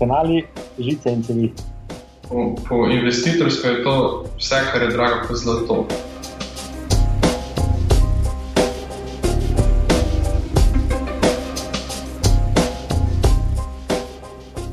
kanali, 0.00 0.44
žice 0.78 1.12
in 1.12 1.22
cevi. 1.22 1.52
Po, 2.28 2.54
po 2.68 2.86
investitorsko 2.88 3.68
je 3.68 3.82
to 3.84 4.24
vse, 4.38 4.60
kar 4.72 4.82
je 4.82 4.88
drago, 4.88 5.26
kot 5.28 5.36
zlato. 5.36 5.86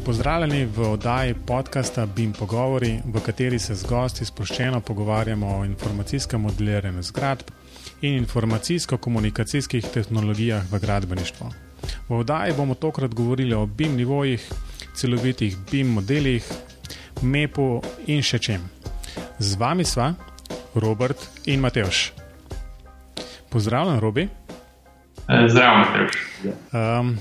Pozdravljeni 0.06 0.66
v 0.66 0.92
oddaji 0.92 1.36
podcasta 1.48 2.06
BIM 2.06 2.34
Pogovori, 2.34 3.02
v 3.06 3.20
kateri 3.20 3.60
se 3.60 3.76
z 3.76 3.84
gosti 3.84 4.26
sproščeno 4.26 4.80
pogovarjamo 4.80 5.58
o 5.58 5.66
informacijskem 5.66 6.42
modeliranju 6.42 7.04
zgradb 7.04 7.52
in 8.02 8.16
informacijsko-komunikacijskih 8.24 9.92
tehnologijah 9.94 10.64
v 10.72 10.80
gradbeništvu. 10.80 11.52
V 12.10 12.14
oddaji 12.16 12.54
bomo 12.58 12.76
tokrat 12.76 13.14
govorili 13.14 13.54
o 13.54 13.66
BIM 13.66 13.96
nivojih, 13.96 14.48
celovitih 14.98 15.58
BIM 15.72 15.94
modelih, 15.94 16.46
MEP-u 17.22 17.82
in 18.10 18.24
še 18.26 18.40
čem. 18.42 18.64
Z 19.38 19.58
vami 19.62 19.86
sva 19.86 20.12
Robert 20.74 21.22
in 21.46 21.62
Mateoš. 21.62 22.12
Pozdravljen, 23.54 24.00
Robi. 24.02 24.28
Zdravo, 25.28 25.78
Mateoš. 25.84 26.18
Um, 26.74 27.14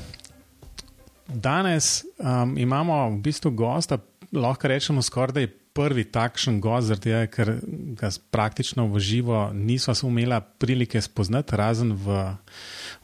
danes 1.29 2.05
um, 2.17 2.57
imamo 2.59 3.11
v 3.11 3.21
bistvu 3.29 3.53
gosta, 3.53 4.01
lahko 4.33 4.73
rečemo 4.73 5.05
skoraj 5.05 5.37
da 5.37 5.45
je 5.45 5.53
prvi 5.77 6.07
takšen 6.09 6.61
gost, 6.65 6.97
tega, 7.05 7.27
ker 7.29 7.59
ga 7.99 8.09
praktično 8.33 8.89
v 8.89 9.01
živo 9.05 9.51
nismo 9.53 9.95
imeli 10.09 10.41
prilike 10.59 11.01
spoznati, 11.05 11.57
razen 11.57 11.93
v, 11.93 12.25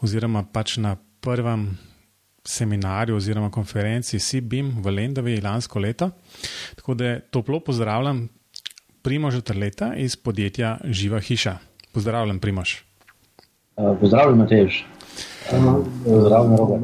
oziroma 0.01 0.47
pač 0.49 0.79
na 0.81 0.97
prvem 1.21 1.75
seminarju 2.45 3.17
oziroma 3.17 3.51
konferenci 3.51 4.19
CBIM 4.19 4.83
v 4.83 4.91
Lendavi 4.91 5.41
lansko 5.41 5.79
leto. 5.79 6.11
Tako 6.75 6.95
da 6.95 7.21
toplo 7.21 7.61
pozdravljam 7.61 8.29
Primoža 9.03 9.41
Trleta 9.41 9.95
iz 9.95 10.17
podjetja 10.17 10.79
Živa 10.85 11.21
hiša. 11.21 11.59
Pozdravljen, 11.93 12.39
Primož. 12.39 12.77
Uh, 13.77 13.99
pozdravljen, 14.01 14.39
Matež. 14.39 14.85
Uh, 15.53 15.87
pozdravljen, 16.05 16.57
Robert. 16.57 16.83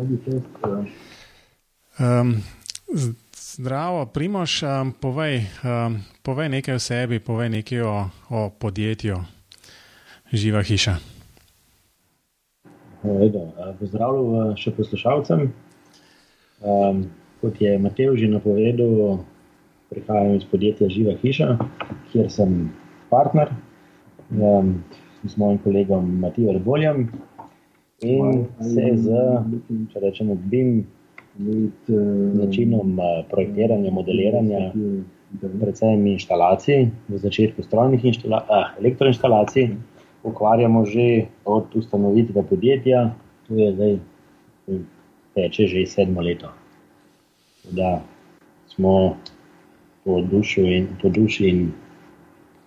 Um, 1.99 2.43
zdravo, 3.37 4.07
Primož, 4.07 4.63
um, 4.63 4.93
povej, 4.93 5.47
um, 5.65 6.01
povej 6.23 6.49
nekaj 6.49 6.75
o 6.75 6.79
sebi, 6.79 7.19
povej 7.19 7.49
nekaj 7.49 7.81
o, 7.83 8.11
o 8.31 8.51
podjetju 8.51 9.23
Živa 10.33 10.63
hiša. 10.63 11.18
Pozdravljen 13.79 14.55
še 14.61 14.75
poslušalcem. 14.77 15.49
Um, 16.59 17.05
kot 17.41 17.61
je 17.63 17.79
Matej 17.79 18.17
že 18.19 18.29
napovedal, 18.31 19.23
prihajam 19.93 20.35
iz 20.37 20.45
podjetja 20.51 20.91
Živa 20.91 21.15
hiša, 21.23 21.55
kjer 22.11 22.31
sem 22.31 22.71
partner 23.11 23.53
um, 24.35 24.83
s 25.25 25.37
mojim 25.39 25.59
kolegom 25.63 26.19
Matijo 26.21 26.53
Reboljem. 26.53 27.09
In 28.07 28.45
se 28.63 28.93
z, 28.95 29.23
če 29.91 30.01
rečemo, 30.03 30.37
BIM 30.51 30.85
načinom 32.39 32.99
projektiranja, 33.31 33.91
modeliranja, 33.91 34.61
predvsem 35.39 36.07
inštalacij, 36.07 36.89
v 37.09 37.19
začetku 37.19 37.63
strojnih 37.63 38.05
inštala 38.05 38.43
eh, 38.43 38.67
elektroinštalacij 38.81 39.67
ukvarjamo 40.23 40.85
že 40.85 41.27
od 41.45 41.77
ustanovitve 41.77 42.43
podjetja, 42.43 43.15
to 43.49 43.55
je 43.55 43.73
zdaj, 43.75 43.99
teče 45.35 45.67
že 45.67 45.87
sedmo 45.87 46.21
leto. 46.21 46.53
Da 47.71 48.03
smo 48.69 49.17
po 50.05 50.21
in, 50.57 50.89
po 51.03 51.09
duši 51.09 51.49
in 51.49 51.73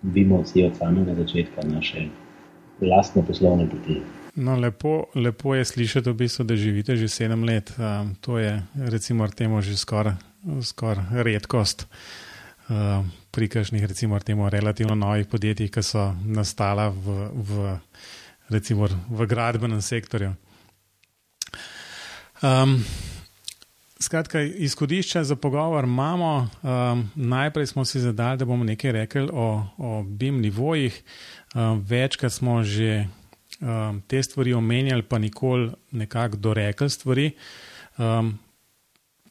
vimo 0.02 0.42
vsi 0.42 0.64
od 0.64 0.76
samega 0.76 1.14
začetka 1.14 1.62
naše 1.66 2.08
lastne 2.80 3.22
poslovne 3.26 3.68
poti. 3.70 4.00
No, 4.34 4.56
lepo, 4.56 5.04
lepo 5.14 5.54
je 5.54 5.64
slišati, 5.64 6.10
v 6.10 6.14
bistvu, 6.14 6.44
da 6.44 6.56
živite 6.56 6.96
že 6.96 7.08
sedem 7.08 7.44
let. 7.44 7.72
Um, 7.78 8.14
to 8.20 8.38
je, 8.38 8.62
recimo, 8.74 9.28
temu 9.28 9.60
že 9.60 9.76
skoraj 9.76 10.14
skor 10.62 10.98
redkost. 11.12 11.86
Uh, 12.68 13.04
pri 13.32 13.48
kakšnih, 13.48 13.84
recimo, 13.88 14.20
temu 14.20 14.50
relativno 14.50 14.94
novih 14.94 15.26
podjetjih, 15.26 15.70
ki 15.72 15.82
so 15.82 16.10
nastala 16.28 16.90
v, 16.92 17.30
v, 17.32 17.76
recimo, 18.52 18.88
v 19.08 19.26
gradbenem 19.26 19.80
sektorju. 19.80 20.34
Um, 22.44 22.76
skratka, 23.96 24.42
izhodišče 24.42 25.24
za 25.24 25.36
pogovor 25.36 25.88
imamo. 25.88 26.48
Um, 26.60 27.08
najprej 27.14 27.72
smo 27.72 27.84
si 27.88 28.04
zadali, 28.04 28.38
da 28.38 28.44
bomo 28.44 28.68
nekaj 28.68 28.92
rekli 28.92 29.28
o, 29.32 29.48
o 29.78 30.02
BIM 30.02 30.42
nivojih. 30.44 31.02
Um, 31.54 31.80
večkrat 31.88 32.32
smo 32.32 32.60
že 32.62 33.06
um, 33.60 34.02
te 34.06 34.22
stvari 34.22 34.52
omenjali, 34.52 35.02
pa 35.02 35.18
nikoli 35.18 35.72
nekako 35.90 36.36
dorekli 36.36 36.90
stvari. 36.90 37.30
Um, 37.96 38.38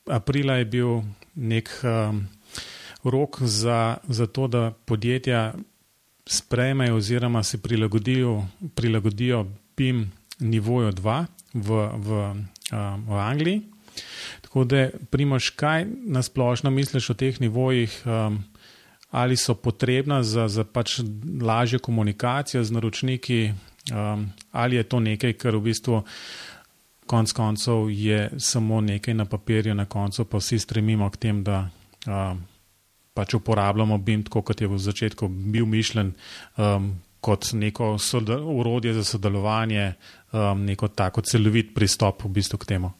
aprila 0.10 0.58
je 0.58 0.66
bil 0.66 1.02
nek. 1.36 1.70
Um, 1.86 2.28
rok 3.04 3.42
za, 3.42 3.98
za 4.08 4.28
to, 4.28 4.48
da 4.48 4.72
podjetja 4.86 5.54
sprejmejo 6.26 6.96
oziroma 6.96 7.44
se 7.44 7.62
prilagodijo, 7.62 8.46
prilagodijo 8.76 9.46
PIM 9.76 10.12
nivoju 10.40 10.92
2 10.92 11.26
v, 11.54 11.90
v, 11.96 12.34
v 13.08 13.20
Angliji. 13.20 13.62
Tako 14.42 14.64
da, 14.64 14.90
primoš, 15.10 15.50
kaj 15.50 15.86
nasplošno 16.06 16.70
misliš 16.70 17.10
o 17.10 17.14
teh 17.14 17.42
nivojih, 17.42 18.02
um, 18.06 18.44
ali 19.12 19.38
so 19.38 19.56
potrebna 19.56 20.24
za, 20.24 20.48
za 20.48 20.64
pač 20.64 21.00
lažjo 21.42 21.80
komunikacijo 21.80 22.64
z 22.64 22.72
naročniki, 22.72 23.54
um, 23.92 24.30
ali 24.52 24.76
je 24.76 24.84
to 24.84 25.00
nekaj, 25.00 25.34
kar 25.34 25.56
v 25.56 25.62
bistvu 25.62 26.04
konc 27.06 27.32
koncev 27.32 27.90
je 27.90 28.30
samo 28.38 28.82
nekaj 28.82 29.14
na 29.14 29.26
papirju, 29.26 29.76
na 29.76 29.86
koncu 29.86 30.26
pa 30.26 30.38
vsi 30.38 30.60
stremimo 30.60 31.10
k 31.10 31.18
tem, 31.18 31.44
da 31.44 31.70
um, 32.08 32.44
pač 33.14 33.34
uporabljamo 33.34 33.98
BIM, 33.98 34.24
tako 34.24 34.42
kot 34.42 34.62
je 34.62 34.68
v 34.68 34.78
začetku 34.80 35.28
bil 35.28 35.66
mišljen, 35.66 36.14
um, 36.58 36.92
kot 37.22 37.52
neko 37.54 37.96
urodje 38.56 38.94
za 38.94 39.04
sodelovanje, 39.04 39.94
um, 40.34 40.64
neko 40.66 40.88
tako 40.88 41.22
celovit 41.22 41.76
pristop 41.76 42.24
v 42.24 42.32
bistvu 42.40 42.58
k 42.58 42.66
temu. 42.66 42.92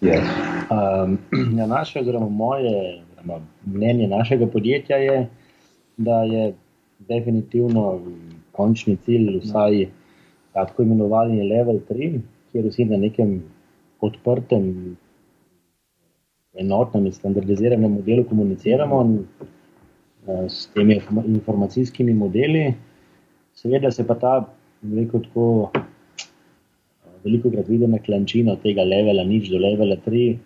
Yeah. 0.00 0.24
Um, 0.70 1.18
ja, 1.58 1.66
naše, 1.66 2.00
oziroma 2.00 2.28
moje 2.28 3.02
oziroma 3.18 3.40
mnenje 3.66 4.08
našega 4.08 4.46
podjetja 4.46 4.96
je, 4.96 5.28
da 5.96 6.22
je 6.22 6.54
definitivno 6.98 8.00
končni 8.52 8.96
cilj 9.04 9.40
vsaj 9.42 9.86
tako 10.52 10.82
imenovani 10.82 11.42
level 11.42 11.80
3, 11.90 12.20
kjer 12.52 12.66
vsi 12.70 12.84
na 12.84 12.96
nekem 12.96 13.42
odprtem 14.00 14.96
enotnem 16.58 17.06
in 17.06 17.12
standardiziranem 17.12 17.92
modelu 17.92 18.24
komuniciramo 18.28 19.00
eh, 20.28 20.46
s 20.48 20.66
temi 20.74 21.00
informacijskimi 21.24 22.14
modeli. 22.14 22.74
Seveda 23.54 23.90
se 23.90 24.06
pa 24.06 24.14
ta 24.14 24.34
veliko 24.82 25.22
tako. 25.26 25.70
Veliko 27.24 27.50
krat 27.50 27.66
vidimo 27.68 27.98
klančino 28.04 28.54
tega 28.62 28.84
levela, 28.86 29.24
nič 29.26 29.48
do 29.50 29.58
levela 29.58 29.96
3. 30.06 30.36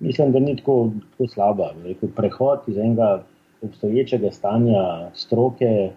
Mislim, 0.00 0.30
da 0.32 0.38
ni 0.38 0.54
tako, 0.56 0.92
tako 1.10 1.26
slaba. 1.32 1.72
Veliko 1.82 2.06
prehod 2.16 2.68
iz 2.70 2.78
enega 2.78 3.24
obstoječega 3.62 4.30
stanja 4.30 5.10
stroke 5.14 5.90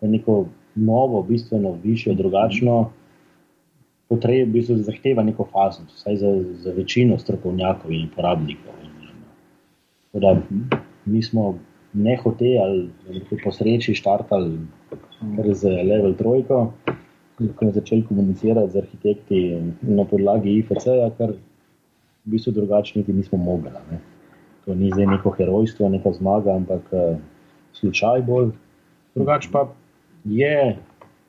v 0.00 0.08
neko 0.12 0.44
novo, 0.74 1.22
bistveno 1.22 1.74
višjo, 1.82 2.14
drugačno 2.14 2.90
potrebo, 4.08 4.50
v 4.50 4.52
bistvu 4.54 4.76
zahteva 4.86 5.24
neko 5.26 5.48
faznost, 5.52 5.96
vsaj 5.96 6.16
za, 6.16 6.32
za 6.62 6.74
večino 6.76 7.18
strokovnjakov 7.18 7.92
in 7.92 8.08
uporabnikov. 8.12 8.85
Da, 10.20 10.36
mi 11.04 11.22
smo 11.22 11.58
ne 11.92 12.16
hoteli 12.22 12.58
ali 12.58 12.90
po 13.44 13.52
sreči 13.52 13.94
štartali 13.94 14.58
z 15.52 15.68
level 15.68 16.14
trojko, 16.14 16.72
ko 17.38 17.44
smo 17.58 17.72
začeli 17.72 18.04
komunicirati 18.08 18.72
z 18.72 18.76
arhitekti 18.76 19.40
na 19.82 20.04
podlagi 20.04 20.58
IFC-ja, 20.58 21.10
kar 21.18 21.32
v 21.32 22.32
bistvu 22.32 22.52
drugače 22.52 22.98
niti 22.98 23.12
nismo 23.12 23.38
mogli. 23.38 23.70
Ne. 23.90 24.00
To 24.64 24.74
ni 24.74 24.90
zdaj 24.92 25.06
neko 25.06 25.30
herojstvo, 25.30 25.88
neka 25.88 26.12
zmaga, 26.12 26.56
ampak 26.56 26.88
uh, 26.92 27.18
slučaj 27.72 28.22
bolj. 28.26 28.50
Drugače 29.14 29.48
pa 29.52 29.68
je 30.24 30.76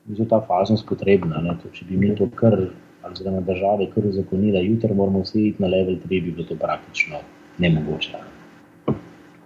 za 0.08 0.24
ta 0.24 0.40
faznost 0.40 0.88
potrebna. 0.88 1.44
To, 1.62 1.70
če 1.72 1.86
bi 1.88 1.96
mi 1.96 2.14
to 2.16 2.28
kar, 2.34 2.56
na 3.04 3.40
državi, 3.40 3.90
kar 3.94 4.08
uzakonili, 4.08 4.56
da 4.56 4.64
jutri 4.64 4.94
moramo 4.94 5.22
vsi 5.22 5.46
iti 5.52 5.62
na 5.62 5.68
level 5.68 6.00
3, 6.08 6.08
bi 6.08 6.32
bilo 6.32 6.48
to 6.48 6.56
praktično 6.56 7.22
nemogoče. 7.58 8.16
Ne. 8.16 8.37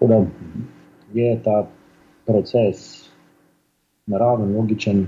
Tako 0.03 0.15
da 0.15 0.27
je 1.21 1.43
ta 1.43 1.69
proces 2.27 3.09
naraven, 4.07 4.57
logičen. 4.57 5.07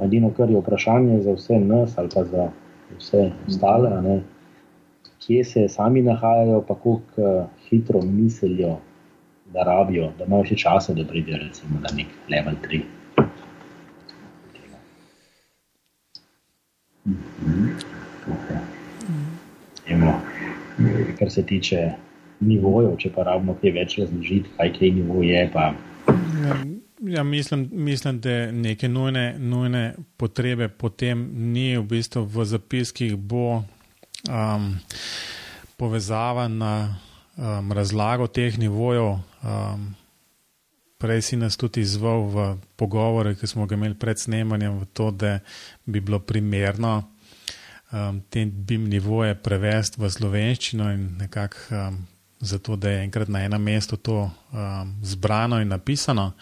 Edino, 0.00 0.30
kar 0.36 0.50
je 0.50 0.58
vprašanje 0.60 1.22
za 1.22 1.32
vse 1.32 1.60
nas, 1.60 1.98
ali 1.98 2.08
pa 2.14 2.24
za 2.24 2.50
vse 2.98 3.30
ostale, 3.48 4.02
ne, 4.02 4.22
kje 5.18 5.44
se 5.44 5.68
sami 5.68 6.02
nahajajo, 6.02 6.60
pa 6.68 6.74
kako 6.74 6.90
uh, 6.90 7.00
hitro 7.68 8.02
mislijo, 8.02 8.76
da 9.52 9.62
rabijo, 9.62 10.10
da 10.18 10.24
imajo 10.24 10.44
še 10.44 10.56
časa, 10.56 10.94
da 10.94 11.04
pridejo 11.04 11.38
recimo, 11.40 11.80
na 11.80 11.88
nek 11.96 12.06
level 12.28 12.54
3. 12.68 12.82
Kar 21.18 21.30
se 21.30 21.46
tiče 21.46 22.09
nivojev, 22.40 22.96
če 22.98 23.12
pa 23.14 23.26
rabimo 23.28 23.56
kaj 23.60 23.74
več 23.76 23.98
razložiti, 24.00 24.52
kaj 24.56 24.72
kaj 24.78 24.92
nivo 24.96 25.22
je. 25.22 25.42
Ja, 25.54 26.56
ja, 27.16 27.24
mislim, 27.24 27.68
mislim, 27.72 28.20
da 28.20 28.52
neke 28.52 28.88
nujne, 28.88 29.34
nujne 29.38 29.94
potrebe 30.16 30.68
potem 30.68 31.28
ni 31.52 31.76
v 31.76 31.84
bistvu 31.94 32.24
v 32.24 32.44
zapiskih, 32.44 33.16
bo 33.16 33.60
um, 33.60 34.68
povezava 35.76 36.48
na 36.48 36.74
um, 37.36 37.72
razlago 37.72 38.26
teh 38.26 38.58
nivojev. 38.58 39.18
Um, 39.42 39.90
prej 41.00 41.22
si 41.22 41.36
nas 41.40 41.56
tudi 41.56 41.80
izval 41.80 42.26
v 42.28 42.50
pogovore, 42.76 43.32
ki 43.34 43.48
smo 43.48 43.66
ga 43.66 43.78
imeli 43.78 43.96
pred 43.96 44.20
snemanjem, 44.20 44.82
v 44.82 44.88
to, 44.92 45.08
da 45.10 45.38
bi 45.88 46.00
bilo 46.00 46.18
primerno 46.20 46.98
um, 47.92 48.20
te 48.28 48.44
BIM 48.44 48.88
nivoje 48.92 49.34
prevesti 49.34 50.00
v 50.00 50.10
slovenščino 50.10 50.90
in 50.92 51.06
nekako 51.22 51.56
um, 51.72 52.02
zato, 52.40 52.76
da 52.76 52.90
je 52.90 53.04
enkrat 53.04 53.28
na 53.28 53.44
enem 53.44 53.62
mestu 53.62 53.96
to 53.96 54.22
um, 54.22 54.94
zbrano 55.02 55.60
in 55.60 55.68
napisano. 55.68 56.32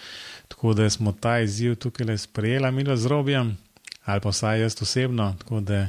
Tako 0.49 0.75
da 0.75 0.91
smo 0.91 1.13
ta 1.13 1.39
izziv 1.41 1.75
tukaj 1.75 2.07
le 2.07 2.19
sprejeli, 2.19 2.73
mi 2.73 2.85
z 2.97 3.07
Robijem, 3.07 3.57
ali 4.05 4.21
pa 4.21 4.29
vsaj 4.29 4.61
jaz 4.61 4.83
osebno, 4.83 5.35
tako 5.39 5.61
da 5.61 5.89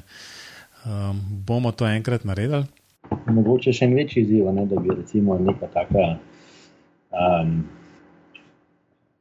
um, 0.85 1.21
bomo 1.45 1.71
to 1.71 1.87
enkrat 1.87 2.23
naredili. 2.23 2.65
Mogoče 3.25 3.73
še 3.73 3.85
en 3.85 3.95
večji 3.95 4.23
izziv, 4.23 4.51
ne, 4.53 4.65
da 4.65 4.79
bi 4.79 4.95
recimo 4.95 5.37
neka 5.39 5.67
taka. 5.73 6.15
Um, 7.09 7.63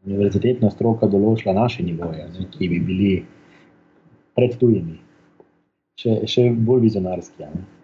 univerzitetna 0.07 0.71
stroka 0.71 1.09
določila 1.11 1.55
naše 1.57 1.83
nivoje, 1.83 2.29
ne, 2.33 2.47
ki 2.53 2.69
bi 2.69 2.79
bili 2.85 3.13
pred 4.37 4.55
tujimi, 4.61 4.99
še, 5.99 6.21
še 6.31 6.49
bolj 6.53 6.87
vizionarski. 6.87 7.49
Ne. 7.49 7.78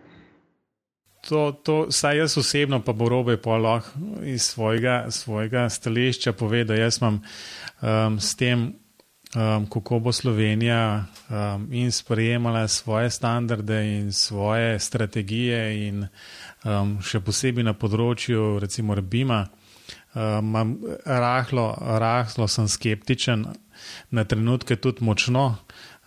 To, 1.29 1.53
to, 1.53 1.87
saj 1.91 2.19
jaz 2.19 2.39
osebno, 2.39 2.83
pa 2.85 2.93
bo 2.93 3.09
robe 3.09 3.39
lahko 3.47 3.99
iz 4.25 4.43
svojega, 4.43 5.07
svojega 5.11 5.69
stališča 5.69 6.33
povedal. 6.33 6.77
Jaz 6.79 6.99
imam 7.01 7.23
um, 7.81 8.21
s 8.21 8.37
tem, 8.37 8.75
um, 9.35 9.67
kako 9.67 9.99
bo 9.99 10.13
Slovenija 10.13 11.07
um, 11.31 11.69
in 11.73 11.93
sprejemala 11.93 12.69
svoje 12.69 13.11
standarde 13.11 13.99
in 13.99 14.13
svoje 14.13 14.79
strategije, 14.79 15.89
in 15.89 16.07
um, 16.65 16.99
še 17.03 17.21
posebej 17.21 17.65
na 17.65 17.75
področju, 17.75 18.59
recimo, 18.61 18.95
Rbima. 18.95 19.47
Um, 20.15 20.79
rahlo, 21.05 21.75
rahlo 21.99 22.47
sem 22.49 22.69
skeptičen, 22.69 23.49
na 24.11 24.25
trenutke 24.25 24.77
tudi 24.77 25.05
močno, 25.05 25.57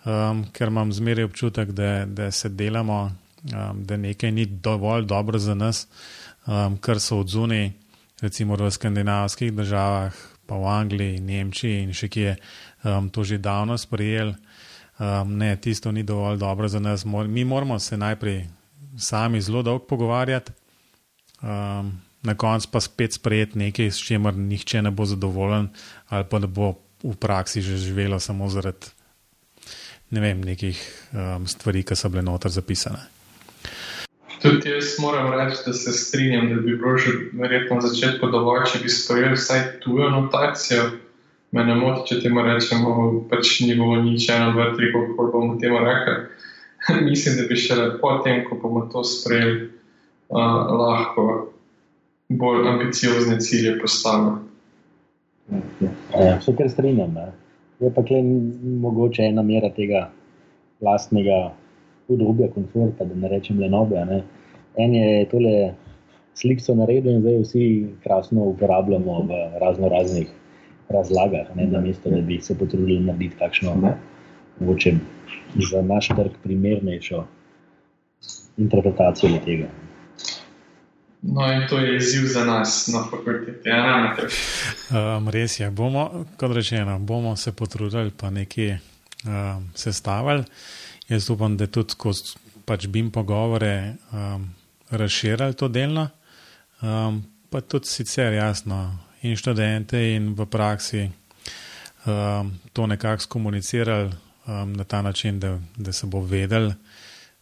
um, 0.04 0.46
ker 0.52 0.72
imam 0.72 0.92
zmeraj 0.92 1.28
občutek, 1.28 1.74
da, 1.76 2.06
da 2.06 2.30
se 2.30 2.48
delamo, 2.48 3.10
um, 3.44 3.84
da 3.84 3.96
nekaj 3.96 4.32
ni 4.32 4.46
dovolj 4.46 5.06
dobro 5.06 5.38
za 5.38 5.54
nas, 5.54 5.86
um, 6.46 6.78
kar 6.78 7.00
so 7.00 7.20
odzuni, 7.20 7.72
recimo 8.20 8.56
v 8.56 8.70
skandinavskih 8.70 9.52
državah, 9.52 10.14
pa 10.46 10.56
v 10.56 10.64
Angliji, 10.64 11.20
Nemčiji 11.20 11.82
in 11.82 11.92
še 11.92 12.08
kje 12.08 12.36
um, 12.84 13.10
to 13.10 13.24
že 13.24 13.38
davno 13.38 13.78
sprejeli. 13.78 14.34
Um, 14.98 15.36
ne, 15.38 15.54
tisto 15.56 15.92
ni 15.92 16.02
dovolj 16.02 16.38
dobro 16.38 16.68
za 16.68 16.80
nas. 16.80 17.04
Mi 17.04 17.44
moramo 17.44 17.78
se 17.78 17.96
najprej 17.96 18.48
sami 18.98 19.40
zelo 19.40 19.62
dolgo 19.62 19.84
pogovarjati. 19.86 20.52
Um, 21.42 22.00
na 22.22 22.34
koncu 22.34 22.68
pa 22.72 22.80
spet 22.80 23.14
sprejeti 23.14 23.58
nekaj, 23.58 23.90
s 23.90 24.02
čimer 24.02 24.34
nihče 24.34 24.82
ne 24.82 24.90
bo 24.90 25.06
zadovoljen, 25.06 25.68
ali 26.08 26.24
pa 26.30 26.38
da 26.38 26.46
bo 26.46 26.74
v 27.04 27.14
praksi 27.14 27.62
že 27.62 27.76
živelo 27.76 28.18
samo 28.20 28.48
zaradi 28.50 28.90
ne 30.10 30.20
vem, 30.20 30.40
nekih 30.44 30.78
um, 31.12 31.46
stvari, 31.46 31.84
ki 31.84 31.96
so 31.96 32.08
bile 32.12 32.24
noter 32.24 32.52
zapisane. 32.52 33.17
Tudi 34.42 34.70
jaz 34.70 34.94
moram 34.98 35.32
reči, 35.32 35.62
da 35.66 35.72
se 35.72 35.92
strinjam, 35.92 36.48
da 36.48 36.60
bi 36.60 36.76
bilo 36.76 36.96
že 36.96 37.10
verjetno 37.32 37.76
na 37.76 37.86
začetku 37.86 38.30
dovolj, 38.30 38.64
če 38.72 38.78
bi 38.82 38.88
sprejeli 38.88 39.36
vsaj 39.36 39.62
tujo 39.82 40.10
notacijo. 40.10 40.84
Me 41.52 41.64
ne 41.64 41.74
moti, 41.74 42.04
če 42.10 42.20
temu 42.22 42.42
rečemo, 42.44 42.94
pač 43.30 43.60
ni 43.64 43.72
bilo 43.72 43.96
nič, 44.04 44.28
ena, 44.28 44.50
dva, 44.52 44.68
tri, 44.76 44.90
kako 44.92 45.30
bomo 45.32 45.56
temu 45.60 45.80
rekli. 45.80 46.16
Mislim, 47.08 47.38
da 47.40 47.46
bi 47.48 47.56
šele 47.56 47.94
potem, 48.02 48.44
ko 48.44 48.58
bomo 48.62 48.84
to 48.92 49.04
sprejeli, 49.04 49.70
uh, 50.28 50.68
lahko 50.76 51.24
bolj 52.28 52.68
ambiciozne 52.68 53.40
cilje 53.40 53.78
postavili. 53.80 54.36
Ja, 56.20 56.40
se 56.40 56.52
kar 56.56 56.68
strinjam. 56.70 57.14
Ne. 57.14 57.32
Je 57.80 57.90
pa 57.94 58.02
le 58.10 58.22
mogoče 58.82 59.22
ena 59.22 59.42
mera 59.42 59.70
tega 59.70 60.10
vlastnega 60.80 61.54
udobja, 62.08 62.48
komforta, 62.54 63.04
da 63.04 63.14
ne 63.14 63.28
rečem 63.28 63.60
le 63.60 63.68
nobe. 63.68 64.04
Ne. 64.04 64.22
En 64.76 64.94
je 64.94 65.24
tole 65.30 65.74
slik 66.34 66.60
so 66.62 66.74
naredili 66.74 67.14
in 67.14 67.20
zdaj 67.20 67.40
vsi 67.42 67.64
krasno 68.02 68.44
uporabljamo 68.52 69.22
v 69.28 69.58
razno 69.60 69.88
raznih 69.88 70.28
razlagah, 70.88 71.56
ne, 71.56 71.66
na 71.66 71.80
mesto, 71.80 72.10
da 72.10 72.20
bi 72.20 72.40
se 72.40 72.58
potrudili 72.58 73.00
narediti 73.00 73.36
kakšno, 73.38 73.74
mogoče 74.60 74.92
za 75.70 75.82
naš 75.82 76.08
trg 76.08 76.38
primernejšo 76.42 77.24
interpretacijo 78.56 79.38
tega. 79.44 79.68
No, 81.22 81.52
in 81.52 81.66
to 81.68 81.78
je 81.78 81.96
izziv 81.96 82.26
za 82.26 82.44
nas 82.44 82.90
na 82.94 83.02
fakulteti. 83.10 83.68
Ja, 83.68 84.14
um, 85.16 85.28
res 85.28 85.60
je, 85.60 85.70
bomo, 85.70 86.24
kot 86.36 86.52
rečeno, 86.54 86.98
bomo 86.98 87.36
se 87.36 87.52
potrudili, 87.52 88.10
pa 88.16 88.30
nekaj 88.30 88.70
um, 88.70 89.70
sestavili. 89.74 90.44
Jaz 91.08 91.30
upam, 91.30 91.56
da 91.56 91.66
tudi 91.66 91.96
skozi 91.96 92.36
pač 92.68 92.86
bim 92.86 93.10
pogovore 93.10 93.94
um, 94.12 94.44
razširili 94.90 95.54
to 95.56 95.68
delno, 95.68 96.08
um, 96.82 97.22
pa 97.50 97.60
tudi 97.60 97.88
sicer 97.88 98.32
jasno 98.32 98.98
in 99.22 99.36
študente 99.36 100.00
in 100.14 100.34
v 100.36 100.46
praksi 100.46 101.08
um, 102.04 102.52
to 102.72 102.86
nekako 102.86 103.22
skomunicirali 103.22 104.10
um, 104.46 104.72
na 104.72 104.84
ta 104.84 105.02
način, 105.02 105.40
da, 105.40 105.58
da 105.76 105.92
se 105.92 106.06
bo 106.06 106.20
vedel 106.20 106.72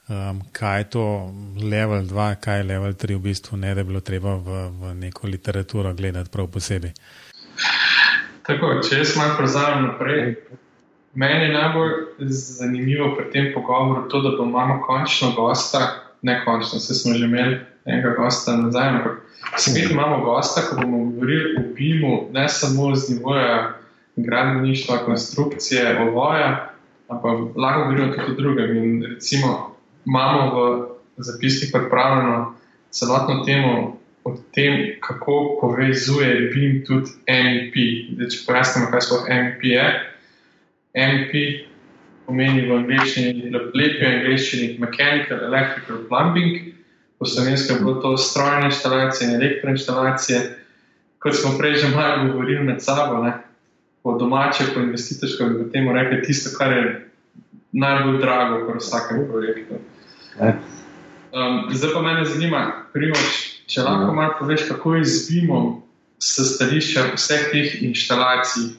um, 0.09 0.43
kaj 0.53 0.81
je 0.81 0.91
to 0.91 1.35
level 1.71 2.03
2, 2.03 2.35
kaj 2.35 2.59
je 2.59 2.63
level 2.63 2.93
3, 2.93 3.15
v 3.15 3.19
bistvu 3.19 3.57
ne, 3.57 3.75
da 3.75 3.83
bi 3.83 3.89
bilo 3.89 4.01
treba 4.01 4.37
v, 4.37 4.69
v 4.71 4.95
neko 4.95 5.27
literaturo 5.27 5.95
gledati 5.95 6.31
prav 6.31 6.47
posebej. 6.47 6.93
Tako, 8.47 8.79
če 8.89 9.03
jaz 9.03 9.17
malo 9.17 9.37
prozavem 9.39 9.89
naprej. 9.91 10.37
Meni 11.17 11.45
je 11.45 11.53
najbolj 11.53 11.93
zanimivo 12.29 13.15
pri 13.17 13.31
tem 13.33 13.47
pogovoru 13.55 14.09
to, 14.09 14.21
da 14.21 14.45
imamo 14.45 14.83
končno 14.87 15.33
gosta, 15.37 16.03
ne 16.23 16.43
končno, 16.45 16.79
se 16.79 16.95
smo 16.95 17.15
že 17.15 17.25
imeli 17.25 17.57
enega 17.87 18.15
gosta 18.19 18.57
nazaj, 18.57 18.89
ampak 18.89 19.13
spet 19.57 19.91
imamo 19.91 20.25
gosta, 20.25 20.61
ko 20.61 20.77
bomo 20.81 20.99
govorili 20.99 21.57
o 21.57 21.63
BIM-u, 21.75 22.29
ne 22.33 22.49
samo 22.49 22.95
z 22.95 23.15
nivoja 23.15 23.73
gradbeništva, 24.17 24.99
konstrukcije, 25.05 25.99
ovoja, 26.09 26.71
ampak 27.09 27.57
lahko 27.57 27.81
govorimo 27.83 28.13
tudi 28.13 28.33
o 28.33 28.35
drugem. 28.35 28.77
In 28.77 29.05
recimo, 29.15 29.77
imamo 30.07 30.41
v 30.55 30.87
zapiskih 31.17 31.71
pripravljeno 31.73 32.55
celotno 32.91 33.45
temo 33.45 33.97
o 34.25 34.37
tem, 34.55 34.97
kako 35.01 35.59
povezuje 35.61 36.51
BIM 36.55 36.85
tudi 36.87 37.11
MEP. 37.29 37.75
Zdaj, 38.13 38.29
če 38.29 38.45
pojasnimo, 38.47 38.91
kaj 38.91 39.01
sploh 39.01 39.29
MEP 39.29 39.65
je. 39.65 39.87
MEP 40.97 41.33
pomeni 42.27 42.67
v 42.67 42.75
angleščini, 42.81 43.51
lepi 43.53 44.03
v 44.03 44.09
angleščini 44.11 44.69
Mechanical, 44.83 45.45
Electrical, 45.47 46.03
Plumbing, 46.09 46.73
po 47.19 47.29
slovensko 47.29 47.75
je 47.75 47.81
bilo 47.81 47.95
to 48.03 48.17
strojne 48.19 48.71
instalacije 48.73 49.29
in 49.29 49.37
elektroinstalacije. 49.39 50.41
Kot 51.23 51.37
smo 51.37 51.57
prej 51.59 51.79
že 51.83 51.93
malo 51.95 52.33
govorili 52.33 52.65
med 52.65 52.83
sabo, 52.83 53.23
ne, 53.25 53.33
po 54.03 54.19
domače, 54.19 54.73
po 54.75 54.81
investitorsko, 54.81 55.45
bi 55.45 55.65
potem 55.65 55.89
rekli 55.93 56.23
tisto, 56.23 56.53
kar 56.59 56.73
je 56.73 56.85
najbolj 57.73 58.21
drago 58.21 58.65
pri 58.69 58.79
vsakem 58.79 59.25
projektu. 59.31 59.81
Um, 61.37 61.69
zdaj 61.73 61.91
pa 61.95 62.03
me 62.03 62.25
zanima, 62.25 62.61
primoč, 62.93 63.63
če 63.67 63.83
lahko 63.83 64.15
malo 64.15 64.37
poveš, 64.39 64.69
kako 64.69 64.97
izbimo 65.03 65.83
s 66.23 66.45
stališča 66.55 67.11
vseh 67.15 67.51
teh 67.53 67.83
instalacij, 67.83 68.77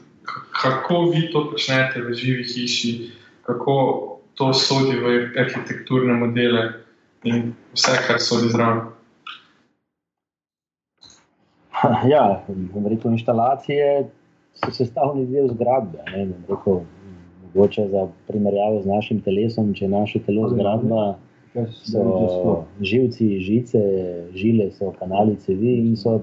kako 0.62 1.10
vi 1.14 1.30
to 1.32 1.48
počnete 1.52 2.02
v 2.02 2.14
živi 2.14 2.44
hiši, 2.44 3.12
kako 3.48 3.74
to 4.36 4.54
sodi 4.54 5.00
v 5.00 5.34
arhitekturne 5.40 6.14
modele 6.14 6.74
in 7.24 7.54
vse, 7.74 7.98
kar 8.08 8.20
sodi 8.20 8.50
zraven. 8.54 8.82
Ja, 12.14 12.42
rekel, 12.90 13.12
instalacije 13.12 14.10
so 14.58 14.72
sestavni 14.74 15.28
del 15.30 15.52
zgradbe. 15.54 16.02
Rekel, 16.50 16.82
mogoče 17.44 17.88
za 17.92 18.08
primerjavo 18.28 18.82
z 18.82 18.90
našim 18.90 19.22
telesom, 19.22 19.74
če 19.78 19.86
je 19.86 19.90
naše 19.90 20.20
telo 20.26 20.50
zgradba 20.50 21.20
so 21.74 22.66
živci, 22.82 23.40
žice, 23.42 23.82
žile, 24.34 24.72
so 24.74 24.92
kanali, 25.00 25.38
cevi 25.46 25.78
in 25.82 25.96
so 25.98 26.20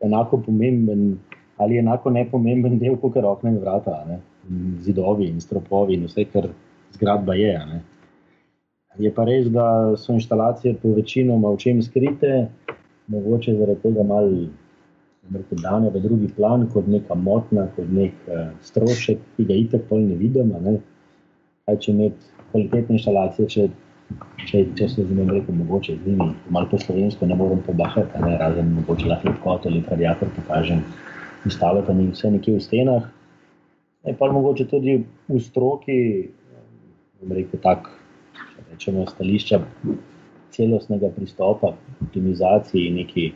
enako 0.00 0.40
pomemben 0.46 1.18
ali 1.60 1.78
enako 1.78 2.10
nepomemben 2.10 2.78
del 2.80 2.96
kot 2.96 3.16
okna 3.16 3.50
in 3.50 3.58
vrata, 3.60 4.04
ne? 4.08 4.18
zidovi 4.80 5.28
in 5.28 5.40
stropovi 5.40 5.94
in 5.94 6.06
vse, 6.08 6.24
kar 6.32 6.48
zgradba 6.96 7.34
je. 7.36 7.52
Ne? 7.72 7.80
Je 8.98 9.10
pa 9.14 9.24
res, 9.28 9.50
da 9.52 9.96
so 10.00 10.16
instalacije 10.16 10.78
po 10.82 10.94
večinoma 10.96 11.52
v 11.52 11.60
čem 11.60 11.82
skrite, 11.82 12.48
mogoče 13.12 13.54
zaradi 13.58 13.82
tega 13.84 14.02
malo 14.02 14.48
dane 15.62 15.90
v 15.90 16.00
drugi 16.00 16.28
plan, 16.36 16.64
kot 16.72 16.88
neka 16.88 17.14
motna, 17.14 17.68
kot 17.76 17.92
nek 17.92 18.16
uh, 18.26 18.48
strošek, 18.66 19.20
ki 19.36 19.46
ga 19.46 19.54
itek 19.54 19.86
pol 19.88 20.02
ne 20.08 20.16
vidimo. 20.18 20.58
Ne? 20.64 20.78
Kaj 21.68 21.78
če 21.84 21.92
imeti 21.92 22.48
kvalitetne 22.50 22.96
instalacije, 22.98 23.46
če, 23.52 23.68
če, 24.48 24.64
če 24.78 24.88
se 24.88 25.04
z 25.04 25.18
njim 25.18 25.30
reko 25.30 25.54
mogoče 25.54 25.98
z 26.00 26.08
njimi, 26.08 26.32
malo 26.50 26.72
po 26.72 26.80
slovensko 26.82 27.28
ne 27.30 27.38
morem 27.38 27.62
pobahati, 27.66 28.24
razen 28.42 28.72
mogoče 28.80 29.12
lahko 29.12 29.36
kot 29.44 29.68
ali 29.70 29.84
radiator 29.86 30.32
pokažem, 30.40 30.82
ostalo 31.46 31.82
pa 31.86 31.92
ni 31.92 32.10
vse 32.10 32.30
nekje 32.30 32.54
v 32.54 32.60
stenah. 32.60 33.08
Je 34.04 34.14
pa 34.16 34.32
mogoče 34.32 34.64
tudi 34.68 35.04
v 35.28 35.40
stroki, 35.40 36.28
bom 37.20 37.36
rekel 37.36 37.60
tako, 37.60 37.92
če 38.32 38.64
rečemo 38.70 39.04
stališča 39.06 39.60
celostnega 40.50 41.10
pristopa, 41.16 41.74
optimizaciji 42.00 42.90
neki 42.96 43.30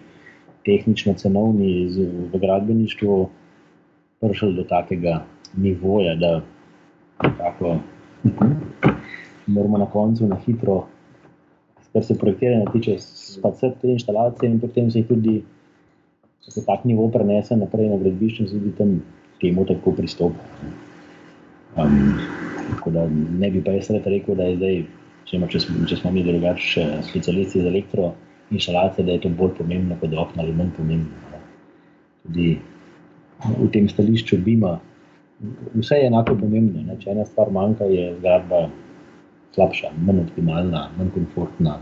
tehnično-cenovni 0.64 1.73
v 2.32 2.40
gradbeništvu 2.40 3.18
prišli 4.20 4.54
do 4.56 4.64
takega 4.64 5.20
nivoja, 5.56 6.14
da 6.16 6.40
nekako 7.23 7.76
moramo 9.46 9.78
na 9.78 9.87
koncu 9.87 10.26
na 10.26 10.37
hitro, 10.46 10.87
kar 11.92 12.04
se 12.04 12.18
projektiranja 12.18 12.73
tiče, 12.73 12.96
spacati 12.99 13.80
te 13.80 13.92
instalacije 13.92 14.50
in 14.50 14.61
potem 14.61 14.90
se 14.90 14.99
jih 14.99 15.08
tudi 15.08 15.42
tako 16.47 16.61
tak 16.67 16.85
nivo 16.85 17.09
prenese 17.09 17.57
naprej 17.57 17.89
na 17.89 17.97
gradbišče 17.97 18.47
tudi 18.51 18.73
tam 18.79 18.99
temu 19.41 19.65
tako 19.65 19.93
pristopa. 19.93 20.45
Um, 21.77 22.19
tako 22.71 22.91
da 22.91 23.09
ne 23.39 23.51
bi 23.51 23.65
pa 23.65 23.73
jaz 23.73 23.91
rekel, 23.91 24.35
da 24.35 24.45
je 24.45 24.57
zdaj, 24.57 24.77
če, 25.25 25.41
če, 25.51 25.61
smo, 25.61 25.87
če 25.89 25.97
smo 25.97 26.13
mi 26.15 26.23
drugače 26.23 26.87
specialisti 27.09 27.63
za 27.63 27.69
elektro, 27.69 28.13
inšalacije, 28.51 29.05
da 29.07 29.13
je 29.13 29.21
to 29.21 29.29
bolj 29.29 29.55
pomembno 29.59 29.97
kot 30.01 30.13
okna 30.13 30.43
ali 30.43 30.53
manj 30.53 30.71
pomembno. 30.77 31.41
Tudi 32.23 32.59
v 33.59 33.69
tem 33.73 33.89
stališču 33.89 34.39
bima, 34.45 34.79
vse 35.75 35.99
je 36.01 36.07
enako 36.07 36.37
pomembno. 36.41 36.83
Ne? 36.87 36.97
Če 37.01 37.11
ena 37.11 37.25
stvar 37.29 37.51
manjka, 37.53 37.89
je 37.91 38.13
zgradba 38.19 38.69
slabša, 39.57 39.93
manj 40.07 40.25
optimalna, 40.27 40.89
manj 40.99 41.13
komfortna 41.17 41.79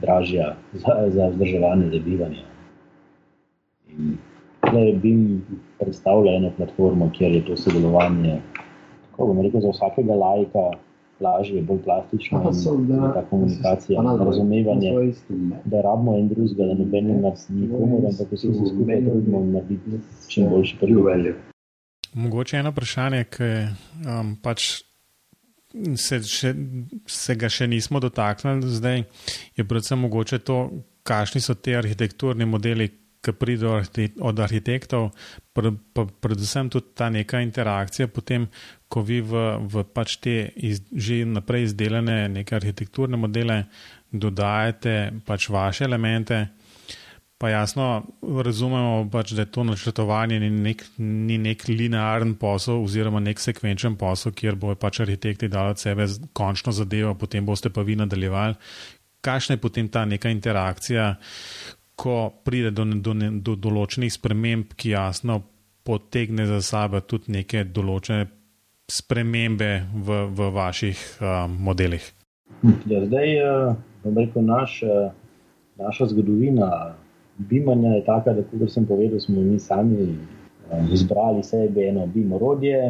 dražja 0.00 0.54
za, 0.72 0.96
za 1.10 1.28
vzdrževanje, 1.32 1.90
za 1.90 2.00
bivanje. 2.04 2.42
In 3.98 4.16
tukaj 4.60 4.92
bi 5.02 5.40
predstavljal 5.78 6.36
eno 6.36 6.50
platformo, 6.56 7.10
kjer 7.18 7.32
je 7.32 7.44
to 7.46 7.56
sodelovanje, 7.56 8.40
tako 9.10 9.26
bom 9.26 9.42
rekel, 9.42 9.60
za 9.60 9.70
vsakega 9.70 10.14
lajka 10.14 10.70
lažje, 11.20 11.62
bolj 11.62 11.82
plastično. 11.84 12.38
Aha, 12.38 12.52
so, 12.52 12.76
da, 12.76 13.12
ta 13.14 13.24
komunikacija, 13.30 14.02
da 14.02 14.24
razumevanje, 14.24 14.92
da 15.64 15.82
rabimo 15.82 16.16
en 16.18 16.28
drugega, 16.28 16.64
da 16.64 16.74
noben 16.74 17.20
nas 17.20 17.48
ni 17.48 17.68
komor, 17.70 18.06
ampak 18.10 18.30
da 18.30 18.36
se 18.36 18.48
vsi 18.48 18.70
skupaj 18.72 19.04
trudimo 19.04 19.44
narediti 19.44 20.00
čim 20.28 20.48
boljši 20.50 20.76
prvi. 20.80 21.34
Mogoče 22.14 22.56
eno 22.56 22.70
vprašanje, 22.70 23.24
ki 23.24 23.52
um, 24.06 24.36
pač 24.42 24.68
se, 25.98 26.20
še, 26.22 26.54
se 27.10 27.34
ga 27.34 27.50
še 27.50 27.66
nismo 27.66 28.00
dotaknili 28.00 28.70
zdaj, 28.70 29.02
je 29.56 29.64
predvsem 29.66 29.98
mogoče 30.06 30.38
to, 30.38 30.58
kakšni 31.04 31.42
so 31.44 31.54
te 31.54 31.74
arhitekturni 31.76 32.46
modeli, 32.48 32.88
ki 33.24 33.32
pridejo 33.38 33.80
od 34.20 34.40
arhitektov, 34.44 35.10
predvsem 35.54 36.70
tudi 36.72 36.92
ta 36.98 37.08
neka 37.10 37.40
interakcija, 37.40 38.08
potem, 38.12 38.48
ko 38.88 39.02
vi 39.02 39.20
v, 39.24 39.44
v 39.64 39.84
pač 39.94 40.18
te 40.22 40.36
iz, 40.56 40.84
že 40.92 41.24
naprej 41.26 41.70
izdelane 41.70 42.28
neke 42.28 42.56
arhitekturne 42.58 43.18
modele 43.18 43.64
dodajate 44.12 45.24
pač 45.26 45.48
vaše 45.50 45.88
elemente. 45.88 46.44
Pa 47.38 47.50
jasno, 47.50 48.04
razumemo, 48.22 49.08
pač, 49.12 49.34
da 49.34 49.42
je 49.42 49.50
to 49.52 49.64
načrtovanje 49.66 50.38
ni 50.40 50.50
nek, 50.50 50.84
ni 50.98 51.38
nek 51.42 51.66
linearen 51.68 52.36
posel, 52.40 52.78
oziroma 52.84 53.20
nek 53.20 53.42
sekvenčen 53.42 53.98
posel, 54.00 54.32
kjer 54.32 54.54
bo 54.56 54.70
pač 54.78 55.02
arhitekti 55.02 55.50
dali 55.50 55.74
od 55.74 55.82
sebe 55.82 56.06
končno 56.32 56.72
zadevo, 56.72 57.16
potem 57.18 57.44
boste 57.44 57.72
pa 57.74 57.82
vi 57.82 57.98
nadaljevali. 57.98 58.54
Kakšna 59.24 59.58
je 59.58 59.60
potem 59.60 59.88
ta 59.88 60.04
neka 60.06 60.30
interakcija, 60.30 61.10
ko 61.94 62.32
pride 62.44 62.70
do, 62.70 62.84
do, 62.84 63.14
do, 63.14 63.30
do 63.40 63.56
določenih 63.68 64.12
sprememb, 64.12 64.74
ki 64.76 64.94
jasno 64.94 65.40
potegne 65.84 66.46
za 66.48 66.60
sabo 66.64 67.00
tudi 67.04 67.34
neke 67.36 67.64
določene 67.64 68.26
spremembe 68.90 69.70
v, 69.94 70.20
v 70.36 70.50
vaših 70.54 71.00
uh, 71.20 71.46
modelih? 71.48 72.04
Ja, 72.88 73.00
zdaj, 73.04 73.28
uh, 73.40 73.76
rekel, 74.04 74.44
naš, 74.44 74.80
uh, 74.84 75.12
naša 75.80 76.10
zgodovina 76.12 76.68
bimanja 77.38 77.96
je 77.98 78.04
taka, 78.06 78.34
da, 78.36 78.44
kot 78.48 78.70
sem 78.72 78.86
povedal, 78.88 79.20
smo 79.20 79.40
mi 79.42 79.58
sami 79.60 80.08
uh, 80.10 80.84
izbrali 80.92 81.44
sebe 81.46 81.88
eno 81.88 82.06
bimorodje, 82.10 82.82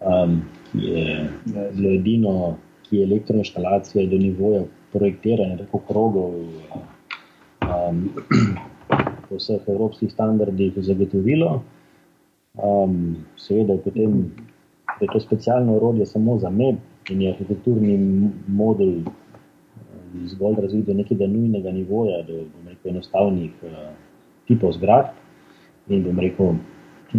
um, 0.00 0.40
ki 0.72 0.92
je 0.92 1.16
zelo 1.46 1.94
edino, 1.94 2.36
ki 2.88 3.00
je 3.00 3.08
elektroinstalacija 3.08 4.06
do 4.10 4.20
nivoja 4.20 4.62
projektiranja, 4.92 5.58
tako 5.64 5.84
krogov. 5.88 6.38
Uh, 6.68 6.86
um, 7.88 8.08
po 9.28 9.36
vseh 9.36 9.60
evropskih 9.68 10.12
standardih 10.12 10.72
zagotovilo. 10.76 11.62
Um, 12.58 13.24
seveda, 13.36 13.78
potem 13.84 14.32
je 15.00 15.08
to 15.12 15.20
specialno 15.20 15.76
urodje 15.76 16.06
samo 16.06 16.38
za 16.38 16.50
MEP 16.50 17.10
in 17.10 17.22
je 17.22 17.32
arhitekturni 17.32 17.98
model 18.48 19.04
um, 19.04 20.26
zgolj 20.26 20.60
razvit 20.62 20.86
do 20.86 20.94
nekega 20.94 21.26
nujnega 21.26 21.72
nivoja, 21.72 22.22
do 22.26 22.44
rekel, 22.66 22.90
enostavnih 22.90 23.52
uh, 23.62 23.92
tipov 24.48 24.72
zgradb. 24.72 25.14
In 25.88 26.02
bom 26.04 26.18
rekel, 26.20 26.58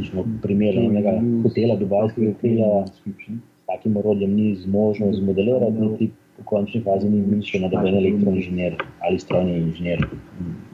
smo 0.06 0.26
primerjali 0.42 0.86
enega 0.86 1.16
hotela, 1.44 1.76
dubajskega 1.80 2.34
hotela, 2.34 2.86
s 2.86 3.30
takim 3.70 3.98
urodjem 3.98 4.34
ni 4.34 4.56
zmožno 4.56 5.14
zmodelirati, 5.14 5.82
niti 5.82 6.12
v 6.39 6.46
končni 6.46 6.81
fazi 6.84 7.10
ni 7.10 7.19
mišljeno, 7.36 7.69
da 7.69 7.81
bi 7.81 7.89
en 7.89 7.98
elektroinženir 8.00 8.77
ali 9.08 9.19
strojni 9.19 9.58
inženir 9.58 10.05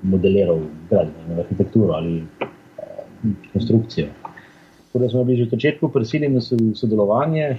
modeliral 0.03 0.59
gradbeno 0.89 1.41
arhitekturo 1.41 1.93
ali 1.93 2.21
uh, 2.21 3.33
konstrukcijo. 3.53 4.07
Tako 4.87 5.03
da 5.03 5.09
smo 5.09 5.23
bili 5.23 5.37
že 5.37 5.49
v 5.49 5.49
začetku 5.49 5.89
prisiljeni 5.89 6.37
v 6.37 6.75
sodelovanje, 6.75 7.57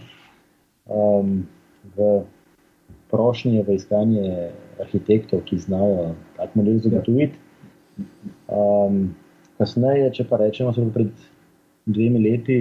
um, 0.87 1.47
v 1.97 2.23
prošnje, 3.11 3.63
v 3.63 3.75
iskanje 3.75 4.51
arhitektov, 4.81 5.43
ki 5.45 5.59
znajo 5.59 6.15
tak 6.37 6.55
model 6.55 6.79
zagotoviti. 6.79 7.39
Um, 8.49 9.15
kasneje, 9.59 10.11
če 10.13 10.25
pa 10.29 10.37
rečemo, 10.41 10.73
se 10.75 10.81
bo 10.85 10.91
pred 10.93 11.13
dvemi 11.87 12.21
leti 12.25 12.57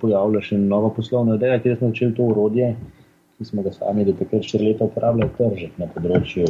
pojavila 0.00 0.40
še 0.42 0.58
nova 0.58 0.90
poslovna 0.94 1.36
ideja, 1.36 1.60
kjer 1.60 1.78
smo 1.78 1.92
začeli 1.92 2.16
to 2.16 2.26
urodje 2.32 2.72
ki 3.42 3.48
smo 3.48 3.62
ga 3.62 3.72
sami 3.74 4.04
do 4.06 4.12
takrat 4.14 4.44
štiri 4.46 4.70
leta 4.70 4.86
uporabljali, 4.86 5.34
tržiti 5.34 5.82
na 5.82 5.88
področju 5.90 6.46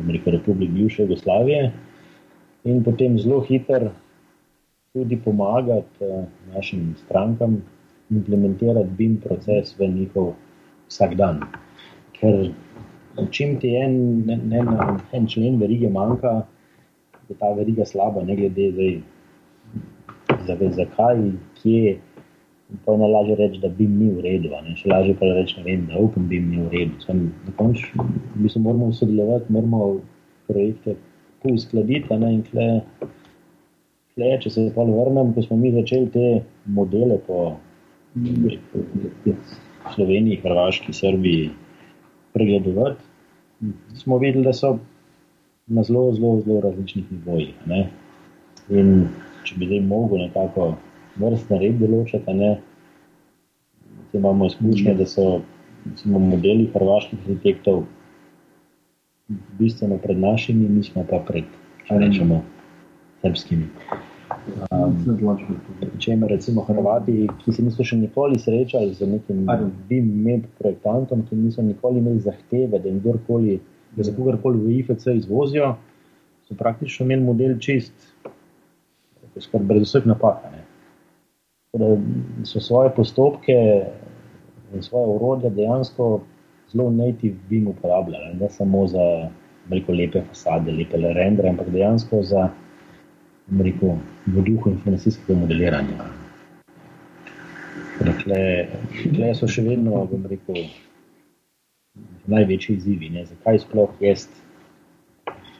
Amerike, 0.00 0.32
Republike 0.32 0.72
bivše 0.72 1.04
Jugoslavije 1.04 1.66
in 2.64 2.80
potem 2.86 3.18
zelo 3.20 3.42
hiter 3.44 3.90
tudi 4.96 5.18
pomagati 5.20 6.06
uh, 6.06 6.24
našim 6.54 6.94
strankam 7.04 7.58
implementirati 8.12 8.96
BIM 8.96 9.18
proces 9.20 9.74
v 9.76 9.88
njihov 9.92 10.32
vsakdan. 10.88 11.42
Ker 12.16 12.48
čim 13.30 13.58
ti 13.60 13.74
en, 13.76 14.24
ne, 14.28 14.36
ne, 14.48 14.64
en 15.12 15.28
člen 15.28 15.58
verige 15.60 15.90
manjka, 15.92 16.46
je 17.28 17.36
ta 17.40 17.52
veriga 17.56 17.84
slaba, 17.88 18.24
ne 18.24 18.36
glede 18.36 18.70
zdaj, 20.44 20.68
zakaj, 20.78 21.20
kje. 21.60 21.98
Pa 22.84 22.92
je 22.92 22.98
najlažje 22.98 23.36
reči, 23.36 23.60
da 23.60 23.68
bi 23.68 23.86
mi 23.86 24.08
v 24.10 24.22
redu, 24.24 24.50
ne? 24.64 24.74
še 24.78 24.88
lažje 24.88 25.14
pa 25.20 25.28
reči, 25.28 25.60
vem, 25.66 25.86
da 25.90 26.00
upam, 26.00 26.28
bi 26.28 26.40
mi 26.40 26.60
v 26.62 26.68
redu. 26.72 27.00
Sem, 27.04 27.26
na 27.46 27.52
koncu 27.56 28.06
mi 28.34 28.48
se 28.48 28.60
moramo 28.60 28.92
sodelovati, 28.96 29.52
moramo 29.52 30.00
projekte 30.48 30.96
uskladiti. 31.50 32.16
In 32.30 32.44
tle, 32.48 32.68
tle, 34.14 34.30
če 34.44 34.50
se 34.50 34.68
pa 34.74 34.86
vrnem, 34.88 35.34
ko 35.34 35.44
smo 35.44 35.58
mi 35.60 35.72
začeli 35.74 36.08
te 36.14 36.28
modele 36.66 37.18
po, 37.26 37.56
po, 38.14 38.84
po 39.24 39.36
Sloveniji, 39.96 40.40
Hrvaški, 40.44 40.94
Srbiji 40.96 41.50
pregledovati, 42.32 43.02
smo 44.00 44.18
videli, 44.18 44.44
da 44.44 44.52
so 44.56 44.78
na 45.66 45.82
zelo, 45.82 46.12
zelo, 46.14 46.40
zelo 46.40 46.60
različnih 46.60 47.10
nivojih. 47.12 47.54
In 48.70 48.92
če 49.46 49.58
bi 49.58 49.68
zdaj 49.68 49.82
mogel 49.86 50.24
nekako 50.26 50.72
vrstne 51.20 51.58
red 51.62 51.80
določati. 51.80 52.36
Ne? 52.36 52.52
Imamo 54.12 54.46
izkušnje, 54.46 54.94
da 54.98 55.08
so 55.08 55.26
smo 55.98 56.20
modeli 56.22 56.68
hrvaških 56.74 57.18
arhitektov 57.24 57.84
bistveno 59.58 59.98
pred 60.02 60.18
našimi, 60.18 60.68
mi 60.68 60.82
smo 60.84 61.04
pa 61.08 61.18
pred, 61.26 61.48
če 61.88 61.98
rečemo, 61.98 62.42
srpskimi. 63.22 63.68
Um, 64.72 64.96
če 66.00 66.14
ima 66.14 66.28
recimo 66.30 66.64
Hrvati, 66.66 67.26
ki 67.42 67.54
se 67.54 67.64
niso 67.64 67.84
še 67.86 67.98
nikoli 68.00 68.40
srečali 68.40 68.94
z 68.96 69.08
nekim 69.08 69.44
BIM-med 69.90 70.48
projektantom, 70.58 71.24
ki 71.28 71.38
niso 71.38 71.64
nikoli 71.64 72.00
imeli 72.00 72.22
zahteve, 72.24 72.78
da 72.78 72.88
jim 72.88 73.00
kdorkoli, 73.02 73.58
da 73.96 74.06
za 74.08 74.14
kogarkoli 74.16 74.62
v 74.62 74.78
IFC 74.78 75.06
izvozijo, 75.14 75.74
so 76.48 76.56
praktično 76.58 77.06
imeli 77.06 77.26
model 77.26 77.58
čist, 77.62 77.94
skoraj 79.38 79.68
brez 79.68 79.86
vseh 79.86 80.08
napak. 80.08 80.42
Da 80.48 80.61
so 82.44 82.60
svoje 82.60 82.90
postopke 82.96 83.52
in 84.74 84.82
svoje 84.82 85.06
urodje 85.06 85.50
dejansko 85.50 86.20
zelo 86.72 86.90
native 86.90 87.34
BIM 87.48 87.68
uporabljali, 87.68 88.34
ne 88.40 88.48
samo 88.48 88.86
za 88.86 89.30
veliko 89.68 89.92
lepe 89.92 90.22
fasade, 90.28 90.72
lepe 90.72 90.96
rendre, 90.96 91.48
ampak 91.48 91.70
dejansko 91.70 92.22
za 92.22 92.48
rekel, 93.60 93.96
v 94.26 94.44
duhu 94.44 94.70
informacijskega 94.70 95.38
modeliranja. 95.40 96.04
Tukaj 98.02 99.34
so 99.34 99.48
še 99.48 99.64
vedno 99.64 100.04
rekel, 100.28 100.68
največji 102.26 102.76
izzivi. 102.76 103.10
Ne? 103.16 103.24
Zakaj 103.26 103.62
sploh 103.64 103.96
jaz 104.00 104.28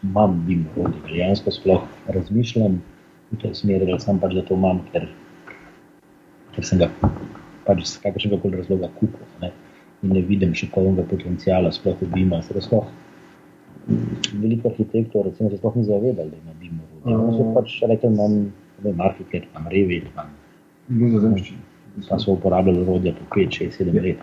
imam 0.02 0.44
dim 0.46 0.66
orodje? 0.76 0.92
Dejansko 1.08 1.50
sploh 1.50 1.88
razmišljam 2.08 2.80
v 3.32 3.40
tej 3.42 3.54
smeri, 3.54 3.88
da 3.88 3.98
sem 3.98 4.20
pač 4.20 4.36
zato 4.36 4.60
imam, 4.60 4.84
ker, 4.92 5.08
ker 6.54 6.66
sem 6.66 6.80
ga 6.82 6.88
pač 7.66 7.84
iz 7.84 7.94
kakršnega 8.02 8.40
koli 8.42 8.60
razloga 8.60 8.90
kupil. 8.98 9.26
Ne? 9.42 9.52
In 10.02 10.14
ne 10.16 10.22
vidim 10.26 10.54
še 10.58 10.68
polnega 10.74 11.06
potencijala, 11.10 11.72
sploh 11.74 11.98
v 12.00 12.10
Bima. 12.14 12.40
Veliko 13.82 14.70
arhitektov 14.70 15.26
recimo, 15.26 15.50
se 15.50 15.58
sploh 15.58 15.76
ni 15.78 15.84
zavedali, 15.88 16.30
da 16.30 16.38
ima 16.38 16.54
Bima 16.60 16.82
In 17.02 17.34
so 17.34 17.48
pač 17.54 17.80
rekli, 17.82 18.10
da 18.14 18.14
imam 18.14 18.96
marketing, 18.98 19.46
imam 19.50 19.68
revit, 19.72 20.06
imam 20.12 20.30
nizozemščino. 20.88 21.62
Pa 22.08 22.18
so 22.18 22.32
uporabljali 22.32 22.82
urodje 22.86 23.12
po 23.18 23.24
5, 23.34 23.58
6, 23.58 23.82
7 23.82 24.02
let. 24.02 24.22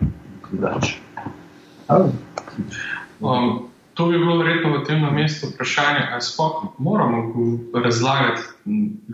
Um, 3.20 3.69
to 4.00 4.06
bi 4.06 4.18
bilo 4.18 4.38
verjetno 4.38 4.78
v 4.78 4.84
tem 4.86 5.02
mestu 5.14 5.46
vprašanje, 5.52 6.02
ali 6.12 6.22
sploh 6.22 6.64
moramo 6.78 7.32
razlagati 7.84 8.42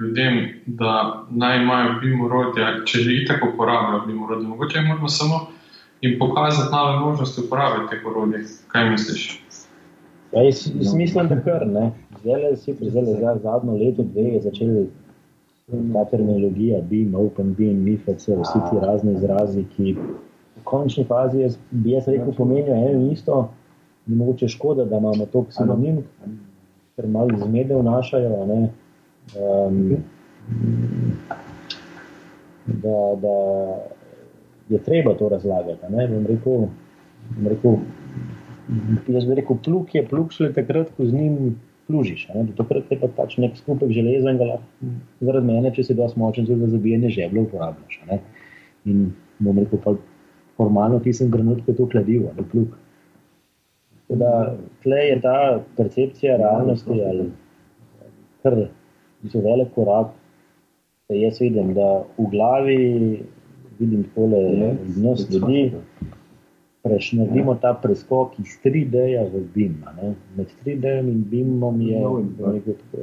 ljudem, 0.00 0.34
da 0.66 1.24
naj 1.30 1.62
imajo 1.62 2.00
BIM 2.00 2.20
urodja, 2.20 2.84
če 2.84 2.98
že 2.98 3.16
itak 3.22 3.42
uporabljajo 3.54 4.06
BIM 4.06 4.22
urodje. 4.22 4.48
Mogoče 4.48 4.80
moramo 4.80 5.08
samo 5.08 5.40
jim 6.00 6.18
pokazati 6.18 6.72
nove 6.72 7.00
možnosti 7.00 7.42
uporabe 7.46 7.88
teh 7.90 8.06
urodij. 8.06 8.44
Kaj 8.68 8.90
misliš? 8.90 9.42
Ja, 10.32 10.42
jaz, 10.42 10.70
jaz 10.74 10.94
mislim, 10.94 11.28
da 11.28 11.40
kar 11.42 11.66
ne. 11.66 11.90
Zdaj 12.22 12.56
se 12.56 12.70
je 12.80 12.90
za 12.90 13.38
zadnjo 13.42 13.72
leto, 13.72 14.02
dve 14.02 14.22
je 14.22 14.40
začela 14.40 14.86
ta 15.92 16.04
terminologija, 16.10 16.80
BIM, 16.80 17.14
Open 17.14 17.54
BIM, 17.54 17.82
MIFC, 17.82 18.28
vsi 18.28 18.58
ti 18.70 18.86
razni 18.86 19.12
izrazi, 19.12 19.64
ki 19.76 19.96
v 20.56 20.64
končni 20.64 21.04
fazi 21.04 21.40
jaz, 21.40 21.58
bi 21.70 21.90
jaz 21.90 22.08
rekel, 22.08 22.34
pomenijo 22.36 22.74
eno 22.74 23.00
in 23.00 23.10
isto. 23.12 23.48
Ni 24.06 24.16
mogoče 24.16 24.48
škoda, 24.48 24.84
da 24.84 24.98
imamo 25.02 25.26
to 25.32 25.44
ksinonim, 25.48 26.02
ker 26.96 27.08
malo 27.08 27.38
zmede 27.42 27.74
vnašajo. 27.74 28.44
Um, 29.36 29.96
da, 32.66 32.98
da 33.22 33.36
je 34.68 34.78
treba 34.78 35.14
to 35.14 35.28
razlagati. 35.28 35.80
Bom 35.90 36.26
rekel, 36.26 36.52
bom 37.36 37.46
rekel, 37.46 37.76
jaz 39.08 39.26
bi 39.26 39.34
rekel, 39.34 39.56
plug 39.64 39.94
je 39.94 40.06
plug, 40.08 40.32
šele 40.32 40.52
takrat, 40.52 40.90
ko 40.96 41.06
z 41.06 41.12
njim 41.12 41.56
plužiš. 41.86 42.26
Takrat 42.56 42.90
je 42.90 43.00
pa 43.00 43.10
pač 43.16 43.36
nek 43.38 43.56
skupek 43.56 43.92
železa 43.94 44.30
in 44.30 44.40
ga 44.40 44.50
lahko, 44.54 44.90
zaradi 45.20 45.46
mene, 45.46 45.70
če 45.74 45.86
si 45.86 45.98
dosti 45.98 46.20
močen, 46.20 46.46
tudi 46.46 46.66
za 46.66 46.74
zabijanje 46.74 47.12
žeblja 47.18 47.46
uporabljaš. 47.46 48.00
In 48.86 49.10
bom 49.38 49.58
rekel, 49.58 49.82
pa 49.84 49.94
formalno 50.56 50.98
ti 51.04 51.12
sem 51.12 51.30
trenutku 51.32 51.74
to 51.74 51.88
kladivo, 51.90 52.32
ne 52.36 52.46
plug. 52.50 52.74
Da, 54.08 54.54
tle 54.82 54.96
je 54.96 55.20
ta 55.20 55.60
percepcija 55.76 56.36
realnosti 56.36 57.02
ali 57.10 57.30
kar 58.42 58.58
je 59.22 59.42
velik 59.42 59.72
korak, 59.74 60.06
da 61.08 61.14
jaz 61.14 61.40
vidim, 61.40 61.74
da 61.74 62.04
v 62.18 62.30
glavi 62.30 62.78
vidim 63.78 64.04
tole 64.14 64.76
iz 64.88 65.02
nas 65.02 65.26
ljudi, 65.30 65.72
preš, 66.82 67.12
naredimo 67.12 67.54
ta 67.54 67.74
preskok 67.82 68.38
iz 68.38 68.58
3D-ja 68.64 69.24
v 69.32 69.42
BIM. 69.54 69.82
Med 70.36 70.46
3D-jem 70.64 71.08
in 71.08 71.24
BIM-om 71.30 71.80
je 71.80 72.02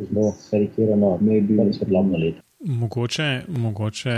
zelo 0.10 0.34
karikirano, 0.52 1.18
je 1.22 1.74
svetlobno 1.74 2.18
leto. 2.18 2.42
Mogoče, 2.66 3.42
mogoče 3.48 4.18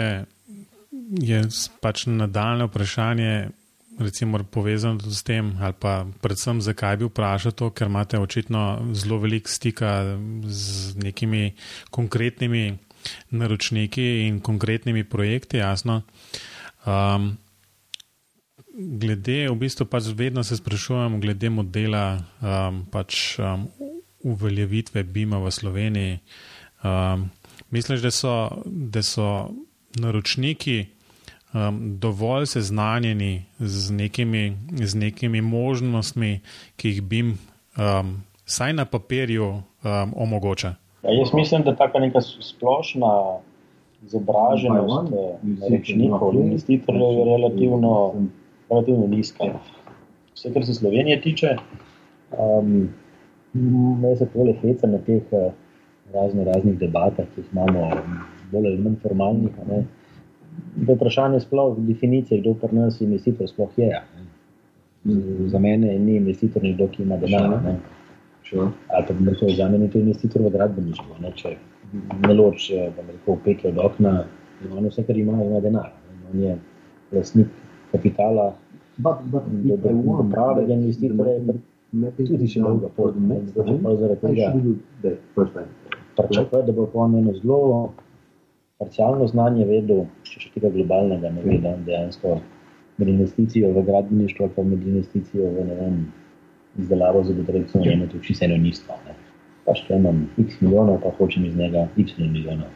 je 1.21 1.41
pač 1.81 2.05
nadaljne 2.07 2.65
vprašanje, 2.69 3.49
recimo, 3.99 4.43
povezano 4.43 4.99
tudi 4.99 5.15
s 5.15 5.23
tem, 5.23 5.55
ali 5.59 5.73
pa 5.79 6.05
predvsem, 6.21 6.61
zakaj 6.61 6.97
bi 6.97 7.07
vprašal 7.09 7.51
to, 7.51 7.69
ker 7.71 7.87
imate 7.87 8.19
očitno 8.19 8.91
zelo 8.93 9.19
veliko 9.23 9.49
stika 9.49 10.17
z 10.43 10.95
nekimi 10.99 11.53
konkretnimi 11.89 12.77
naročniki 13.29 14.27
in 14.27 14.41
konkretnimi 14.41 15.03
projekti, 15.03 15.57
jasno. 15.57 16.01
Um, 16.85 17.37
glede, 18.75 19.45
v 19.49 19.55
bistvu 19.55 19.85
pač 19.85 20.09
vedno 20.15 20.43
se 20.43 20.57
sprašujem, 20.57 21.19
glede 21.21 21.49
modela 21.49 22.05
um, 22.41 22.83
pač, 22.91 23.37
um, 23.39 23.69
uveljavitve 24.25 25.03
BIM-a 25.03 25.39
v 25.39 25.51
Sloveniji. 25.51 26.19
Um, 26.83 27.29
misliš, 27.71 28.01
da 28.01 28.11
so, 28.11 28.35
da 28.65 29.03
so 29.05 29.29
naročniki 29.95 30.94
um, 31.55 31.99
dovolj 31.99 32.45
seznanjeni 32.45 33.45
z 33.59 33.91
nekimi, 33.91 34.57
z 34.71 34.95
nekimi 34.95 35.41
možnostmi, 35.41 36.39
ki 36.75 36.89
jih 36.89 37.01
BIM 37.01 37.37
um, 37.77 38.23
vsaj 38.45 38.73
na 38.73 38.85
papirju 38.85 39.47
um, 39.47 39.63
omogoča? 40.15 40.75
Ja, 41.03 41.11
jaz 41.11 41.33
mislim, 41.33 41.63
da 41.63 41.75
ta 41.75 41.99
neka 41.99 42.21
splošna 42.21 43.39
izobraženost 44.05 45.13
naročnikov, 45.41 46.35
investitorjev 46.35 47.19
je 47.19 47.25
relativno 47.25 48.13
relativno 48.69 49.07
nizka. 49.07 49.43
Vse, 50.33 50.53
kar 50.53 50.65
se 50.65 50.73
Slovenije 50.73 51.21
tiče, 51.21 51.55
um, 52.39 52.89
me 54.01 54.15
se 54.15 54.27
tole 54.33 54.53
heca 54.61 54.87
na 54.87 54.97
teh 54.97 55.23
uh, 55.31 55.51
razno 56.13 56.43
raznih 56.43 56.79
debatah, 56.79 57.25
ki 57.35 57.41
jih 57.41 57.53
imamo, 57.53 57.89
bolj 58.51 58.67
ali 58.67 58.77
manj 58.77 58.97
formalnih. 59.01 59.51
To 60.85 60.91
je 60.91 60.95
vprašanje 60.95 61.39
sploh 61.39 61.77
definicije, 61.79 62.41
kdo 62.41 62.53
pri 62.61 62.75
nas 62.75 63.01
investitor 63.01 63.49
sploh 63.49 63.77
je. 63.79 64.01
Z, 65.05 65.49
za 65.51 65.59
mene 65.59 65.99
ni 65.99 66.15
investitor 66.15 66.63
nekdo, 66.63 66.87
ki 66.87 67.03
ima 67.03 67.17
denar. 67.17 67.59
Ali 68.53 69.05
pa 69.07 69.13
bi 69.13 69.29
rekel, 69.29 69.49
za 69.57 69.69
mene 69.69 69.85
je 69.85 69.91
to 69.91 69.99
investitor 69.99 70.41
v 70.41 70.51
gradbeništvu. 70.53 71.19
Ne. 71.21 71.31
Če 71.35 71.55
ne 72.27 72.33
loč, 72.33 72.69
da 72.71 73.01
bi 73.01 73.13
rekel, 73.13 73.37
peke 73.45 73.69
od 73.69 73.79
okna, 73.85 74.15
on 74.71 74.89
vse, 74.89 75.05
kar 75.07 75.17
ima, 75.17 75.37
ima 75.43 75.61
denar. 75.63 75.91
On 76.31 76.41
je 76.41 76.57
lasnik 77.11 77.47
kapitala, 77.91 78.53
da 78.97 79.17
bi 79.47 79.75
lahko 79.75 80.25
pravega 80.31 80.73
investitorja 80.73 81.39
tudi 82.17 82.47
še 82.47 82.63
dolgo 82.63 82.89
pot. 82.95 83.15
Zaradi 83.99 84.19
tega 84.21 84.51
pričakuje, 86.15 86.63
da 86.67 86.71
bo 86.71 86.87
po 86.91 87.05
eno 87.05 87.33
zelo 87.39 87.59
parcialno 88.79 89.27
znanje 89.27 89.65
vedel, 89.65 90.05
če 90.27 90.45
še 90.45 90.51
tega 90.55 90.71
globalnega 90.73 91.31
ne 91.31 91.43
ve, 91.45 91.57
da 91.63 91.75
dejansko 91.87 92.39
med 92.97 93.11
investicijo 93.11 93.71
v 93.75 93.83
gradbeništvo 93.87 94.49
pa 94.55 94.63
med 94.63 94.83
investicijo 94.87 95.51
v 95.51 95.67
vem, 95.71 95.99
izdelavo 96.79 97.23
zagotovitve 97.23 97.81
najema 97.83 98.07
to 98.11 98.19
čisto 98.23 98.45
eno 98.45 98.57
isto. 98.67 98.95
Pač, 99.65 99.81
če 99.87 99.99
imam 99.99 100.25
x 100.37 100.59
milijonov, 100.61 100.99
pa 101.03 101.11
hočem 101.17 101.45
iz 101.47 101.55
njega 101.55 101.87
y 101.97 102.05
milijonov. 102.19 102.71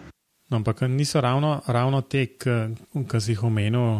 No, 0.49 0.57
ampak 0.57 0.81
niso 0.89 1.21
ravno, 1.21 1.59
ravno 1.67 2.01
te, 2.01 2.25
ki 2.25 3.19
si 3.21 3.35
jih 3.35 3.43
omenil, 3.43 3.99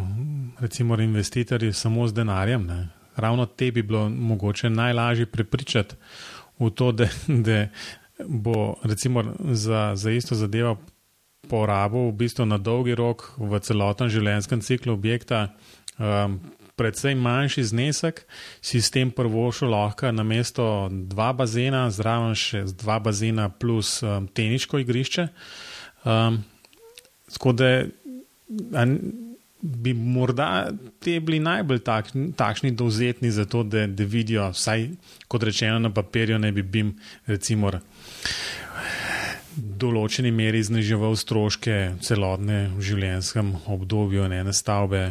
recimo 0.59 0.97
investitorji, 0.97 1.73
samo 1.73 2.07
z 2.07 2.17
denarjem. 2.17 2.65
Ne? 2.65 2.79
Ravno 3.15 3.45
te 3.45 3.71
bi 3.71 3.83
bilo 3.83 4.07
mogoče 4.09 4.69
najlažje 4.69 5.25
prepričati 5.25 5.95
v 6.59 6.71
to, 6.71 6.91
da, 6.91 7.05
da 7.27 7.67
bo 8.25 8.73
recimo 8.83 9.23
za, 9.39 9.91
za 9.95 10.11
isto 10.11 10.35
zadevo 10.35 10.77
porabil 11.47 12.09
v 12.09 12.17
bistvu 12.19 12.45
na 12.45 12.57
dolgi 12.57 12.95
rok 12.97 13.31
v 13.37 13.59
celotnem 13.63 14.11
življenjskem 14.11 14.61
ciklu 14.65 14.97
objekta. 14.97 15.49
Um, 15.99 16.39
Predvsej 16.79 17.11
manjši 17.19 17.63
znesek, 17.75 18.21
si 18.63 18.79
s 18.79 18.87
tem 18.87 19.09
prvo 19.11 19.49
šel 19.51 19.73
lahko 19.75 20.13
na 20.15 20.23
mesto 20.23 20.87
dva 20.87 21.33
bazena, 21.35 21.89
zraven 21.91 22.31
še 22.39 22.61
dva 22.71 23.01
bazena 23.03 23.49
plus 23.51 23.97
um, 23.99 24.29
teniško 24.31 24.79
igrišče. 24.79 25.25
Um, 26.07 26.39
tako 27.35 27.51
da 27.51 27.73
bi 29.59 29.93
morda 29.93 30.71
te 31.03 31.19
bili 31.19 31.39
najbolj 31.43 31.83
tak, 31.83 32.13
takšni 32.39 32.71
dovzetni 32.71 33.31
za 33.31 33.43
to, 33.45 33.63
da, 33.67 33.83
da 33.87 34.07
vidijo, 34.07 34.47
vsaj 34.55 34.87
kot 35.27 35.43
rečeno 35.43 35.79
na 35.83 35.91
papirju, 35.91 36.39
ne 36.39 36.51
bi 36.55 36.63
bim, 36.63 36.95
recimo, 37.27 37.71
določeni 39.59 40.31
meri 40.31 40.61
zniževal 40.63 41.17
stroške 41.19 41.77
celotne 42.05 42.69
v 42.75 42.85
življenjskem 42.89 43.53
obdobju 43.75 44.27
ene 44.29 44.53
stavbe. 44.53 45.03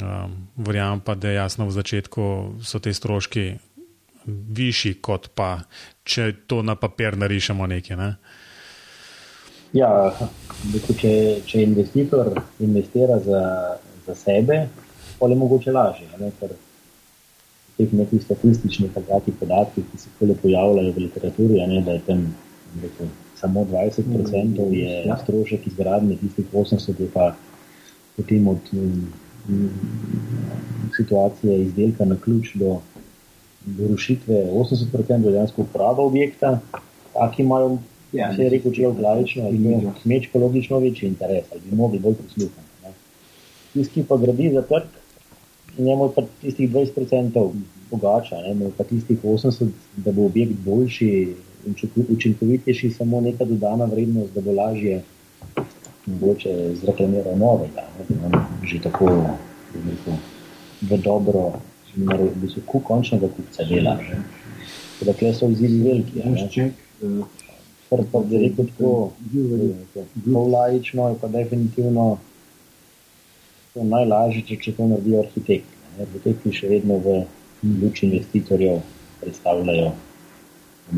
Um, 0.00 0.36
verjamem 0.56 1.02
pa, 1.04 1.16
da 1.18 1.32
jasno 1.34 1.66
v 1.66 1.74
začetku 1.74 2.24
so 2.62 2.78
te 2.78 2.94
stroški 2.94 3.46
višji, 4.26 5.00
kot 5.02 5.32
pa 5.34 5.64
če 6.06 6.30
to 6.46 6.62
na 6.62 6.76
papir 6.78 7.18
narišemo 7.18 7.66
nekaj. 7.66 7.98
Ne? 7.98 8.10
Ja, 9.74 9.90
če, 11.00 11.12
če 11.46 11.62
investitor 11.62 12.32
investira 12.62 13.18
za 13.22 13.42
za 14.10 14.14
sebe, 14.14 14.68
pa 15.18 15.28
je 15.28 15.36
mogoče 15.36 15.72
lažje. 15.72 16.08
Ne? 16.20 16.30
Ker 16.40 16.54
teh 17.76 17.92
nekih 17.92 18.22
statističnih 18.22 18.90
podatkov, 19.40 19.84
ki 19.92 19.98
se 19.98 20.08
pojavljajo 20.42 20.92
v 20.92 21.04
literaturi, 21.06 21.60
ne, 21.66 21.80
da 21.80 21.96
je 21.96 22.02
tam 22.06 22.26
rekel, 22.82 23.08
samo 23.40 23.66
20% 23.72 24.02
mm, 24.04 24.74
je 24.74 25.06
ja. 25.06 25.18
strošek 25.22 25.66
izgradnje, 25.66 26.16
tistih 26.16 26.44
80% 26.52 27.00
je 27.00 27.08
pa 27.14 27.34
potem 28.16 28.48
od 28.48 28.72
m, 28.72 29.12
m, 29.48 29.70
situacije 30.96 31.60
izdelka 31.62 32.04
na 32.04 32.16
ključ 32.24 32.54
do, 32.54 32.78
do 33.66 33.88
rušitve, 33.88 34.34
80% 34.34 35.12
je 35.12 35.32
dejansko 35.32 35.62
uporaba 35.62 36.02
objekta, 36.02 36.58
taki 37.14 37.42
imajo. 37.42 37.78
Ja, 38.12 38.32
če 38.34 38.42
je 38.42 38.50
rekel, 38.50 38.72
če 38.74 38.82
je 38.82 38.88
vladično, 38.90 39.44
ali 39.46 39.90
kmečko 40.02 40.38
logično 40.42 40.80
večji 40.82 41.08
interes, 41.08 41.44
ali 41.52 41.60
bi 41.62 41.76
mogli 41.78 41.98
bolj 42.02 42.16
prisluhniti 42.18 42.70
tisti, 43.72 44.00
ki 44.00 44.06
pa 44.08 44.16
gradi 44.16 44.50
za 44.54 44.62
trg, 44.62 44.98
njemu 45.78 46.10
pa 46.14 46.22
tistih 46.40 46.70
20% 46.70 47.50
pogača, 47.90 48.36
ne, 48.36 48.70
pa 48.76 48.84
tistih 48.84 49.18
80%, 49.24 49.68
da 49.96 50.12
bo 50.12 50.26
objekt 50.26 50.58
boljši 50.64 51.10
učinkovitejši, 52.08 52.90
samo 52.90 53.20
neka 53.20 53.44
dodana 53.44 53.84
vrednost, 53.84 54.34
da 54.34 54.40
bo 54.40 54.52
lažje 54.52 55.02
mogoče 56.06 56.74
zreklamiral 56.74 57.38
novega, 57.38 57.84
ne, 57.98 58.04
da 58.08 58.28
nam 58.28 58.46
že 58.64 58.80
tako 58.82 59.10
rekel, 59.74 60.14
v 60.82 60.98
dobro, 61.02 61.52
da 61.96 62.48
so 62.48 62.60
ku 62.66 62.80
končnega 62.80 63.28
kupca 63.28 63.64
dela. 63.64 63.98
Dakle, 65.00 65.34
so 65.34 65.48
izzivi 65.48 65.82
veliki. 65.82 66.70
Kar 67.90 68.04
pa 68.12 68.20
bi 68.20 68.38
rekel 68.38 68.66
tako, 68.66 69.10
zelo 70.24 70.46
lajično 70.48 71.08
je 71.08 71.16
pa 71.20 71.28
definitivno 71.28 72.18
to 73.74 73.84
najlažje, 73.84 74.42
če, 74.48 74.56
če 74.56 74.72
to 74.76 74.86
naredijo 74.86 75.24
arhitekti. 75.24 75.78
Arhitekti 76.00 76.52
še 76.54 76.68
vedno 76.70 77.00
v 77.02 77.16
luči 77.82 78.06
investitorjev 78.06 78.78
predstavljajo 79.20 79.90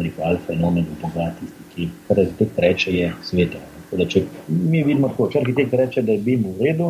rekel, 0.01 0.25
alfa 0.25 0.53
in 0.53 0.65
omega 0.65 0.97
Boga, 1.03 1.29
tisti, 1.41 1.69
ki 1.75 1.89
kar 2.09 2.21
arhitekt 2.21 2.59
reče, 2.59 2.93
je 2.97 3.13
sveto. 3.25 3.61
Da, 3.93 4.07
če 4.09 4.25
mi 4.49 4.81
vidimo 4.81 5.11
tako, 5.13 5.29
če 5.33 5.43
arhitekt 5.43 5.75
reče, 5.77 6.05
da 6.07 6.15
je 6.17 6.23
BIM 6.25 6.47
v 6.49 6.69
redu, 6.69 6.89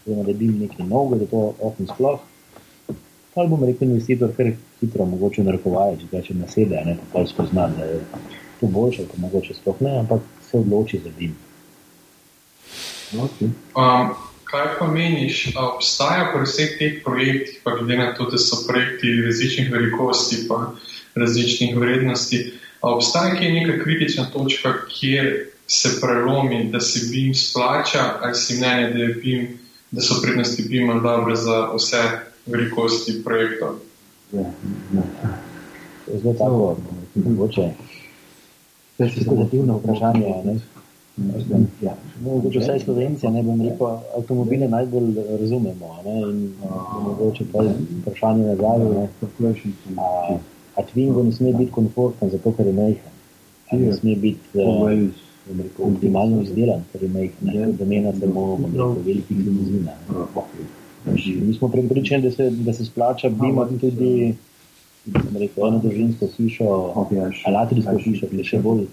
oziroma 0.00 0.26
da 0.26 0.32
je 0.32 0.38
BIM 0.40 0.56
nekaj 0.64 0.88
novega, 0.88 1.20
da 1.22 1.30
to 1.30 1.44
ofn 1.68 1.90
sploh, 1.92 2.18
pa 3.34 3.46
bom 3.50 3.62
rekel 3.66 3.88
investitor, 3.88 4.34
ker 4.34 4.52
hitro 4.80 5.06
mogoče 5.10 5.46
narekovaje, 5.46 6.00
če 6.02 6.10
ga 6.10 6.22
če 6.26 6.36
nasede, 6.40 6.82
ne 6.86 6.98
pa 6.98 7.10
kaj 7.14 7.30
spozna, 7.30 7.68
da 7.78 7.86
je 7.88 8.02
to 8.60 8.70
boljše, 8.74 9.06
pa 9.10 9.22
mogoče 9.22 9.56
sploh 9.60 9.82
ne, 9.86 9.96
ampak 10.02 10.26
se 10.50 10.58
odloči 10.58 11.02
za 11.06 11.14
BIM. 11.18 11.34
Okay. 13.14 13.50
Um 13.78 14.14
kaj 14.54 14.78
pa 14.78 14.86
meniš, 14.86 15.48
obstaja 15.58 16.28
pri 16.30 16.46
vseh 16.46 16.76
teh 16.78 16.98
projektih, 17.04 17.58
pa 17.64 17.74
glede 17.74 17.96
na 17.98 18.12
to, 18.14 18.28
da 18.30 18.38
so 18.38 18.62
projekti 18.68 19.10
različnih 19.26 19.72
velikosti 19.72 20.36
in 20.36 20.48
različnih 21.14 21.76
vrednosti, 21.76 22.52
obstaja 22.82 23.34
kaj 23.34 23.52
neka 23.52 23.84
kritična 23.84 24.26
točka, 24.32 24.74
kjer 24.88 25.46
se 25.66 25.88
prelomi, 26.00 26.70
da 26.72 26.80
se 26.80 27.00
BIM 27.10 27.34
splača, 27.34 28.18
ali 28.20 28.34
si 28.34 28.56
mnenje, 28.56 28.88
da, 28.88 29.20
BIM, 29.20 29.48
da 29.90 30.00
so 30.00 30.20
prednosti 30.22 30.62
BIM 30.68 31.02
dobre 31.02 31.36
za 31.36 31.70
vse 31.76 32.02
velikosti 32.46 33.22
projektov. 33.24 33.74
Ja, 34.32 34.40
ja. 34.94 35.02
Zelo 36.22 36.34
tako, 36.34 36.76
mogoče. 37.14 37.70
To 38.96 39.04
je 39.04 39.10
situativno 39.10 39.76
vprašanje. 39.78 40.34
Ne? 40.44 40.58
Ja. 41.82 41.94
No, 42.24 42.42
vse 42.50 42.78
Slovence, 42.84 43.30
ne 43.30 43.42
bom 43.42 43.60
rekel, 43.62 43.86
avtomobile 44.16 44.68
najbolj 44.68 45.14
razumemo. 45.40 46.02
Ne, 46.04 46.20
in, 46.20 46.52
mogoče 47.02 47.44
pa 47.52 47.62
vprašanje 48.00 48.44
nazaj. 48.44 50.38
A, 50.76 50.82
Twingo 50.82 51.22
ne 51.22 51.32
sme 51.32 51.52
biti 51.52 51.72
komforten, 51.72 52.30
zato 52.30 52.52
ker 52.56 52.66
je 52.66 52.72
majhen. 52.72 53.12
Ne 53.72 53.92
sme 53.92 54.16
biti 54.16 54.58
uh, 54.58 54.90
optimalno 55.78 56.42
izdelan, 56.42 56.82
ker 56.92 57.02
je 57.02 57.08
majhen. 57.08 57.76
Domena 57.78 58.12
samo 58.20 58.58
velikih 59.06 59.38
limuzin. 59.38 59.88
Mi 61.46 61.54
smo 61.54 61.68
prepričani, 61.68 62.22
da 62.22 62.30
se, 62.30 62.50
da 62.50 62.72
se 62.72 62.84
splača 62.84 63.28
bimati 63.28 63.78
tudi 63.78 64.34
rekel, 65.12 65.66
eno 65.68 65.78
družinsko 65.82 66.28
hišo, 66.36 66.68
alatrijsko 67.44 67.96
hišo, 68.00 68.28
ki 68.30 68.40
je 68.40 68.44
še 68.48 68.60
bolj 68.64 68.86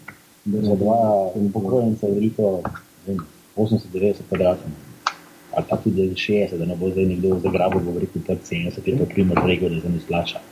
za 0.46 0.76
dva 0.76 1.32
upokojenca 1.39 2.10
veliko 2.12 2.58
80-90 3.56 4.28
kvadratov. 4.30 4.80
Ali 5.52 5.67
pa 5.70 5.78
tudi 5.84 6.10
60, 6.15 6.58
da 6.60 6.65
ne 6.65 6.76
bo 6.80 6.89
zdaj 6.91 7.06
nekdo 7.06 7.39
zagrabil, 7.44 7.84
bo 7.84 8.00
rekel, 8.00 8.24
da 8.28 8.36
70 8.36 8.88
je 8.88 8.98
to 8.98 9.08
primer 9.13 9.39
tega, 9.46 9.70
da 9.70 9.82
se 9.82 9.89
ne 9.89 10.00
splača. 10.00 10.44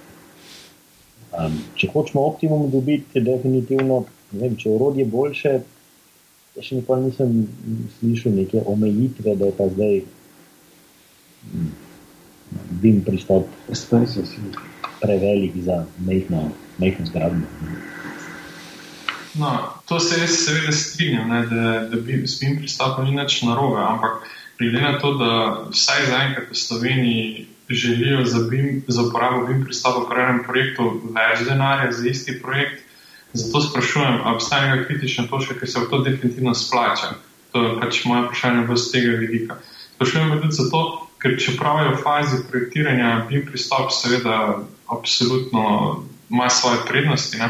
Um, 1.29 1.59
če 1.77 1.91
hočemo 1.93 2.23
optimum 2.25 2.69
dobiti, 2.73 3.19
je 3.19 3.21
definitivno, 3.21 3.99
ne 4.31 4.39
vem, 4.41 4.55
če 4.57 4.71
orodje 4.73 5.05
boljše, 5.05 5.51
jaz 6.55 6.65
še 6.65 6.79
nikoli 6.79 7.09
nisem 7.09 7.35
slišal 7.99 8.33
neke 8.33 8.63
omejitve, 8.65 9.35
da 9.37 9.51
je 9.51 9.55
pa 9.59 9.67
zdaj 9.69 9.99
hm, 11.51 11.69
bim 12.81 13.03
pristop 13.05 13.45
prevelik 14.99 15.53
za 15.63 15.83
mehno, 16.07 16.49
mehno 16.81 17.05
zgradbo. 17.05 17.45
No, 19.39 19.53
to 19.87 19.99
se 20.01 20.17
jaz 20.19 20.33
seveda 20.41 20.73
strinjam, 20.73 21.29
ne, 21.29 21.43
da, 21.47 21.77
da 21.93 22.01
bi 22.01 22.23
s 22.27 22.39
tem 22.41 22.57
pristopom 22.57 23.05
ni 23.05 23.13
nič 23.15 23.43
narobe, 23.45 23.77
ampak 23.85 24.25
glede 24.59 24.81
na 24.81 24.97
to, 24.99 25.13
da 25.21 25.31
vsaj 25.69 26.09
zaenkrat 26.09 26.49
v 26.49 26.57
Sloveniji 26.57 27.47
želijo 27.69 28.25
za, 28.25 28.39
BIM, 28.49 28.83
za 28.87 29.01
uporabo 29.01 29.45
BIM 29.47 29.63
pristopa 29.65 30.09
pri 30.09 30.23
enem 30.23 30.43
projektu 30.43 31.01
več 31.15 31.45
denarja 31.47 31.91
za 31.91 32.07
isti 32.09 32.39
projekt, 32.41 32.81
zato 33.33 33.61
sprašujem, 33.61 34.21
ali 34.23 34.35
obstaja 34.35 34.75
neka 34.75 34.87
kritična 34.87 35.27
točka, 35.27 35.59
ki 35.59 35.67
se 35.67 35.79
v 35.79 35.89
to 35.89 36.01
definitivno 36.03 36.53
splača. 36.53 37.13
To 37.51 37.63
je 37.63 37.75
pač 37.81 38.03
moje 38.05 38.25
vprašanje 38.25 38.75
z 38.75 38.91
tega 38.91 39.15
vidika. 39.17 39.57
Sprašujem 39.95 40.29
pa 40.29 40.41
tudi 40.41 40.57
zato, 40.57 40.81
ker 41.21 41.37
čeprav 41.39 41.83
je 41.85 41.95
v 41.95 42.03
fazi 42.03 42.43
projektiranja 42.49 43.25
BIM 43.29 43.45
pristop 43.45 43.91
seveda 43.91 44.63
absolutno 44.89 46.03
ima 46.29 46.49
svoje 46.49 46.77
prednosti. 46.87 47.37
Ne, 47.37 47.49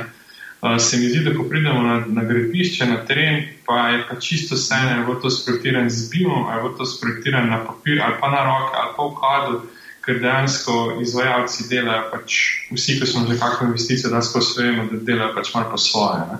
se 0.79 0.97
mi 0.97 1.09
zdi, 1.09 1.23
da 1.23 1.33
ko 1.37 1.43
pridemo 1.43 1.81
na, 1.81 2.03
na 2.07 2.23
gradbišče, 2.23 2.85
na 2.85 3.05
teren, 3.05 3.43
pa 3.65 3.89
je 3.89 4.03
pa 4.09 4.15
čisto 4.19 4.55
vse, 4.55 4.75
ali 4.75 5.11
je 5.11 5.21
to 5.21 5.29
sprojektirano 5.29 5.89
z 5.89 6.09
BIM-om, 6.11 6.47
ali 6.47 6.69
je 6.69 6.77
to 6.77 6.85
sprojektirano 6.85 7.47
na 7.47 7.63
papir, 7.65 8.01
ali 8.03 8.15
pa 8.21 8.31
na 8.31 8.43
roke, 8.43 8.75
ali 8.75 8.91
pa 8.97 9.03
v 9.03 9.13
kadu, 9.21 9.61
ker 10.05 10.21
dejansko 10.21 10.99
izvajalci 11.01 11.67
delajo, 11.69 12.05
pač 12.13 12.37
vsi, 12.71 12.99
ki 12.99 13.07
smo 13.07 13.25
že 13.27 13.39
kakšno 13.39 13.67
investicijo, 13.67 14.11
da 14.13 14.21
smo 14.21 14.41
svojimo, 14.41 14.87
da 14.91 15.01
delajo 15.03 15.35
pač 15.35 15.53
malo 15.55 15.71
po 15.71 15.77
svoje. 15.77 16.23
Ne? 16.31 16.39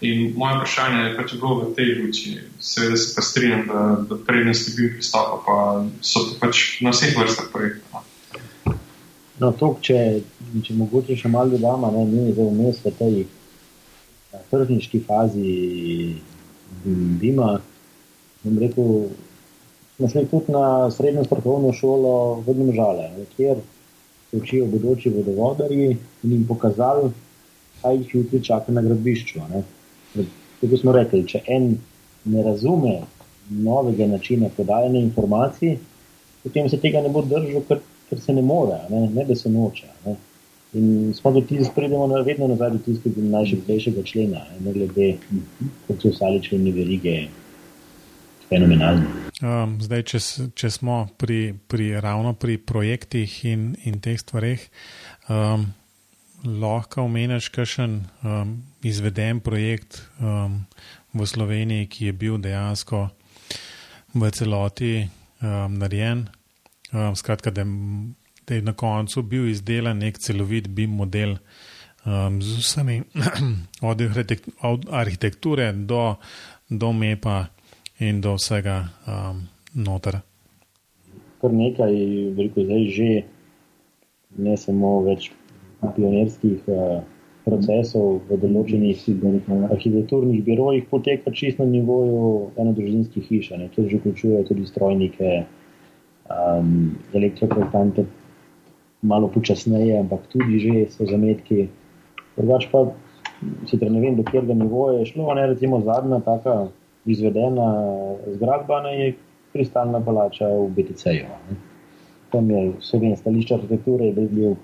In 0.00 0.34
moje 0.36 0.56
vprašanje 0.56 0.98
je 1.04 1.14
pač 1.16 1.32
bilo 1.34 1.54
v 1.60 1.74
tej 1.74 1.94
luči. 1.98 2.36
Seveda 2.62 2.96
se 2.96 3.14
pa 3.16 3.22
strinjam, 3.22 3.64
da, 3.66 3.80
da 4.08 4.18
prednosti 4.26 4.74
BIM 4.76 4.92
pristopa 4.94 5.40
pa 5.46 5.56
so 6.00 6.22
pač 6.38 6.78
na 6.86 6.94
vseh 6.94 7.16
vrstah 7.18 7.50
projektov. 7.52 8.04
No, 8.66 8.74
no 9.42 9.52
to, 9.58 9.72
če, 9.82 10.22
če 10.62 10.78
mogoče 10.78 11.18
še 11.18 11.32
malo 11.32 11.56
dodamo, 11.56 11.90
ne, 11.90 12.04
ni 12.06 12.36
za 12.36 12.46
vmes 12.46 12.78
v 12.84 12.94
tej 13.00 13.18
tržniški 14.52 15.02
fazi 15.08 15.56
Dima. 17.18 17.58
Bom 18.44 18.58
rekel, 18.62 19.08
smo 19.98 20.08
šli 20.08 20.26
tudi 20.26 20.52
na 20.52 20.90
srednjo 20.90 21.24
strokovno 21.24 21.72
šolo 21.72 22.34
v 22.46 22.54
Dvožale, 22.54 23.10
kjer 23.36 23.56
se 24.30 24.36
učijo 24.36 24.66
bodoči 24.66 25.10
vodovodarji 25.10 25.96
in 26.22 26.32
jim 26.32 26.44
pokazali, 26.46 27.10
kaj 27.82 27.96
jih 27.96 28.14
jutri 28.14 28.42
čaka 28.44 28.72
na 28.72 28.82
gradbišču. 28.82 29.40
Tako 30.60 30.76
smo 30.76 30.92
rekli, 30.92 31.24
če 31.26 31.40
en 31.46 31.74
ne 32.24 32.42
razume 32.42 33.00
novega 33.50 34.06
načina 34.06 34.50
podajanja 34.56 35.00
informacij, 35.00 35.76
potem 36.42 36.68
se 36.68 36.78
tega 36.78 37.02
ne 37.02 37.10
bo 37.10 37.24
držal, 37.26 37.66
ker, 37.68 37.82
ker 38.10 38.22
se 38.22 38.32
ne 38.32 38.42
more, 38.42 38.78
ne, 38.90 39.02
ne 39.14 39.26
da 39.26 39.34
se 39.34 39.50
noče. 39.50 39.90
Ne. 40.06 40.14
In 40.78 41.12
smo 41.14 41.32
do 41.32 41.40
tistega, 41.40 41.74
pridemo 41.74 42.06
na, 42.06 42.22
vedno 42.22 42.46
nazaj 42.46 42.70
do 42.76 42.80
tistega 42.86 43.26
najšipkejšega 43.34 44.06
člena, 44.06 44.46
ne 44.62 44.78
glede, 44.78 45.10
kot 45.88 46.02
so 46.02 46.14
ostali 46.14 46.42
členi 46.44 46.74
verige, 46.76 47.18
fenomenalni. 48.48 49.06
Um, 49.38 49.76
zdaj, 49.82 50.02
če, 50.10 50.20
če 50.58 50.70
smo 50.72 51.02
pri, 51.20 51.52
pri, 51.70 51.92
ravno 52.02 52.34
pri 52.34 52.58
projektih 52.58 53.36
in, 53.46 53.70
in 53.86 54.00
teh 54.02 54.18
stvareh, 54.18 54.64
um, 55.30 55.68
lahko 56.42 57.04
omeniš 57.06 57.50
kakšen 57.54 58.00
um, 58.22 58.56
izveden 58.86 59.42
projekt 59.44 60.00
um, 60.18 60.64
v 61.14 61.26
Sloveniji, 61.26 61.88
ki 61.92 62.10
je 62.10 62.16
bil 62.18 62.38
dejansko 62.42 63.08
v 64.14 64.30
celoti 64.34 64.92
um, 65.04 65.78
narejen. 65.78 66.26
Um, 66.92 67.14
skratka, 67.18 67.52
da, 67.54 67.66
da 68.48 68.58
je 68.58 68.64
na 68.64 68.72
koncu 68.72 69.22
bil 69.22 69.48
izdelan 69.52 70.00
nek 70.02 70.18
celovit 70.22 70.70
BIM 70.72 70.96
model 70.98 71.36
um, 72.06 72.40
z 72.42 72.58
vsemi, 72.62 73.02
od 73.90 74.88
arhitekture 74.90 75.72
do, 75.72 76.16
do 76.70 76.92
MEPA 76.92 77.44
in 77.98 78.20
do 78.20 78.34
vsega 78.38 78.88
um, 79.06 79.42
noter. 79.74 80.20
Kar 81.42 81.52
nekaj, 81.54 81.94
veliko 82.34 82.64
zdaj 82.66 82.84
že, 82.94 83.10
ne 84.38 84.56
samo 84.58 85.00
več 85.06 85.30
pionirskih 85.82 86.66
uh, 86.70 87.00
procesov 87.46 88.20
v 88.28 88.38
določenih 88.42 89.04
arhitekturnih 89.72 90.42
birojih, 90.44 90.86
poteka 90.90 91.32
čisto 91.32 91.64
na 91.64 91.72
nivoju 91.72 92.52
enodružinskih 92.58 93.24
hiš, 93.24 93.52
kjer 93.74 93.88
že 93.88 94.00
vključujejo 94.00 94.46
tudi 94.50 94.66
strojnike, 94.66 95.34
um, 96.28 96.98
elektroprojektante, 97.14 98.06
malo 99.02 99.30
počasneje, 99.32 99.98
ampak 100.00 100.26
tudi 100.32 100.58
že 100.62 100.86
so 100.92 101.06
zametki. 101.06 101.68
Drugač 102.36 102.68
pa, 102.70 102.84
sicer 103.66 103.90
ne 103.90 104.02
vem, 104.02 104.18
do 104.18 104.26
kjer 104.26 104.46
nivoja 104.46 105.00
je 105.00 105.14
šlo, 105.14 105.30
ne 105.34 105.46
recimo 105.50 105.80
zadnja 105.86 106.20
taka 106.26 106.68
izvedena 107.08 107.68
zgradba, 108.26 108.80
ne 108.84 108.92
je 109.00 109.14
kristalna 109.52 110.00
palača 110.04 110.48
v 110.48 110.68
BTC-ju. 110.76 111.26
Tam 112.32 112.50
je 112.50 112.72
vse 112.78 113.14
stališče 113.16 113.54
arhitekture, 113.54 114.12
da 114.12 114.20
je 114.20 114.28
bil 114.28 114.54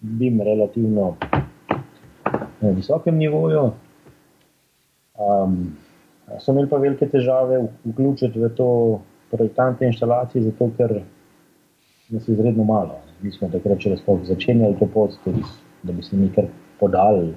BIM 0.00 0.40
relativno 0.42 1.16
na 2.60 2.70
visokem 2.70 3.16
nivoju. 3.16 3.70
Um, 5.18 5.76
so 6.38 6.52
imeli 6.52 6.68
pa 6.68 6.76
velike 6.76 7.08
težave 7.08 7.60
vključiti 7.84 8.40
v 8.40 8.48
to 8.56 8.68
projektante 9.30 9.86
inštalacije, 9.86 10.42
zato 10.42 10.70
ker 10.76 11.00
nas 12.08 12.28
je 12.28 12.32
izredno 12.32 12.64
malo. 12.64 13.00
Mi 13.22 13.32
smo 13.32 13.48
takrat, 13.52 13.80
če 13.82 13.96
smo 13.96 14.18
začenjali 14.24 14.78
to 14.78 14.86
pot, 14.94 15.16
tudi, 15.24 15.42
da 15.82 15.92
bi 15.92 16.02
se 16.02 16.16
mi 16.16 16.30
kar 16.32 16.46
podali, 16.80 17.34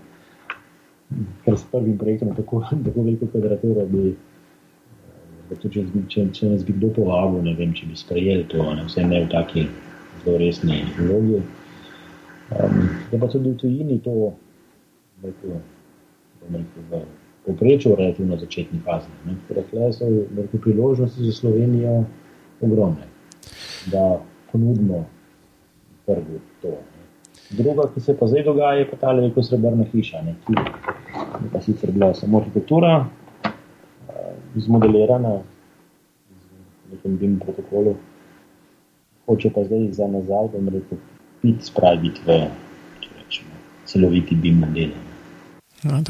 ker 1.46 1.58
s 1.58 1.64
prvim 1.72 1.98
projektom 1.98 2.36
tako, 2.36 2.64
tako 2.86 3.06
veliko 3.08 3.30
kvadraturo 3.32 3.86
bi. 3.92 4.12
Eh, 5.52 5.56
če, 5.64 5.86
če, 6.08 6.28
če 6.32 6.52
nas 6.52 6.66
bi 6.68 6.76
kdo 6.78 6.92
povabil, 6.96 7.42
ne 7.48 7.56
vem, 7.60 7.74
če 7.76 7.90
bi 7.90 7.98
sprejeli 8.00 8.48
to, 8.52 8.64
ne, 8.76 8.86
vse 8.88 9.04
ne 9.08 9.26
v 9.26 9.32
taki 9.32 9.66
zelo 10.24 10.38
resni 10.40 10.84
vlogi. 11.00 11.42
Um, 12.52 12.80
je 13.12 13.20
pa 13.20 13.28
tudi 13.32 13.52
v 13.52 13.58
tujini 13.60 13.98
to, 14.04 14.34
rekel, 15.24 15.60
rekel, 16.52 16.88
v 16.92 17.04
povprečju, 17.46 17.96
relativno 17.96 18.38
začetni 18.38 18.82
fazi. 18.86 19.08
Rekle 19.56 19.92
so, 19.96 20.10
so 20.52 20.62
priložnosti 20.62 21.24
za 21.26 21.34
Slovenijo 21.34 22.04
ogromne, 22.62 23.08
da 23.92 24.20
ponudimo 24.52 25.06
trgu 26.06 26.40
to. 26.62 26.78
Druga, 27.52 27.88
ki 27.94 28.00
se 28.00 28.18
pa 28.18 28.28
zdaj 28.28 28.44
dogaja, 28.44 28.80
je 28.80 28.90
pa 28.90 28.98
ta 28.98 29.14
veliko 29.14 29.44
srebrna 29.44 29.84
hiša, 29.92 30.22
ne, 30.22 30.36
ki 30.46 30.56
je 31.62 31.74
sicer 31.74 31.92
bila 31.92 32.14
samo 32.14 32.40
arhitektura, 32.40 33.06
uh, 33.06 33.52
zmodelirana 34.56 35.42
z 36.30 36.92
nekim 36.92 37.18
BIM 37.18 37.40
protokolom, 37.40 37.96
hoče 39.26 39.50
pa 39.56 39.64
zdaj 39.64 39.88
za 39.92 40.08
nazaj, 40.08 40.48
bi 40.60 40.80
rekel, 40.80 40.98
pit 41.42 41.64
spraviti 41.64 42.22
v 42.26 42.42
rečemo, 43.18 43.56
celoviti 43.86 44.36
BIM 44.36 44.60
model. 44.60 44.92
No, 45.84 46.04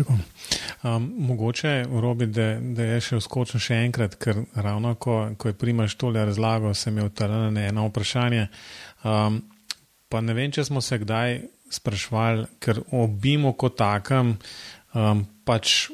um, 0.83 1.13
mogoče, 1.17 1.85
Robi, 2.01 2.25
da, 2.25 2.57
da 2.59 2.83
je 2.83 2.99
še 3.01 3.19
vskočil 3.21 3.61
še 3.63 3.77
enkrat, 3.85 4.17
ker 4.19 4.41
ravno 4.55 4.95
ko, 4.99 5.29
ko 5.39 5.51
je 5.51 5.55
primaš 5.55 5.95
tole 5.95 6.25
razlago, 6.25 6.73
se 6.73 6.91
mi 6.91 6.99
je 6.99 7.07
utrnilo 7.07 7.51
eno 7.59 7.87
vprašanje. 7.87 8.47
Um, 9.07 9.41
pa 10.11 10.21
ne 10.21 10.35
vem, 10.35 10.51
če 10.51 10.65
smo 10.67 10.83
se 10.83 10.99
kdaj 10.99 11.39
sprašvali, 11.71 12.49
ker 12.59 12.81
obimo 12.91 13.53
kot 13.55 13.77
takem, 13.79 14.35
um, 14.93 15.23
pač 15.51 15.89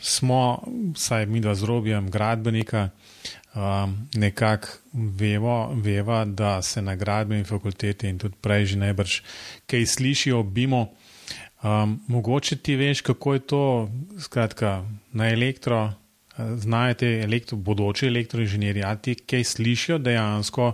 smo, 0.00 0.62
saj 0.96 1.26
mi 1.26 1.40
dva 1.40 1.54
z 1.54 1.68
robijem, 1.68 2.10
gradbenika, 2.10 2.88
um, 3.54 4.08
nekako 4.14 4.68
veva, 5.82 6.24
da 6.24 6.62
se 6.62 6.82
na 6.82 6.96
gradbeni 6.96 7.44
fakulteti 7.44 8.08
in 8.08 8.18
tudi 8.18 8.34
prej 8.40 8.72
že 8.72 8.80
najbrž 8.80 9.20
kaj 9.66 9.86
slišijo 9.86 10.40
obimo. 10.40 10.88
Um, 11.62 12.00
mogoče 12.08 12.56
ti 12.56 12.76
veš, 12.76 13.00
kako 13.00 13.34
je 13.34 13.40
to, 13.40 13.62
skratka, 14.18 14.84
na 15.12 15.30
elektro. 15.30 15.92
Znajete 16.36 17.22
elektro, 17.24 17.56
bodoči 17.56 18.06
elektroinženirji, 18.06 18.82
ali 18.84 18.98
ti 19.02 19.14
kaj 19.14 19.44
slišijo 19.44 19.96
dejansko 19.98 20.72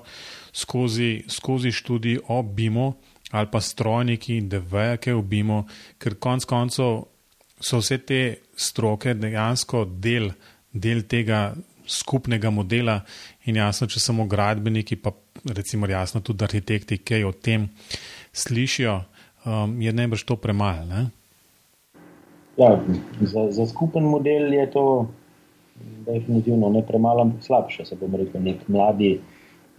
skozi, 0.52 1.22
skozi 1.28 1.70
študij 1.70 2.18
o 2.28 2.42
BIM-u 2.42 2.92
ali 3.33 3.46
pa 3.52 3.61
strojniki, 3.61 4.40
da 4.40 4.59
vejo, 4.59 4.96
kaj 4.96 5.12
je 5.12 5.22
BIM-u, 5.22 5.62
ker 5.98 6.18
konec 6.20 6.44
koncev 6.44 7.05
so 7.62 7.79
vse 7.79 7.98
te 8.07 8.20
stroke 8.59 9.14
dejansko 9.14 9.85
del, 9.87 10.31
del 10.72 11.05
tega 11.09 11.53
skupnega 11.87 12.51
modela 12.51 13.01
in 13.46 13.59
jasno, 13.59 13.88
če 13.90 14.01
samo 14.01 14.27
gradbeniki, 14.31 14.98
pa 14.98 15.12
recimo 15.55 15.88
jasno 15.90 16.22
tudi 16.22 16.44
arhitekti, 16.46 17.01
kaj 17.03 17.27
o 17.27 17.33
tem 17.33 17.68
slišijo, 18.33 19.01
um, 19.46 19.75
je 19.83 19.92
najbrž 19.92 20.25
to 20.29 20.37
premalo. 20.37 21.07
Ja, 22.59 22.70
za, 23.20 23.46
za 23.51 23.66
skupen 23.66 24.05
model 24.05 24.53
je 24.53 24.66
to 24.70 24.85
definitivno 26.07 26.68
ne 26.70 26.83
premalo, 26.87 27.22
ampak 27.22 27.42
slabše. 27.42 27.87
Se 27.88 27.96
bom 27.96 28.14
rekel, 28.14 28.42
nek 28.42 28.68
mladi 28.68 29.16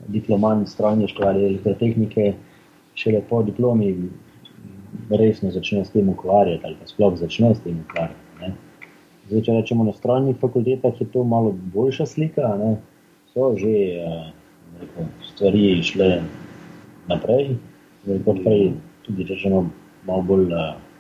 diplomat 0.08 0.68
strojništva 0.68 1.28
ali 1.30 1.46
elektrotehnike, 1.46 2.34
šele 2.96 3.22
po 3.30 3.44
diplomi, 3.44 3.94
resno 5.10 5.52
začne 5.52 5.86
s 5.86 5.94
tem 5.94 6.10
ukvarjati 6.10 6.66
ali 6.66 6.78
pa 6.80 6.88
sploh 6.88 7.18
začne 7.20 7.54
s 7.56 7.64
tem 7.66 7.80
ukvarjati. 7.86 8.22
Ne. 8.42 8.54
Zdaj, 9.30 9.42
če 9.42 9.58
rečemo 9.58 9.88
na 9.88 9.94
strojnih 9.96 10.40
fakultetah, 10.42 10.96
je 11.00 11.08
to 11.14 11.24
malo 11.24 11.54
boljša 11.74 12.06
slika, 12.06 12.56
ne. 12.60 12.78
so 13.34 13.54
že 13.58 13.74
eh, 13.98 14.32
rekel, 14.82 15.12
stvari 15.34 15.68
šle 15.84 16.10
naprej, 17.10 17.56
kot 18.26 18.42
prej, 18.44 18.74
tudi 19.08 19.26
če 19.26 19.38
rečemo 19.38 19.68
malo 20.08 20.28
bolj. 20.28 20.52
Uh, 20.52 20.93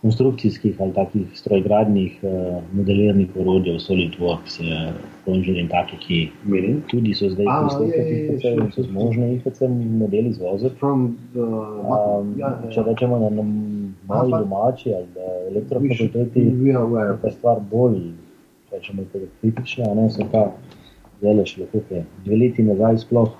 konstrukcijskih 0.00 0.80
ali 0.80 0.94
takih 0.96 1.26
strojgradnih 1.34 2.22
uh, 2.22 2.62
modelirnih 2.72 3.34
orodij, 3.36 3.76
SolidWorks, 3.84 4.60
Conjure 5.24 5.60
in 5.60 5.68
taki, 5.68 5.96
ki 6.00 6.18
Meaning? 6.44 6.80
tudi 6.88 7.12
so 7.14 7.28
zdaj 7.28 7.46
postopki, 7.46 8.38
ki 8.40 8.70
so 8.74 8.82
zmožni 8.88 9.34
IFC 9.34 9.60
modeli 10.00 10.32
izvoziti. 10.32 10.80
Um, 10.80 11.18
če 12.72 12.86
rečemo 12.86 13.18
na, 13.20 13.28
na 13.36 13.44
mali 14.08 14.32
domači 14.38 14.94
ali 14.94 15.28
elektrofakulteti, 15.50 16.46
je 16.64 17.18
ta 17.22 17.30
stvar 17.30 17.60
bolj, 17.70 18.00
rečemo, 18.72 19.04
kritična, 19.40 19.94
ne 19.94 20.08
so 20.10 20.24
pa 20.32 20.48
zdaj 21.20 21.44
še 21.44 21.62
lahko 21.66 21.84
dve 22.24 22.40
leti 22.40 22.64
nazaj 22.64 23.04
sploh 23.04 23.36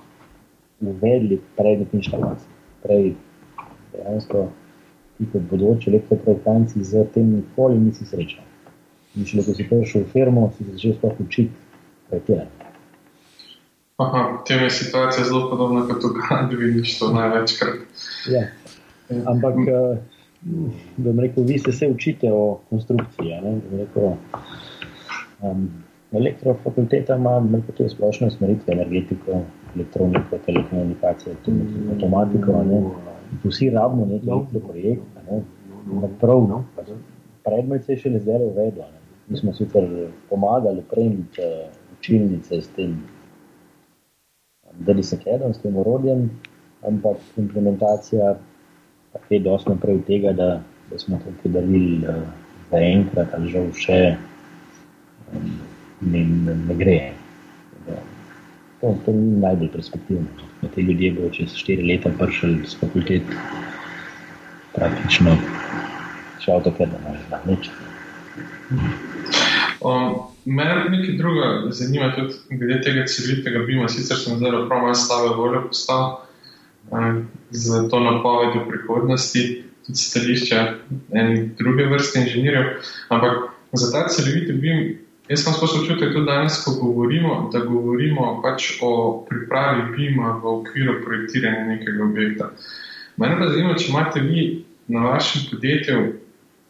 uvedli 0.81 1.39
predmet 1.57 1.93
inštalacije. 1.93 2.49
Prej 2.81 3.13
dejansko 3.93 4.47
ti 5.21 5.27
kot 5.33 5.43
bodoči 5.51 5.89
elektroprojektanci 5.89 6.83
z 6.83 7.05
tem 7.13 7.27
nikoli 7.35 7.77
nisi 7.77 8.05
srečal. 8.09 8.41
In 9.15 9.27
če 9.27 9.43
si 9.43 9.67
prišel 9.69 10.07
v 10.07 10.09
firmo, 10.09 10.47
si 10.55 10.65
se 10.65 10.73
začel 10.73 10.95
sploh 10.97 11.19
učiti 11.21 11.53
projektirati. 12.09 12.69
Aha, 14.01 14.21
tem 14.47 14.63
je 14.63 14.69
situacija 14.69 15.27
zelo 15.27 15.49
podobna 15.51 15.83
kot 15.85 16.07
v 16.07 16.15
gradbeništvu 16.17 17.11
največkrat. 17.13 18.01
Ja. 18.33 18.47
Ampak, 19.29 19.61
da 20.97 21.13
bi 21.13 21.21
rekel, 21.27 21.45
vi 21.45 21.59
se 21.59 21.69
vse 21.69 21.91
učite 21.91 22.31
o 22.33 22.57
konstrukciji. 22.69 23.37
Rekel, 23.77 24.15
um, 25.45 25.67
elektrofakulteta 26.17 27.19
ima 27.19 27.37
tudi 27.77 27.89
splošne 27.93 28.31
usmeritve, 28.33 28.73
energetiko, 28.73 29.43
elektroniko, 29.75 30.39
telekomunikacijo, 30.45 31.35
avtomatiko. 31.93 32.63
Ne? 32.63 32.81
Vsi 33.43 33.69
rabimo 33.69 34.05
neki 34.05 34.59
projekt, 34.59 35.03
No, 35.87 36.09
prav, 36.19 36.47
no. 36.49 36.63
Predmet 37.43 37.85
se 37.85 37.95
je 37.95 38.01
še 38.03 38.19
zdaj 38.19 38.43
uvedel. 38.45 38.89
Mi 39.29 39.37
smo 39.39 39.53
sicer 39.53 39.87
pomagali 40.29 40.83
prejemiti 40.89 41.47
učilnice 41.97 42.61
s 42.61 42.69
tem, 42.75 42.97
da 44.85 44.93
bi 44.93 45.03
se 45.03 45.17
kedel 45.17 45.53
s 45.53 45.63
tem 45.63 45.77
orodjem, 45.77 46.27
ampak 46.87 47.17
implementacija 47.37 48.35
je 49.29 49.39
dosti 49.39 49.71
naprej 49.71 49.95
od 49.95 50.05
tega, 50.05 50.33
da, 50.33 50.49
da 50.91 50.99
smo 50.99 51.19
to 51.23 51.33
podarili 51.43 52.01
za 52.71 52.79
enkrat 52.79 53.33
ali 53.37 53.51
žal 53.51 53.67
še 53.75 53.99
ne, 56.01 56.21
ne, 56.23 56.55
ne 56.67 56.77
gre. 56.77 56.99
To, 58.81 58.95
to 59.05 59.13
ni 59.13 59.37
najbolj 59.41 59.71
perspektivno. 59.73 60.50
Te 60.61 60.81
ljudje 60.81 61.11
bodo 61.11 61.29
čez 61.33 61.55
štiri 61.57 61.87
leta 61.87 62.11
prišli 62.19 62.61
z 62.69 62.77
fakultet, 62.79 63.31
praktično 64.75 65.33
še 66.41 66.53
avto, 66.53 66.73
ker 66.77 66.91
ne 66.91 67.15
znajo 67.27 67.55
nič. 67.55 67.71
Um, 69.81 70.13
Mene 70.45 70.89
nekaj 70.89 71.17
druga 71.17 71.47
zanima, 71.69 72.13
tudi 72.15 72.57
glede 72.57 72.79
tega 72.81 73.05
celovitega 73.05 73.59
bima. 73.65 73.89
Sicer 73.89 74.17
sem 74.17 74.39
zelo 74.39 74.63
prav 74.69 74.81
malo 74.81 74.95
stave 74.97 75.35
voljo 75.37 75.67
postal 75.67 76.05
um, 76.89 77.27
za 77.51 77.83
to 77.89 77.99
napoved 77.99 78.57
v 78.57 78.63
prihodnosti, 78.69 79.43
tudi 79.85 79.97
stališča 79.97 80.63
enih 81.13 81.51
druge 81.59 81.85
vrste 81.93 82.23
inženirjev. 82.25 82.71
Ampak 83.13 83.53
za 83.73 83.91
ta 83.93 84.07
celoviti 84.09 84.53
bim 84.53 84.97
Jaz 85.31 85.45
sem 85.45 85.53
splošno 85.55 85.85
čutil 85.87 86.09
tudi 86.11 86.25
danes, 86.27 86.57
ko 86.63 86.73
govorimo, 86.75 87.35
da 87.53 87.61
govorimo 87.63 88.41
pač 88.43 88.65
o 88.83 88.91
pripravi 89.29 89.85
BIM-a 89.95 90.33
v 90.43 90.49
okviru 90.57 90.97
projektiranja 91.05 91.61
nekega 91.69 92.03
objekta. 92.03 92.49
Mene 93.15 93.37
pa 93.39 93.47
zanima, 93.53 93.77
če 93.79 93.87
imate 93.93 94.25
vi 94.25 94.43
na 94.91 95.05
vašem 95.05 95.45
podjetju 95.53 96.03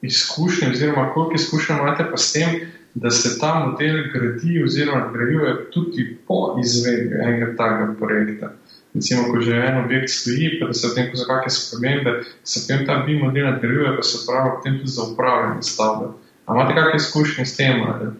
izkušnje, 0.05 0.69
oziroma 0.75 1.09
koliko 1.15 1.41
izkušnje 1.41 1.79
imate 1.79 2.07
pa 2.11 2.21
s 2.21 2.31
tem, 2.37 2.61
da 2.93 3.09
se 3.09 3.33
ta 3.39 3.51
model 3.65 4.03
gradi 4.13 4.63
oziroma 4.63 5.09
gradijo 5.13 5.57
tudi 5.73 6.17
po 6.27 6.57
izvedbi 6.61 7.17
enega 7.17 7.53
takega 7.57 7.93
projekta. 7.99 8.53
Recimo, 8.93 9.29
ko 9.31 9.41
že 9.41 9.57
en 9.57 9.85
objekt 9.85 10.09
stoji, 10.09 10.57
pa 10.59 10.67
da 10.67 10.73
se 10.73 10.87
v 10.87 10.95
tem, 10.95 11.13
so 11.15 11.25
kakšne 11.25 11.51
spremembe, 11.57 12.19
se 12.43 12.61
potem 12.61 12.85
ta 12.85 13.03
BIM 13.05 13.23
model 13.25 13.49
nadgrajuje, 13.49 13.95
pa 13.97 14.03
se 14.03 14.25
pravi 14.27 14.57
potem 14.57 14.81
tudi 14.83 14.97
za 14.97 15.13
upravljanje 15.13 15.63
stavbe. 15.63 16.17
A 16.45 16.53
imate 16.53 16.75
kakšne 16.75 17.07
izkušnje 17.07 17.45
s 17.45 17.57
tem? 17.57 17.87
Ali? 17.87 18.11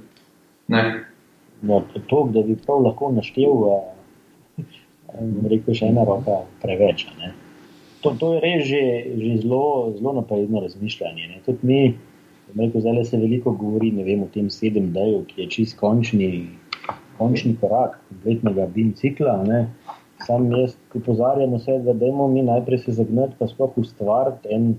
No, 1.62 1.84
to, 2.08 2.30
da 2.34 2.42
bi 2.42 2.56
prav 2.66 2.82
lahko 2.82 3.12
naštel, 3.12 3.66
eh, 3.70 5.26
rekel 5.54 5.78
še 5.78 5.92
ena 5.92 6.06
roka 6.08 6.42
preveč. 6.62 7.06
To, 8.02 8.16
to 8.18 8.34
je 8.34 8.40
res 8.42 8.64
že, 8.66 8.82
že 9.14 9.36
zelo, 9.44 9.94
zelo 9.98 10.16
napredno 10.18 10.64
razmišljanje. 10.64 11.28
Ne? 11.30 11.42
Tudi 11.46 11.68
mi, 11.70 11.82
rekel, 12.58 12.82
zdaj 12.82 13.06
se 13.12 13.22
veliko 13.22 13.54
govori 13.54 13.92
vem, 13.92 14.24
o 14.26 14.30
tem 14.34 14.50
sedem 14.50 14.90
dnevu, 14.96 15.26
ki 15.30 15.44
je 15.44 15.50
čist 15.58 15.78
končni, 15.78 16.48
končni 17.20 17.54
korak 17.62 18.00
kompletnega 18.10 18.66
BIM 18.74 18.96
cikla. 18.98 19.38
Ne? 19.46 19.62
Sam 20.26 20.50
jaz 20.54 20.76
upozarjam 20.98 21.54
vse, 21.58 21.78
da 21.86 21.94
dajmo 21.94 22.28
mi 22.28 22.42
najprej 22.46 22.86
se 22.88 22.98
zagnati, 22.98 23.38
pa 23.38 23.50
sploh 23.50 23.78
ustvariti 23.78 24.50
en 24.54 24.74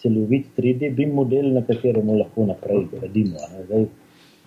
celovit 0.00 0.50
3D 0.58 0.94
BIM 0.96 1.14
model, 1.14 1.52
na 1.54 1.62
katerem 1.66 2.10
lahko 2.18 2.50
naprej 2.50 2.88
gradimo 2.90 3.38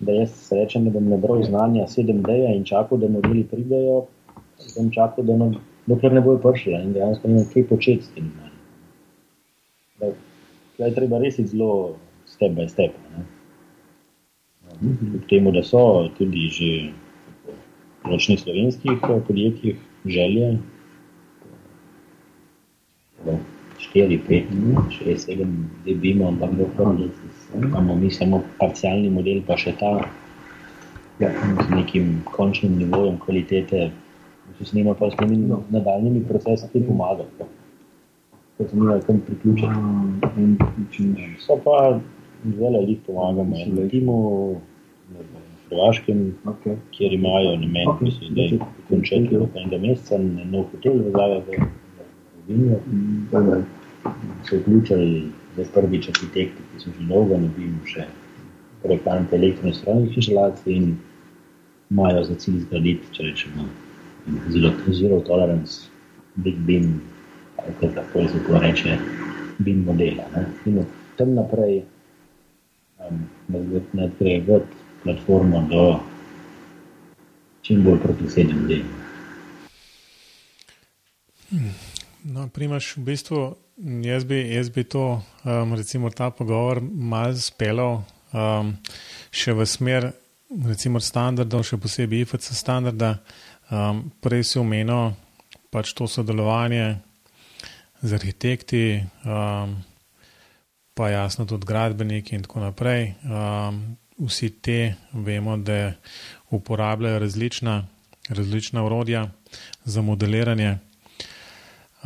da 0.04 0.12
jaz 0.12 0.52
rečem, 0.52 0.84
da 0.84 0.90
bom 0.94 1.08
nabral 1.08 1.42
znanja 1.44 1.86
sedem 1.88 2.22
dni 2.22 2.56
in 2.56 2.64
čakal, 2.64 2.98
da 2.98 3.08
modeli 3.08 3.44
pridejo, 3.50 4.04
bom 4.76 4.90
čakal, 4.94 5.24
da 5.24 5.36
no, 5.36 5.52
dokler 5.86 6.12
ne 6.12 6.20
bojo 6.24 6.40
prišli 6.44 6.74
in 6.80 6.92
dejansko 6.96 7.28
ne 7.28 7.40
vem, 7.40 7.46
kaj 7.52 7.68
početi 7.68 8.04
s 8.04 8.12
tem. 8.16 8.32
Tukaj 10.00 10.88
je 10.88 10.94
treba 10.94 11.22
res 11.22 11.40
zelo 11.40 11.70
step 12.26 12.52
by 12.56 12.68
step. 12.68 12.92
Kljub 14.80 15.26
temu, 15.30 15.52
da 15.54 15.62
so 15.62 16.08
tudi 16.18 16.48
že 16.50 16.70
v 18.04 18.12
ročnih 18.12 18.40
slovenskih 18.40 19.04
podjetjih 19.26 19.76
želje. 20.04 20.58
4, 23.94 24.18
5, 24.28 24.44
6, 25.04 25.30
7, 25.30 25.46
zdaj 25.82 25.94
bi 25.94 26.10
imel, 26.10 26.28
ampak 26.28 26.50
dobro, 26.58 26.92
da 26.98 27.06
imamo 27.62 27.96
mi 27.96 28.10
samo 28.10 28.42
parcialni 28.58 29.10
model, 29.10 29.42
pa 29.46 29.56
še 29.56 29.74
ta 29.80 29.92
ja, 31.20 31.30
z 31.30 31.68
nekim 31.70 32.22
končnim 32.24 32.78
nivojem 32.78 33.18
kvalitete, 33.22 33.90
ki 34.58 34.64
se 34.64 34.76
nima 34.76 34.94
pa 34.94 35.10
s 35.10 35.18
temi 35.18 35.36
no. 35.36 35.62
nadaljnimi 35.70 36.24
procesi, 36.28 36.68
ki 36.72 36.84
pomagajo. 36.88 37.48
Ker 38.58 38.68
se 38.70 38.76
nima 38.76 38.98
kam 39.06 39.20
priključiti. 39.26 39.68
So 41.46 41.58
pa 41.64 41.98
zelo 42.44 42.82
jih 42.86 42.98
pomagamo. 43.06 43.56
Na 43.78 43.88
timu, 43.88 44.16
na 45.14 45.20
Hrvaškem, 45.70 46.34
okay. 46.44 46.76
kjer 46.92 47.12
imajo 47.12 47.56
namen, 47.56 47.88
okay. 47.88 48.04
da 48.04 48.10
se 48.10 48.26
zdaj 48.30 48.58
končati 48.88 49.28
do 49.32 49.46
enega 49.54 49.78
meseca, 49.86 50.18
na 50.18 50.44
nov 50.44 50.68
hotel 50.74 51.00
v 51.00 51.14
Zagrebu, 51.14 51.52
v 51.54 52.52
Vinju. 52.52 52.78
Mm, 52.92 53.64
se 54.44 54.58
vključili 54.58 55.08
zdaj 55.54 55.70
prvič 55.74 56.08
arhitekti, 56.12 56.62
ki 56.70 56.82
so 56.82 56.92
že 56.98 57.08
dolgo 57.08 57.38
ne 57.38 57.48
bili 57.56 57.78
še 57.88 58.06
projektanti 58.82 59.36
elektrostrojnih 59.36 60.16
inštalacij 60.16 60.76
in 60.76 60.96
imajo 61.90 62.24
za 62.24 62.34
cilj 62.34 62.60
zgraditi, 62.66 63.10
če 63.12 63.28
rečemo, 63.28 63.66
zelo, 64.50 64.72
zelo 64.90 65.20
tolerance, 65.20 65.88
big 66.36 66.58
beam, 66.66 67.00
ali 67.58 67.74
kako 67.94 68.28
se 68.28 68.40
to 68.46 68.60
reče, 68.60 68.98
beam 69.58 69.84
modela. 69.86 70.26
Ne? 70.34 70.46
In 70.66 70.78
od 70.78 70.86
tam 71.16 71.34
naprej 71.34 71.82
um, 72.98 73.22
nadgrajevati 73.92 74.82
platformo 75.04 75.66
do 75.70 75.84
čim 77.62 77.84
bolj 77.84 78.00
proti 78.02 78.30
sedem 78.30 78.66
dni. 78.66 78.82
No, 82.24 82.48
primaš 82.48 82.96
v 82.96 83.04
bistvu 83.04 83.40
Jaz 83.76 84.24
bi, 84.24 84.36
jaz 84.54 84.70
bi 84.70 84.84
to, 84.84 85.22
um, 85.44 85.74
recimo, 85.74 86.10
ta 86.10 86.30
pogovor 86.30 86.78
malo 86.80 87.34
speljal 87.34 88.04
um, 88.30 88.70
še 89.34 89.50
v 89.50 89.66
smer, 89.66 90.06
recimo, 90.68 91.02
standardov, 91.02 91.64
še 91.66 91.80
posebej 91.82 92.22
IFC 92.22 92.52
standarda. 92.54 93.16
Um, 93.74 94.04
prej 94.22 94.46
si 94.46 94.60
omenil 94.62 95.16
pač 95.74 95.90
to 95.90 96.06
sodelovanje 96.06 97.00
z 97.98 98.14
arhitekti, 98.14 98.84
um, 99.26 99.74
pa 100.94 101.10
jasno 101.10 101.42
tudi 101.42 101.66
gradbeniki 101.66 102.38
in 102.38 102.46
tako 102.46 102.62
naprej. 102.62 103.10
Um, 103.26 103.96
vsi 104.22 104.54
te 104.62 104.80
vemo, 105.18 105.58
da 105.58 105.96
uporabljajo 106.54 107.26
različna, 107.26 107.80
različna 108.30 108.86
urodja 108.86 109.32
za 109.82 109.98
modeliranje. 109.98 110.76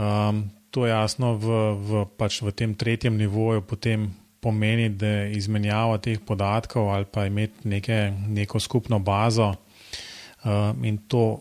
Um, 0.01 0.49
to 0.71 0.87
jasno 0.87 1.35
v, 1.35 1.59
v, 1.75 2.07
pač 2.17 2.43
v 2.43 2.53
tem 2.53 2.75
tretjem 2.75 3.17
nivoju 3.17 3.63
potem 3.63 4.09
pomeni, 4.41 4.89
da 4.89 5.27
izmenjava 5.35 5.99
teh 5.99 6.21
podatkov 6.23 6.93
ali 6.95 7.05
pa 7.11 7.27
imeti 7.27 7.69
neke, 7.69 8.13
neko 8.29 8.61
skupno 8.61 8.99
bazo 8.99 9.51
uh, 9.51 10.73
in 10.83 10.99
to 11.09 11.41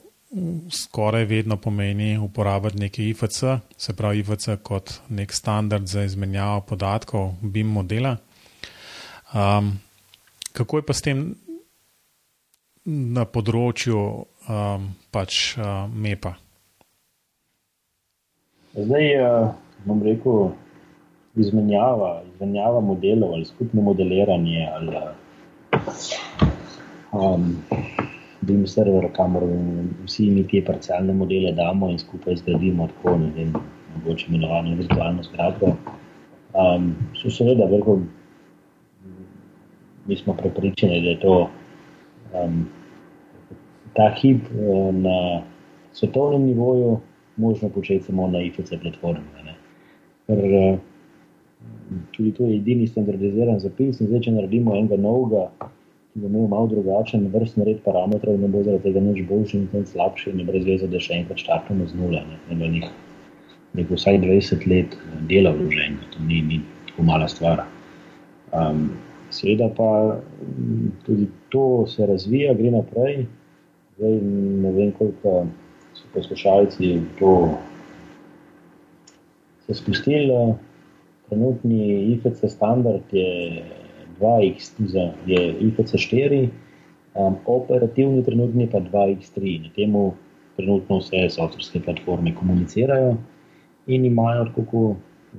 skoraj 0.72 1.26
vedno 1.26 1.58
pomeni 1.58 2.18
uporabiti 2.18 2.78
neki 2.78 3.10
IFC, 3.10 3.44
se 3.78 3.94
pravi 3.96 4.20
IFC 4.20 4.50
kot 4.64 4.94
nek 5.10 5.34
standard 5.34 5.88
za 5.88 6.04
izmenjavo 6.04 6.62
podatkov 6.62 7.32
BIM 7.42 7.68
modela. 7.68 8.18
Um, 9.34 9.80
kako 10.52 10.78
je 10.78 10.86
pa 10.86 10.94
s 10.94 11.02
tem 11.02 11.24
na 12.86 13.26
področju 13.26 14.00
um, 14.00 14.92
pač 15.12 15.56
uh, 15.58 15.88
MEPA? 15.92 16.36
Zdaj, 18.78 19.08
uh, 19.18 19.48
bom 19.90 20.04
rekel, 20.06 20.52
izmenjava, 21.36 22.22
izmenjava 22.34 22.82
modelov 22.82 23.34
ali 23.34 23.46
skupno 23.46 23.82
modeliranje 23.82 24.68
ali 24.74 24.98
um, 27.12 27.56
BIM 28.42 28.68
server, 28.68 29.08
kamor 29.16 29.48
vsi 30.06 30.30
mi 30.30 30.44
te 30.48 30.62
parcialne 30.66 31.14
modele 31.14 31.56
damo 31.58 31.90
in 31.90 31.98
skupaj 32.00 32.38
zgradimo 32.44 32.88
tako, 32.94 33.18
ne 33.18 33.32
vem, 33.36 33.56
mogoče 33.96 34.30
imenovano 34.30 34.76
virtualno 34.76 35.24
zgradbo. 35.24 35.74
Um, 36.54 36.94
so 37.18 37.34
seveda, 37.34 37.66
veliko, 37.66 38.00
mi 40.06 40.18
smo 40.18 40.38
prepričani, 40.38 41.02
da 41.02 41.10
je 41.10 41.20
to 41.20 41.50
um, 42.34 42.66
ta 43.94 44.14
hip 44.22 44.46
uh, 44.54 44.96
na 44.96 45.42
svetovnem 45.94 46.46
nivoju 46.46 47.00
možno 47.38 47.70
početi 47.70 48.06
samo 48.06 48.28
na 48.28 48.42
IFC 48.42 48.74
platformi. 48.82 49.56
Ker 50.28 50.44
eh, 50.46 50.78
tudi 52.12 52.32
to 52.32 52.46
je 52.46 52.58
edini 52.58 52.88
standardiziran 52.88 53.60
zapis. 53.60 54.02
Zdaj, 54.02 54.26
če 54.28 54.36
naredimo 54.36 54.76
enega 54.76 54.98
novega, 55.00 55.48
ki 56.14 56.22
bo 56.22 56.28
imel 56.28 56.48
malo 56.52 56.68
drugačen 56.72 57.28
vrstni 57.34 57.68
red 57.68 57.84
parametrov, 57.86 58.40
ne 58.42 58.50
bo 58.52 58.64
zaradi 58.66 58.90
tega 58.90 59.04
nič 59.04 59.24
boljši 59.30 59.64
in 59.64 59.86
slabši, 59.92 60.34
ne 60.36 60.48
brez 60.48 60.66
veze, 60.68 60.90
da 60.92 61.00
še 61.00 61.22
enkrat 61.22 61.44
štartamo 61.46 61.88
z 61.88 62.00
nule. 62.00 62.24
Ne 62.50 62.58
bo 62.58 62.72
njih 62.74 62.90
nek 63.78 63.92
vsaj 63.92 64.20
20 64.24 64.68
let 64.68 64.98
dela 65.30 65.52
vloženja, 65.54 66.10
to 66.14 66.24
ni, 66.28 66.42
ni 66.42 66.62
tako 66.90 67.04
mala 67.04 67.28
stvar. 67.28 67.66
Um, 68.54 68.90
Seveda 69.30 69.68
pa 69.76 70.20
tudi 71.04 71.26
to 71.52 71.84
se 71.88 72.06
razvija, 72.08 72.54
gre 72.56 72.72
naprej. 72.72 73.26
Zdaj, 73.98 74.14
ne 74.64 74.72
vem, 74.72 74.92
koliko 74.96 75.42
poslušalci 76.14 77.02
to 77.20 77.58
se 79.66 79.74
spustili. 79.74 80.54
Trenutni 81.30 82.14
IFC 82.14 82.46
standard 82.50 83.04
je 83.12 83.64
2X, 84.20 84.72
je 85.26 85.56
IFC 85.60 85.94
4, 85.94 86.50
Um, 87.18 87.36
operativni 87.50 88.22
trenutni 88.22 88.68
pa 88.70 88.78
2x3, 88.78 89.62
na 89.64 89.70
temu 89.74 90.14
trenutno 90.58 91.00
vse 91.00 91.24
softverske 91.34 91.80
platforme 91.82 92.34
komunicirajo 92.36 93.16
in 93.90 94.06
imajo 94.06 94.44
tako 94.54 94.82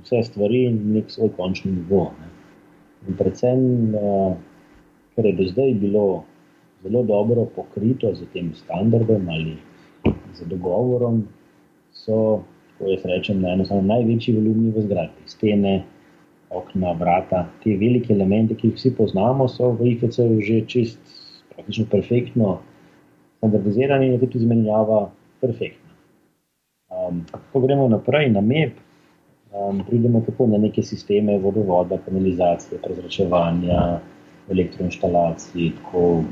vse 0.01 0.25
stvari 0.27 0.65
in 0.73 0.81
nek 0.97 1.13
svoj 1.15 1.31
končni 1.37 1.71
nivo. 1.77 2.09
Ne. 2.19 2.31
In 3.07 3.19
predvsem, 3.21 3.63
uh, 3.95 4.35
ker 5.15 5.29
je 5.31 5.37
do 5.39 5.47
zdaj 5.53 5.75
bilo 5.85 6.07
zelo 6.83 7.05
dobro 7.07 7.47
pokrito 7.55 8.11
z 8.15 8.27
tem 8.33 8.51
standardom 8.59 9.31
ali 9.31 9.55
z 10.35 10.49
dogovorom, 10.49 11.23
so, 11.93 12.43
ko 12.79 12.91
jaz 12.91 13.05
rečem, 13.05 13.41
na 13.43 13.55
enostavno 13.57 13.89
največji 13.95 14.35
volumni 14.37 14.73
v 14.75 14.85
zgradbi, 14.87 15.29
stene, 15.31 15.75
okna, 16.51 16.93
vrata, 16.99 17.47
ti 17.63 17.77
veliki 17.77 18.13
elementi, 18.13 18.57
ki 18.57 18.71
jih 18.71 18.77
vsi 18.79 18.95
poznamo, 18.97 19.49
so 19.49 19.73
v 19.77 19.93
IFC 19.93 20.21
že 20.45 20.61
čist, 20.67 21.01
praktično 21.55 21.87
perfektno 21.91 22.59
standardizirani 23.39 24.07
in 24.07 24.13
je 24.13 24.21
tudi 24.21 24.39
izmenjava 24.39 25.09
perfektna. 25.41 25.93
Um, 26.89 27.25
ko 27.53 27.61
gremo 27.61 27.89
naprej 27.89 28.31
na 28.33 28.41
MEP, 28.41 28.79
um, 29.53 29.83
pridemo 29.87 30.23
tako 30.27 30.47
na 30.47 30.59
neke 30.59 30.83
sisteme 30.83 31.39
vodovoda, 31.39 31.99
kanalizacije, 32.07 32.81
prezračevanja, 32.83 34.01
elektroinštalacij, 34.51 35.71
tako 35.83 36.23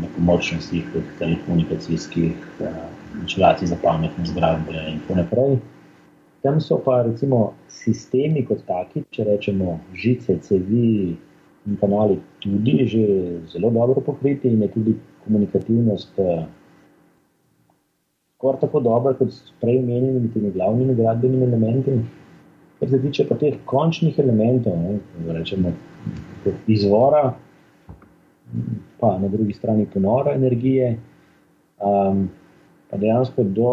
na 0.00 0.08
pomočnostih, 0.16 0.88
telekomunikacijskih, 1.18 2.32
inštalacij 3.22 3.68
za 3.68 3.76
pametne 3.82 4.26
zgradbe 4.26 4.72
in 4.92 5.00
tako 5.00 5.14
naprej. 5.20 5.58
Tam 6.42 6.60
so 6.60 6.78
pa 6.84 7.02
recimo 7.02 7.54
sistemi 7.68 8.44
kot 8.46 8.62
taki, 8.66 9.02
če 9.10 9.24
rečemo 9.24 9.78
žice, 9.94 10.38
cevi 10.42 11.16
in 11.66 11.78
kanali, 11.80 12.20
tudi 12.40 12.86
že 12.86 13.06
zelo 13.52 13.70
dobro 13.70 14.00
pokriti 14.00 14.48
in 14.48 14.62
je 14.62 14.68
tudi 14.68 14.94
komunikativnost 15.24 16.14
skoraj 18.36 18.60
tako 18.60 18.80
dobra 18.80 19.14
kot 19.14 19.32
s 19.32 19.52
prej 19.60 19.78
omenjenimi 19.78 20.30
temi 20.32 20.50
glavnimi 20.52 20.94
gradbenimi 20.94 21.44
elementi. 21.44 21.98
Kar 22.78 22.88
se 22.90 23.02
tiče 23.02 23.24
pa 23.28 23.34
teh 23.40 23.54
končnih 23.64 24.18
elementov, 24.18 24.76
ne, 24.76 24.98
rečemo, 25.32 25.72
izvora, 26.66 27.32
pa 29.00 29.18
na 29.18 29.28
drugi 29.28 29.52
strani 29.56 29.86
ponora 29.94 30.34
energije. 30.36 30.98
Um, 31.80 32.28
dejansko 33.00 33.44
do, 33.56 33.72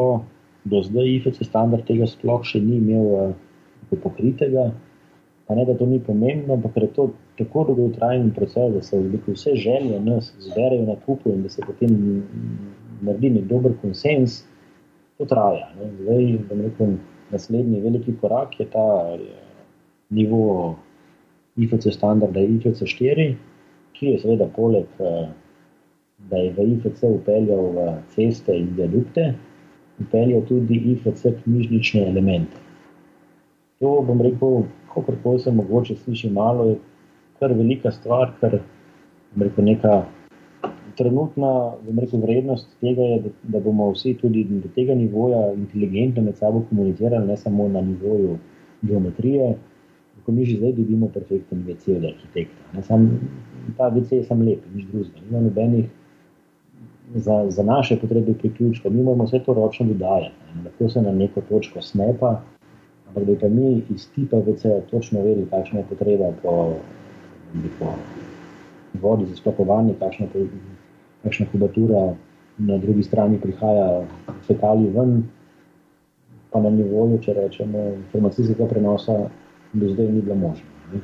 do 0.63 0.81
zdaj 0.83 1.09
IFC 1.15 1.43
standard 1.45 1.85
tega 1.87 2.07
sploh 2.09 2.43
še 2.47 2.61
ni 2.63 2.79
imel 2.79 3.11
uh, 3.17 3.99
pokritega. 4.03 4.71
Pa 5.47 5.57
ne, 5.57 5.65
da 5.67 5.75
to 5.77 5.85
ni 5.85 5.99
pomembno, 5.99 6.55
ampak 6.55 6.77
je 6.79 6.89
to 6.95 7.09
tako 7.37 7.65
dolgotrajen 7.67 8.31
proces, 8.35 8.71
da 8.73 8.81
se 8.81 8.99
vse 9.27 9.55
želje 9.59 9.99
nas 9.99 10.31
zberejo 10.39 10.85
na 10.87 10.95
kupu 11.05 11.33
in 11.33 11.43
da 11.43 11.49
se 11.51 11.61
potem 11.67 11.91
naredi 13.03 13.33
nek 13.33 13.49
dober 13.49 13.75
konsens, 13.81 14.43
to 15.19 15.27
traja. 15.29 15.67
Ne. 15.79 15.89
Zdaj, 15.99 16.29
da 16.49 16.59
rekel, 16.61 16.95
naslednji 17.33 17.81
veliki 17.83 18.15
korak 18.21 18.59
je 18.59 18.69
ta 18.71 18.87
je, 19.19 19.41
nivo 20.15 20.75
IFC 21.59 21.91
standarda 21.91 22.39
IFC 22.39 22.87
4 22.87 23.33
ki 23.93 24.13
je 24.13 24.19
seveda 24.19 24.47
poleg, 24.55 24.87
eh, 24.99 25.27
da 26.29 26.37
je 26.37 26.53
v 26.57 26.67
IFC 26.73 27.03
upeljal 27.03 27.71
v 27.75 27.87
ceste 28.15 28.55
in 28.55 28.71
viadukte, 28.77 29.33
upeljal 29.99 30.41
tudi 30.47 30.79
IFC 30.93 31.35
knjižnične 31.43 32.07
elemente. 32.09 32.57
To 33.79 33.99
bom 34.07 34.21
rekel, 34.21 34.63
kako 34.93 35.37
se 35.39 35.51
mogoče 35.51 35.95
sliši 35.95 36.29
malo, 36.29 36.65
je 36.65 36.75
kar 37.39 37.53
velika 37.53 37.91
stvar, 37.91 38.31
ker 38.39 38.59
rekel 39.37 39.65
neka. 39.65 40.03
Trenutna 40.97 41.73
rekel, 41.97 42.21
vrednost 42.21 42.67
tega 42.79 43.01
je, 43.01 43.19
da, 43.23 43.29
da 43.55 43.59
bomo 43.59 43.89
vsi 43.91 44.13
tudi 44.21 44.43
do 44.45 44.69
tega 44.75 44.93
nivoja 44.95 45.53
inteligentno 45.53 46.21
med 46.21 46.37
sabo 46.37 46.61
komunicirali, 46.69 47.27
ne 47.27 47.37
samo 47.37 47.67
na 47.67 47.81
nivoju 47.81 48.37
geometrije, 48.81 49.55
ko 50.25 50.31
mi 50.31 50.45
že 50.45 50.57
zdaj 50.57 50.71
dobimo 50.77 51.09
perfekten 51.09 51.65
VC 51.67 51.97
od 51.97 52.05
arhitekta. 52.05 52.81
Sam, 52.81 53.09
ta 53.77 53.89
VC 53.89 54.11
je 54.11 54.23
sam 54.23 54.45
lep, 54.45 54.61
nič 54.75 54.85
drugega. 54.91 55.25
Nima 55.25 55.41
nobenih 55.41 55.89
za, 57.15 57.45
za 57.49 57.63
naše 57.63 57.99
potrebe 57.99 58.33
priključkov, 58.33 58.91
mi 58.91 59.03
moramo 59.03 59.23
vse 59.23 59.39
to 59.45 59.53
ročno 59.53 59.85
dodajati. 59.85 60.35
Lahko 60.65 60.89
se 60.89 61.01
na 61.01 61.11
neko 61.11 61.41
točko 61.49 61.81
snepa, 61.81 62.41
ampak 63.07 63.23
da 63.23 63.35
pa 63.41 63.47
mi 63.49 63.81
iz 63.89 64.09
tipa 64.15 64.37
VC 64.37 64.65
točno 64.91 65.21
vedeli, 65.21 65.47
kakšna 65.49 65.79
je 65.79 65.85
potreba 65.89 66.31
po, 66.43 66.73
po 67.79 67.85
vodi 69.01 69.25
za 69.25 69.35
sklopovanje, 69.35 69.93
kakšna, 69.99 70.27
kakšna 71.23 71.45
kubatura 71.51 72.13
na 72.57 72.77
drugi 72.77 73.03
strani 73.03 73.39
prihaja 73.41 74.03
fekali 74.47 74.89
ven, 74.89 75.23
pa 76.51 76.61
na 76.61 76.69
nivoju, 76.69 77.17
če 77.21 77.33
rečemo, 77.33 77.79
informacijskega 78.05 78.67
prenosa 78.69 79.17
do 79.73 79.89
zdaj 79.89 80.07
ni 80.07 80.21
bilo 80.21 80.35
možno. 80.35 81.01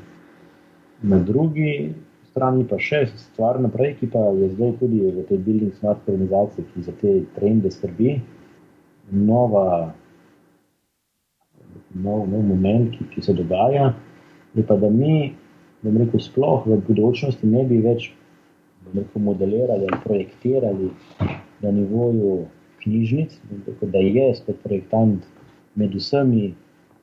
Na 1.01 1.19
drugi 1.19 1.93
strani 2.29 2.65
pa 2.69 2.79
še 2.81 3.05
stvar 3.17 3.59
naprej, 3.61 3.95
ki 3.99 4.11
pa 4.13 4.21
je 4.37 4.51
zdaj 4.55 4.75
tudi 4.81 5.01
v 5.05 5.25
tej 5.29 5.41
building 5.45 5.73
smart 5.79 6.05
organizaciji, 6.07 6.67
ki 6.73 6.85
za 6.87 6.93
te 7.01 7.15
trende 7.35 7.71
skrbi, 7.73 8.19
nova, 9.11 9.93
nov, 11.95 12.27
nov 12.29 12.45
moment, 12.53 12.93
ki, 12.93 13.09
ki 13.15 13.25
se 13.25 13.35
dogaja, 13.37 13.91
je 14.55 14.65
pa, 14.65 14.77
da 14.77 14.89
mi, 14.93 15.33
da 15.81 15.93
rekel, 15.95 16.21
sploh 16.21 16.65
v 16.67 16.79
budućnosti 16.87 17.47
ne 17.47 17.65
bi 17.65 17.81
več 17.83 18.11
rekel, 18.93 19.21
modelirali 19.21 19.87
ali 19.89 20.01
projektirali 20.05 20.89
na 21.61 21.71
nivoju 21.71 22.45
knjižnic, 22.83 23.35
da 23.81 23.99
je 23.99 24.31
spet 24.35 24.61
projektant 24.63 25.25
med 25.75 25.95
vsemi 25.95 26.53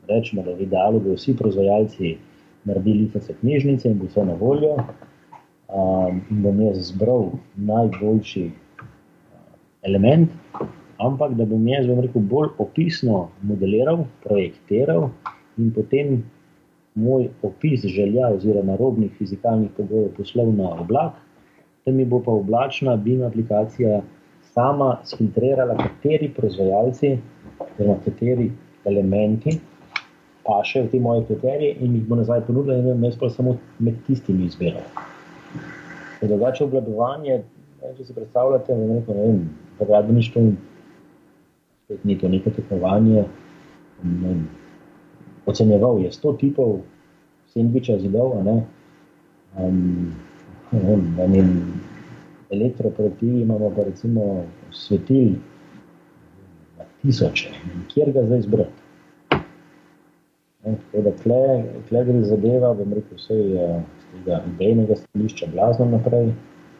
rečemo, 0.09 0.43
da 0.43 0.55
v 0.55 0.67
idealu 0.67 1.01
bi 1.01 1.17
vsi 1.17 1.37
proizvajalci 1.37 2.17
naredili 2.65 3.05
IFC 3.05 3.31
knjižnice 3.41 3.91
in 3.91 3.99
bo 3.99 4.07
vse 4.07 4.25
na 4.25 4.35
voljo. 4.35 4.77
Um, 5.67 6.23
in 6.31 6.43
bom 6.45 6.61
jaz 6.63 6.93
zbral 6.93 7.33
najboljši 7.59 8.45
uh, 8.47 9.41
element, 9.83 10.31
ampak 11.03 11.35
da 11.35 11.45
bom 11.45 11.65
jaz, 11.69 11.89
bom 11.91 12.01
rekel, 12.05 12.23
bolj 12.23 12.53
opisno 12.63 13.29
modeliral, 13.43 14.05
projektiral 14.23 15.09
in 15.59 15.73
potem 15.75 16.21
moj 16.97 17.29
opis 17.43 17.85
želja 17.85 18.29
oziroma 18.35 18.77
robnih 18.77 19.11
fizikalnih 19.19 19.71
pogojev 19.77 20.15
poslal 20.17 20.53
na 20.53 20.71
oblak, 20.81 21.19
da 21.87 21.93
mi 21.93 22.05
bo 22.05 22.23
pa 22.23 22.31
oblačna 22.31 22.97
BIM 22.97 23.23
aplikacija 23.27 24.01
sama 24.55 24.97
sfiltrirala, 25.05 25.77
kateri 25.77 26.31
proizvajalci 26.37 27.19
oziroma 27.59 27.99
kateri 28.05 28.51
elementi 28.85 29.59
paše 30.47 30.83
v 30.83 30.91
te 30.91 31.01
moje 31.01 31.25
kriterije 31.27 31.77
in 31.81 31.95
jih 31.99 32.07
bo 32.07 32.17
nazaj 32.17 32.41
ponudila, 32.47 32.79
in 32.79 33.05
jaz 33.05 33.19
pa 33.19 33.31
samo 33.31 33.57
med 33.79 33.99
tistimi 34.07 34.47
izbiral. 34.47 34.87
Drugače 36.23 36.65
obladovanje, 36.65 37.43
če 37.97 38.05
si 38.05 38.15
predstavljate, 38.17 38.77
ne 38.77 39.01
vem, 39.09 39.41
v 39.79 39.89
gradbeništvu, 39.89 40.45
spet 41.85 42.05
ni 42.05 42.17
to 42.19 42.29
neko 42.33 42.51
tekmovanje. 42.57 43.25
Ne 44.03 44.29
vem, 44.29 44.47
ocenjeval 45.47 46.01
je 46.03 46.13
100 46.13 46.37
tipov 46.41 46.79
sendviča 47.53 47.99
zidov, 47.99 48.39
ne, 48.45 48.57
um, 49.59 50.15
ne 50.73 50.81
vem, 50.89 51.05
na 51.19 51.27
njem 51.27 51.53
elektroprojektivi 52.51 53.41
imamo 53.41 53.71
pa 53.77 53.85
recimo 53.85 54.45
svetil 54.71 55.37
na 56.79 56.85
tisoče, 57.03 57.53
kjer 57.95 58.13
ga 58.13 58.25
zdaj 58.27 58.41
zbrati. 58.41 58.83
Tako 60.67 61.03
da 61.03 61.11
tle, 61.23 61.43
tle 61.89 62.05
gre 62.05 62.23
zadeva, 62.27 62.75
bom 62.75 62.93
rekel, 62.93 63.17
vse 63.17 63.35
je 63.35 63.67
z 63.79 63.96
tega 64.17 64.43
idejnega 64.55 64.97
stališča 64.97 65.47
blazno 65.55 65.87
naprej. 65.93 66.33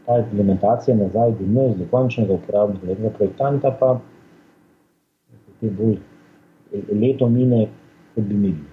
Ta 0.07 0.19
implementacija 0.23 0.97
nazaj 0.97 1.33
do 1.39 1.47
nas, 1.55 1.77
do 1.79 1.87
končnega 1.91 2.33
uporabnika, 2.33 2.95
do 2.95 3.11
projektanta 3.19 3.73
pa 3.81 3.97
te 5.61 5.71
bolj 5.71 5.99
leto 6.93 7.29
mine, 7.29 7.67
kot 8.15 8.25
bi 8.25 8.35
mi 8.35 8.53
bili. 8.53 8.73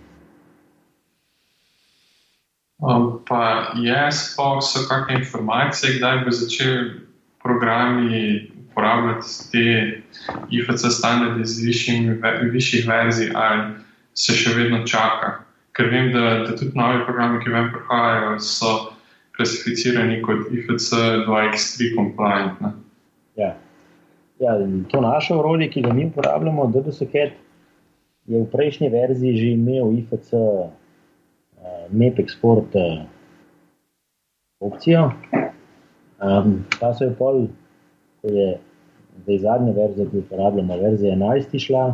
Um, 2.84 3.22
pa 3.28 3.72
je 3.80 4.12
sploh 4.12 4.60
so 4.60 4.84
kakšne 4.90 5.22
informacije, 5.22 5.98
kdaj 5.98 6.18
bi 6.26 6.32
začeli 6.32 7.02
programi 7.44 8.52
uporabljati 8.70 9.52
te 9.52 10.02
IFC 10.52 10.86
standarde 10.90 11.46
z 11.46 11.64
višjih 12.52 12.88
verzij 12.88 13.32
ali 13.36 13.74
se 14.14 14.34
še 14.34 14.56
vedno 14.56 14.84
čaka. 14.88 15.44
Ker 15.74 15.90
vem, 15.90 16.12
da, 16.14 16.44
da 16.46 16.56
tudi 16.56 16.78
novi 16.78 17.02
programi, 17.06 17.40
ki 17.42 17.54
vam 17.54 17.72
prihajajo, 17.74 18.34
so 18.46 18.74
klasificirani 19.38 20.20
kot 20.22 20.52
IFC 20.54 20.94
2x3 21.26 21.96
compliant. 21.96 22.60
Ja. 23.40 23.56
Ja, 24.40 24.58
to 24.92 25.02
naše 25.02 25.34
urodje, 25.36 25.70
ki 25.74 25.82
ga 25.82 25.94
mi 25.94 26.06
uporabljamo, 26.06 26.68
DDSCAT, 26.74 27.34
je 28.26 28.40
v 28.40 28.46
prejšnji 28.52 28.90
verziji 28.90 29.38
že 29.38 29.48
imel 29.56 29.98
IFC 29.98 30.34
uh, 30.34 30.70
MEP 31.92 32.22
export 32.24 32.76
uh, 32.76 33.04
opcijo. 34.62 35.12
Um, 36.24 36.64
ta 36.80 36.94
se 36.94 37.06
je 37.06 37.16
pol, 37.18 37.48
ko 38.22 38.32
je 38.32 38.58
zdaj 39.24 39.40
zadnja 39.44 39.74
verzija, 39.76 40.10
ki 40.10 40.18
je 40.18 40.26
uporabljena, 40.28 40.76
verzija 40.76 41.16
11 41.16 41.60
šla, 41.60 41.86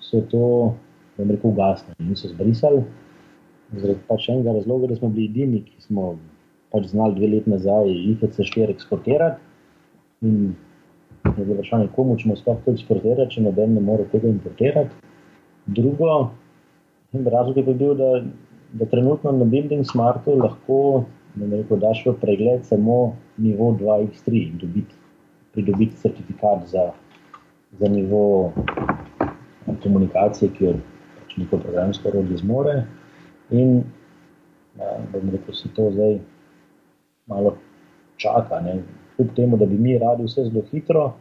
so 0.00 0.22
to, 0.30 0.74
da 1.16 1.26
rekel, 1.28 1.50
ugasnili 1.50 2.08
in 2.08 2.16
so 2.16 2.28
zbrisali. 2.28 2.84
Zaradi 3.74 4.00
pač 4.08 4.28
enega 4.28 4.54
razloga, 4.54 4.90
da 4.90 4.96
smo 4.96 5.08
bili 5.08 5.30
edini, 5.30 5.62
ki 5.66 5.82
smo 5.88 6.14
pač 6.74 6.86
znali 6.92 7.18
dve 7.18 7.30
leti 7.36 7.50
nazaj 7.50 7.90
IFC4 7.90 8.70
eksportirati. 8.74 9.40
In 10.22 10.54
je 11.24 11.44
bilo 11.44 11.58
vprašanje, 11.58 11.88
komu 11.96 12.16
ćemo 12.16 12.36
sploh 12.36 12.60
to 12.64 12.72
eksportirati, 12.72 13.36
če 13.36 13.44
noben 13.46 13.74
ne 13.74 13.82
more 13.84 14.06
tega 14.12 14.28
importirati. 14.28 15.12
Drugo, 15.66 16.30
razlog 17.12 17.56
je 17.56 17.74
bil, 17.74 17.94
da, 17.98 18.10
da 18.72 18.88
trenutno 18.90 19.32
na 19.32 19.44
Building 19.44 19.86
Smartu 19.86 20.36
lahko 20.38 21.04
rekel, 21.40 21.78
daš 21.82 22.04
v 22.06 22.14
pregled 22.20 22.66
samo 22.66 23.16
nivo 23.36 23.72
2x3 23.80 24.42
in 24.48 24.58
dobiti, 24.58 24.94
pridobiti 25.52 25.96
certifikat 25.96 26.66
za, 26.70 26.90
za 27.78 27.88
nivo 27.88 28.52
komunikacije, 29.82 30.50
ki 30.54 30.64
jo 30.64 30.74
pač 31.18 31.36
neko 31.36 31.58
programsko 31.58 32.08
orodje 32.08 32.38
zmore. 32.42 32.84
In 33.50 33.82
ja, 34.78 34.96
da 35.12 35.20
rekel, 35.32 35.54
se 35.54 35.68
to 35.76 35.90
zdaj 35.92 36.18
malo 37.26 37.56
čaka. 38.16 38.60
Ne 38.60 38.78
kljub 39.16 39.34
temu, 39.36 39.56
da 39.56 39.66
bi 39.66 39.78
mi 39.78 39.98
radi 39.98 40.24
vse 40.24 40.44
zelo 40.44 40.62
hitro. 40.70 41.12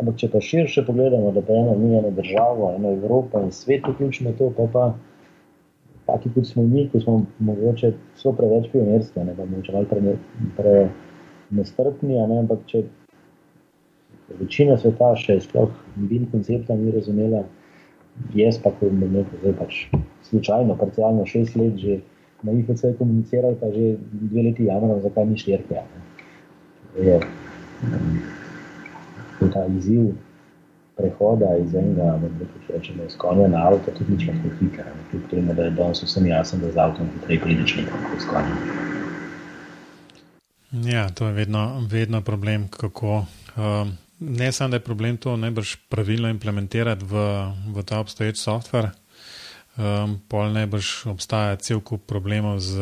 Ampak, 0.00 0.16
če 0.16 0.28
pa 0.32 0.40
širše 0.40 0.86
pogledamo, 0.86 1.32
da 1.36 1.42
pa 1.44 1.52
eno 1.52 1.74
mi, 1.76 1.92
eno 1.98 2.10
državo, 2.16 2.70
eno 2.76 2.94
Evropo 2.96 3.40
in 3.44 3.50
svet 3.52 3.84
vključimo 3.88 4.32
to, 4.38 4.48
pa 4.56 4.66
pa 4.72 4.86
taki 6.06 6.30
kot 6.34 6.46
smo 6.46 6.62
mi, 6.62 6.86
ko 6.92 7.00
smo 7.00 7.18
mogoče 7.38 7.92
so 8.16 8.32
preveč 8.32 8.70
pionirski, 8.72 9.20
ne 9.20 9.36
pa 9.36 9.44
mogoče 9.44 9.72
malo 9.72 9.86
pre, 9.90 10.16
pre 10.56 10.88
nestrpni, 11.50 12.16
ne, 12.16 12.38
ampak 12.38 12.64
če 12.66 12.82
večina 14.40 14.78
sveta 14.80 15.12
še 15.20 15.38
sploh 15.44 15.70
bin 15.96 16.24
koncepta 16.32 16.76
ni 16.76 16.90
razumela, 16.94 17.44
jaz 18.34 18.58
pa, 18.62 18.70
ko 18.70 18.90
bom 18.90 19.12
nekaj 19.12 19.42
zdaj 19.42 19.58
pač 19.58 19.82
slučajno, 20.30 20.76
parcialno 20.80 21.26
šest 21.26 21.56
let 21.56 21.76
že 21.76 22.00
na 22.42 22.52
IFC 22.52 22.96
komuniciral, 22.98 23.54
pa 23.60 23.70
že 23.70 23.96
dve 24.12 24.48
leti 24.50 24.66
jamram, 24.66 25.00
zakaj 25.02 25.26
ni 25.26 25.38
štirke. 25.38 25.78
Ne 25.78 26.02
je 27.00 27.20
um, 27.82 28.20
ta 29.52 29.66
izziv 29.66 30.12
prehoda 30.96 31.56
iz 31.56 31.74
enega, 31.74 32.02
da 32.04 32.74
rečemo, 32.74 33.04
iz 33.04 33.16
konja 33.16 33.48
na 33.48 33.66
avto, 33.68 33.90
tudi 33.98 34.12
ni 34.12 34.26
tako 34.26 34.54
hiter. 34.60 34.84
Kljub 35.10 35.22
temu, 35.30 35.54
da 35.54 35.62
je 35.62 35.70
danes 35.70 36.02
vsem 36.02 36.26
jasno, 36.26 36.58
da 36.58 36.72
z 36.72 36.78
avtom 36.78 37.08
hitreje 37.14 37.40
prideš 37.40 37.76
nekam 37.76 38.04
kot 38.10 38.20
s 38.20 38.24
konjem. 38.24 38.56
Ja, 40.72 41.10
to 41.10 41.26
je 41.26 41.32
vedno, 41.32 41.86
vedno 41.90 42.20
problem, 42.20 42.68
kako. 42.68 43.24
Um, 43.56 43.96
ne 44.28 44.52
samo, 44.52 44.70
da 44.70 44.76
je 44.76 44.84
problem 44.84 45.16
to 45.16 45.36
najbrž 45.36 45.76
pravilno 45.88 46.28
implementirati 46.28 47.04
v, 47.04 47.14
v 47.74 47.82
ta 47.82 48.00
obstoječ 48.00 48.38
softver, 48.38 48.90
um, 49.76 50.20
pol 50.28 50.52
najbrž 50.52 51.06
obstaja 51.12 51.56
cel 51.56 51.80
kup 51.80 52.06
problemov 52.06 52.60
z 52.60 52.78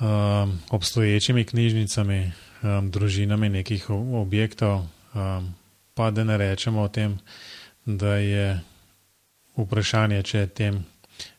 um, 0.00 0.58
obstoječimi 0.70 1.44
knjižnicami, 1.44 2.32
um, 2.62 2.90
družinami 2.90 3.48
nekih 3.48 3.90
objektov, 3.90 4.86
um, 5.14 5.54
pa 5.94 6.10
da 6.10 6.24
ne 6.24 6.36
rečemo 6.36 6.82
o 6.82 6.88
tem, 6.88 7.18
da 7.84 8.16
je 8.16 8.60
vprašanje, 9.56 10.22
če 10.22 10.46
tem 10.46 10.84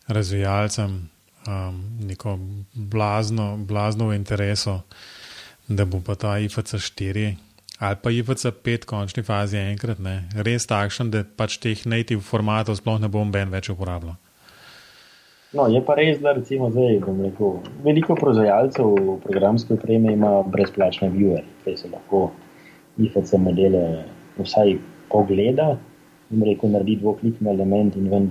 razvijalcem 0.07 1.09
um, 1.47 1.83
neko 1.99 2.39
blazno, 2.73 3.57
blazno 3.57 4.07
v 4.07 4.15
interesu, 4.15 4.81
da 5.67 5.85
bo 5.85 6.01
pa 6.01 6.15
ta 6.15 6.39
IFC 6.39 6.75
4 6.75 7.50
ali 7.81 7.97
pa 8.01 8.11
IFC 8.13 8.45
5 8.63 8.83
v 8.85 8.89
končni 8.89 9.23
fazi 9.25 9.57
enkrat 9.57 9.99
ne, 9.99 10.19
res 10.47 10.67
takšen, 10.69 11.09
da 11.09 11.23
pač 11.25 11.57
teh 11.63 11.81
native 11.89 12.21
formatov 12.21 12.77
sploh 12.77 12.99
ne 13.01 13.09
bom 13.09 13.31
ben 13.33 13.49
več 13.49 13.71
uporabljal. 13.73 14.19
No, 15.57 15.65
je 15.67 15.81
pa 15.83 15.97
res, 15.99 16.21
da 16.23 16.31
recimo 16.37 16.69
zdaj, 16.71 17.01
rekel, 17.25 17.57
veliko 17.83 18.15
proizvajalcev 18.15 18.93
programske 19.25 19.75
opreme 19.75 20.13
ima 20.13 20.37
brezplačne 20.47 21.09
viewer, 21.11 21.43
ki 21.65 21.73
se 21.75 21.89
lahko 21.91 22.29
IFC 23.01 23.33
modele 23.41 23.81
vsaj 24.37 24.77
pogleda 25.11 25.73
in 26.31 26.45
rekel, 26.47 26.71
naredi 26.71 26.95
dvoklikni 27.01 27.49
element 27.51 27.97
in 27.99 28.07
ven 28.13 28.29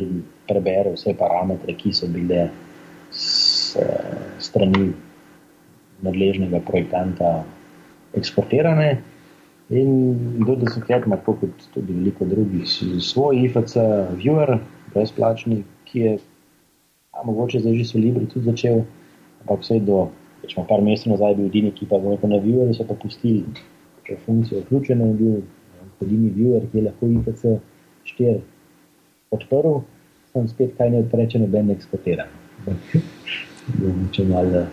prebere 0.48 0.94
vse 0.94 1.12
parametre, 1.18 1.74
ki 1.76 1.92
so 1.92 2.08
bile 2.08 2.46
s 3.10 3.76
strani 4.40 4.92
nadležnega 6.00 6.62
projektanta 6.64 7.40
eksportirane. 8.16 8.90
In 9.70 9.90
do 10.46 10.56
desetletja 10.58 11.06
ima 11.06 11.16
tako 11.20 11.36
kot 11.44 11.68
tudi 11.74 11.94
veliko 11.94 12.26
drugih 12.26 12.66
svoj 12.98 13.44
IFC 13.44 13.76
viewer, 14.18 14.58
brezplačni, 14.94 15.62
ki 15.86 16.00
je 16.00 16.18
A 17.20 17.24
mogoče 17.24 17.60
zdaj 17.60 17.74
že 17.74 17.84
so 17.84 17.98
Libri 17.98 18.26
tudi 18.26 18.46
začel, 18.46 18.84
ampak 19.42 19.60
vse 19.60 19.80
do, 19.84 20.08
rečemo, 20.42 20.64
par 20.66 20.80
mesecev 20.80 21.12
nazaj 21.12 21.34
bil 21.36 21.50
edini, 21.50 21.72
ki 21.74 21.88
pa 21.90 21.98
bo 21.98 22.14
neko 22.14 22.30
navijal 22.30 22.70
in 22.70 22.74
so 22.74 22.86
pa 22.86 22.94
pustili, 22.94 23.42
če 24.06 24.14
je 24.14 24.20
funkcija 24.26 24.62
vključena 24.62 25.08
in 25.10 25.16
bil 25.18 25.34
edini 26.06 26.30
viewer, 26.36 26.64
ki 26.70 26.78
je 26.78 26.84
lahko 26.86 27.10
IPC 27.10 27.42
4 28.12 28.38
odprl, 29.36 29.82
sem 30.32 30.48
spet 30.48 30.72
kaj 30.78 30.94
ne 30.94 31.02
odpreče, 31.04 31.42
noben 31.42 31.68
ne 31.68 31.76
eksportira. 31.76 32.28
Če 34.14 34.24
malo, 34.26 34.64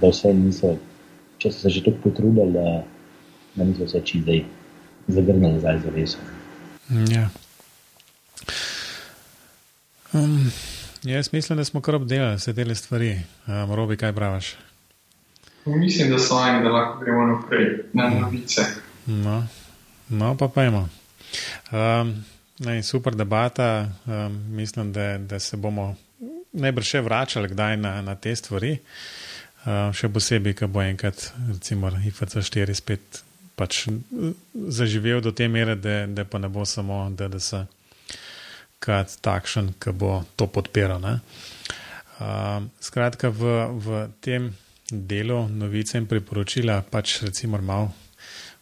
da 0.00 0.08
vse 0.08 0.32
niso, 0.34 0.72
če 1.42 1.52
so 1.52 1.66
se 1.66 1.74
že 1.74 1.84
tako 1.84 2.08
potrudili, 2.08 2.64
da 3.54 3.64
niso 3.64 3.84
vse 3.84 4.00
čizaj 4.04 4.44
zagrnili 5.08 5.52
nazaj 5.52 5.80
za 5.84 5.90
res. 5.96 6.16
Ja. 7.10 7.28
Um. 10.12 10.52
Jaz 11.04 11.32
mislim, 11.32 11.56
da 11.58 11.64
smo 11.64 11.80
kar 11.80 11.94
obdelali 11.94 12.36
vse 12.36 12.54
te 12.54 12.74
stvari. 12.74 13.20
Um, 13.46 13.74
Robi, 13.74 13.96
kaj 13.96 14.12
praviš? 14.12 14.56
Mislim, 15.64 16.10
da 16.10 16.18
so 16.18 16.34
oni, 16.34 16.62
da 16.62 16.70
lahko 16.70 17.04
gremo 17.04 17.26
naprej 17.26 17.78
na 17.92 18.08
novice. 18.10 18.62
No, 19.06 19.46
no 20.08 20.36
pa 20.36 20.48
pojmo. 20.48 20.88
Um, 21.72 22.24
super 22.82 23.14
debata. 23.14 23.88
Um, 24.06 24.56
mislim, 24.56 24.92
da, 24.92 25.18
da 25.18 25.38
se 25.38 25.56
bomo 25.56 25.96
najbrž 26.52 26.86
še 26.86 27.00
vračali 27.00 27.48
kdaj 27.48 27.76
na, 27.76 28.02
na 28.02 28.14
te 28.14 28.36
stvari. 28.36 28.78
Um, 29.66 29.92
še 29.92 30.08
posebej, 30.08 30.54
ko 30.54 30.68
bo 30.68 30.82
enkrat, 30.82 31.32
recimo, 31.48 31.90
IFC 32.06 32.36
4 32.36 32.74
spet 32.74 33.22
pač 33.54 33.86
zaživel 34.52 35.20
do 35.20 35.32
te 35.32 35.48
mere, 35.48 35.76
da, 35.76 36.04
da 36.06 36.24
pa 36.24 36.38
ne 36.38 36.48
bo 36.48 36.64
samo 36.66 37.06
DDS 37.10 37.64
kot 38.84 39.16
takšen, 39.24 39.74
ki 39.80 39.94
bo 39.96 40.22
to 40.36 40.46
podpiral. 40.50 41.00
Uh, 41.00 42.66
skratka, 42.84 43.32
v, 43.32 43.54
v 43.80 44.06
tem 44.20 44.52
delu 44.90 45.46
novice 45.48 45.98
in 45.98 46.06
priporočila 46.06 46.82
pač 46.86 47.22
recimo 47.24 47.58
malo 47.58 47.90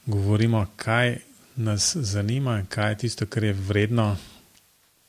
govorimo, 0.07 0.67
kaj 0.77 1.19
nas 1.57 1.93
zanima, 1.97 2.63
kaj 2.69 2.93
je 2.93 2.99
tisto, 2.99 3.27
kar 3.27 3.45
je 3.45 3.53
vredno 3.53 4.17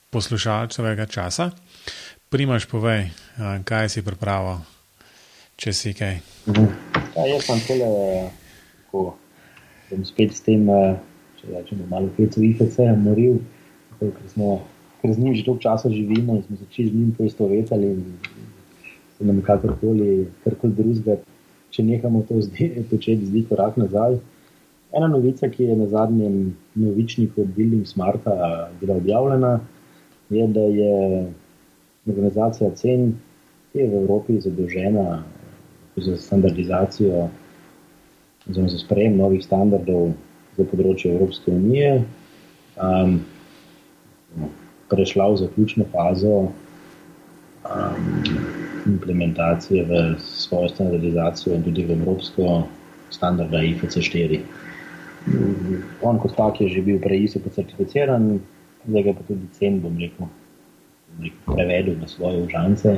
poslušalcevega 0.09 1.05
časa. 1.05 1.51
Primaš, 2.29 2.65
povej, 2.65 3.09
uh, 3.37 3.61
kaj 3.65 3.89
si 3.89 4.05
pripravil, 4.05 4.61
če 5.55 5.73
si 5.73 5.93
kaj. 5.93 6.19
Ja, 7.13 7.25
jaz 7.29 7.45
sem 7.45 7.61
tole, 7.69 7.89
ko 8.91 9.13
sem 9.93 10.05
spet 10.09 10.33
s 10.33 10.41
tem, 10.41 10.65
če 11.39 11.53
rečemo, 11.53 11.87
malo 11.89 12.09
petu 12.17 12.43
IFC, 12.43 12.81
moril, 12.97 13.39
ker 13.99 14.13
smo 14.33 14.61
ker 15.03 15.11
z 15.13 15.19
njim 15.19 15.35
že 15.35 15.43
dolgo 15.43 15.59
časa 15.59 15.89
živimo 15.91 16.35
in 16.35 16.43
smo 16.43 16.57
se 16.57 16.65
čez 16.71 16.93
njim 16.93 17.11
poistovetili 17.17 17.87
in 17.91 18.03
se 19.17 19.25
nam 19.25 19.41
kakorkoli, 19.41 20.27
karkoli 20.43 20.73
drugega, 20.73 21.17
če 21.69 21.83
nehamo 21.83 22.23
to 22.29 22.39
početi, 22.91 23.27
zdi 23.27 23.43
korak 23.49 23.77
nazaj. 23.77 24.17
Ena 24.93 25.09
novica, 25.09 25.49
ki 25.49 25.67
je 25.67 25.75
na 25.75 25.87
zadnjem 25.91 26.55
novičniku 26.75 27.45
Building 27.55 27.87
Smarta 27.87 28.69
bila 28.79 28.95
objavljena, 28.95 29.59
je, 30.29 30.47
da 30.47 30.61
je 30.61 30.93
organizacija 32.07 32.69
cen, 32.79 33.13
ki 33.71 33.79
je 33.79 33.87
v 33.89 34.03
Evropi 34.03 34.39
zadolžena 34.39 35.23
za 35.97 36.17
standardizacijo 36.17 37.27
oziroma 38.49 38.69
za 38.69 38.79
sprejem 38.79 39.17
novih 39.17 39.43
standardov 39.43 40.13
za 40.57 40.65
področje 40.69 41.13
Evropske 41.13 41.51
unije. 41.51 42.03
Um, 42.77 43.21
prešla 44.91 45.29
v 45.31 45.39
zaključno 45.41 45.85
fazo 45.93 46.33
um, 46.43 46.51
implementacije 48.85 49.85
v 49.89 50.01
svojo 50.19 50.69
standardizacijo 50.69 51.55
in 51.55 51.63
tudi 51.63 51.85
v 51.87 51.97
evropsko 51.97 52.67
standarda 53.13 53.63
IFC4. 53.63 54.41
On 56.03 56.19
kot 56.19 56.35
tak 56.35 56.61
je 56.61 56.67
že 56.67 56.81
bil 56.83 56.99
prej 56.99 57.29
ISO 57.29 57.39
certificiran, 57.39 58.39
zdaj 58.83 59.03
ga 59.03 59.13
pa 59.15 59.23
tudi 59.27 59.47
cen, 59.55 59.79
bom 59.79 59.95
rekel, 59.97 60.27
bom 60.27 61.23
rekel 61.23 61.55
prevedel 61.55 61.95
na 62.01 62.07
svoje 62.11 62.43
užance 62.43 62.97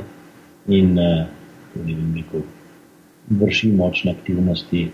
in 0.66 0.98
uh, 0.98 1.30
tudi, 1.72 1.94
bom 1.94 2.14
rekel, 2.18 2.46
vrši 3.30 3.72
močne 3.72 4.10
aktivnosti 4.12 4.90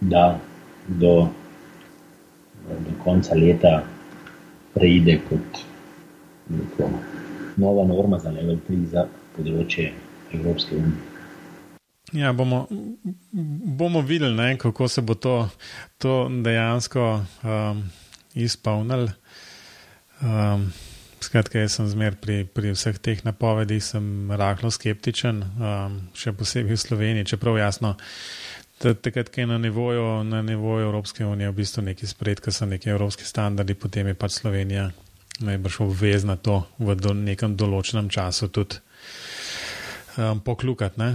da 0.00 0.38
do, 0.86 1.28
do 2.68 2.96
konca 3.04 3.34
leta 3.34 3.82
preide 4.74 5.18
kot 5.28 5.62
neko 6.48 6.90
nova 7.56 7.86
norma 7.86 8.18
za 8.18 8.30
level 8.30 8.58
3 8.68 8.84
za 8.92 9.06
področje 9.36 9.92
Evropske 10.32 10.76
unije. 10.76 11.08
Ja, 12.12 12.32
bomo, 12.32 12.66
bomo 13.78 14.00
videli, 14.00 14.32
ne, 14.36 14.56
kako 14.58 14.88
se 14.88 15.02
bo 15.04 15.14
to, 15.14 15.48
to 16.00 16.28
dejansko 16.44 17.08
um, 17.44 17.82
izpolnilo. 18.34 19.10
Um, 20.22 20.70
skratka, 21.20 21.60
jaz 21.60 21.76
sem 21.76 21.88
zmer 21.90 22.16
pri, 22.16 22.46
pri 22.48 22.72
vseh 22.72 22.96
teh 23.02 23.20
napovedih 23.26 23.84
rahlo 24.40 24.70
skeptičen, 24.72 25.42
um, 25.44 25.98
še 26.16 26.32
posebej 26.32 26.78
v 26.78 26.80
Sloveniji, 26.80 27.28
čeprav 27.34 27.58
jasno, 27.60 27.94
takrat, 28.78 29.28
ko 29.28 29.40
je 29.40 29.46
na 29.46 29.58
nivoju, 29.58 30.24
na 30.24 30.42
nivoju 30.42 30.86
Evropske 30.86 31.26
unije 31.26 31.50
v 31.50 31.54
bistvu 31.54 31.82
neki 31.82 32.06
spred, 32.06 32.40
ko 32.40 32.54
so 32.54 32.66
neki 32.66 32.90
evropski 32.90 33.24
standardi, 33.24 33.74
potem 33.74 34.06
je 34.06 34.14
pač 34.14 34.38
Slovenija 34.38 34.90
najbrž 35.40 35.80
obvezna 35.80 36.36
to 36.36 36.62
v 36.78 36.94
do, 36.98 37.14
nekem 37.14 37.54
določenem 37.56 38.10
času 38.10 38.48
tudi 38.50 38.78
um, 40.18 40.40
poklukati. 40.42 41.14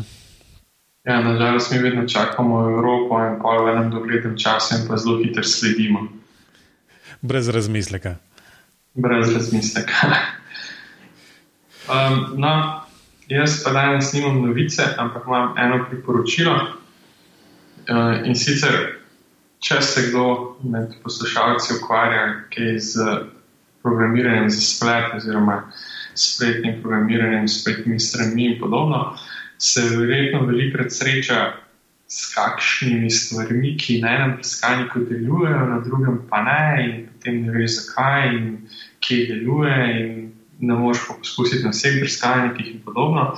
Ja, 1.04 1.20
nažalost, 1.20 1.72
mi 1.72 1.82
vedno 1.84 2.08
čakamo 2.08 2.62
Evropo 2.70 3.20
in 3.20 3.40
pa 3.44 3.58
v 3.60 3.74
enem 3.76 3.90
doglednem 3.92 4.38
času 4.40 4.80
in 4.80 4.86
pa 4.88 4.96
zelo 4.96 5.20
hitro 5.20 5.44
sledimo. 5.44 6.08
Brez 7.20 7.50
razmisleka. 7.52 8.16
Brez 8.96 9.34
razmisleka. 9.36 10.12
um, 11.92 12.40
no, 12.40 12.54
jaz 13.28 13.60
pa 13.64 13.76
danes 13.76 14.14
nimam 14.16 14.40
novice, 14.46 14.88
ampak 14.96 15.28
imam 15.28 15.60
eno 15.60 15.84
priporočilo. 15.90 16.83
Uh, 17.90 18.24
in 18.24 18.36
sicer, 18.36 19.00
če 19.64 19.82
se 19.82 20.08
kdo 20.10 20.26
med 20.64 20.94
poslušalci 21.04 21.80
ukvarja 21.82 22.26
z 22.80 23.08
programiranjem 23.84 24.50
za 24.50 24.62
splet, 24.62 25.12
oziroma 25.18 25.58
spletnim 26.16 26.82
programiranjem, 26.82 27.48
spletnimi 27.48 28.00
stranmi 28.00 28.54
in 28.54 28.60
podobno 28.60 29.18
se 29.64 29.82
verjetno 29.98 30.46
velikokrat 30.46 30.92
sreča 30.92 31.54
s 32.08 32.34
kakšnimi 32.36 33.10
stvarmi, 33.12 33.78
ki 33.78 34.02
na 34.02 34.16
enem 34.16 34.34
brskalniku 34.38 35.06
delujejo, 35.10 35.62
na 35.70 35.80
drugem 35.86 36.20
pa 36.30 36.44
ne, 36.44 36.64
in 36.86 37.06
potem 37.08 37.40
ne 37.46 37.54
veš 37.56 37.78
zakaj 37.78 38.28
in 38.36 38.50
kje 39.00 39.22
deluje, 39.30 39.78
in 40.00 40.34
ne 40.60 40.80
moreš 40.80 41.08
pa 41.08 41.16
poskusiti 41.20 41.64
na 41.64 41.72
vseh 41.72 42.00
brskalnikih 42.02 42.74
in 42.74 42.82
podobno. 42.86 43.34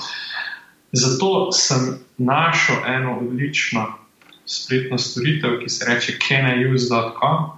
Zato 0.91 1.51
sem 1.51 1.99
našel 2.17 2.81
eno 2.87 3.19
odlično 3.19 3.85
spletno 4.45 4.97
storitev, 4.97 5.59
ki 5.61 5.69
se 5.69 5.85
imenuje 5.85 6.17
canayuse.com. 6.27 7.51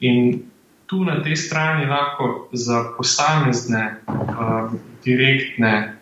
In 0.00 0.42
tu 0.86 1.04
na 1.04 1.22
tej 1.22 1.36
strani 1.36 1.86
lahko 1.86 2.48
za 2.52 2.94
posamezne 2.96 3.96
uh, 4.06 4.72
direktne 5.04 5.96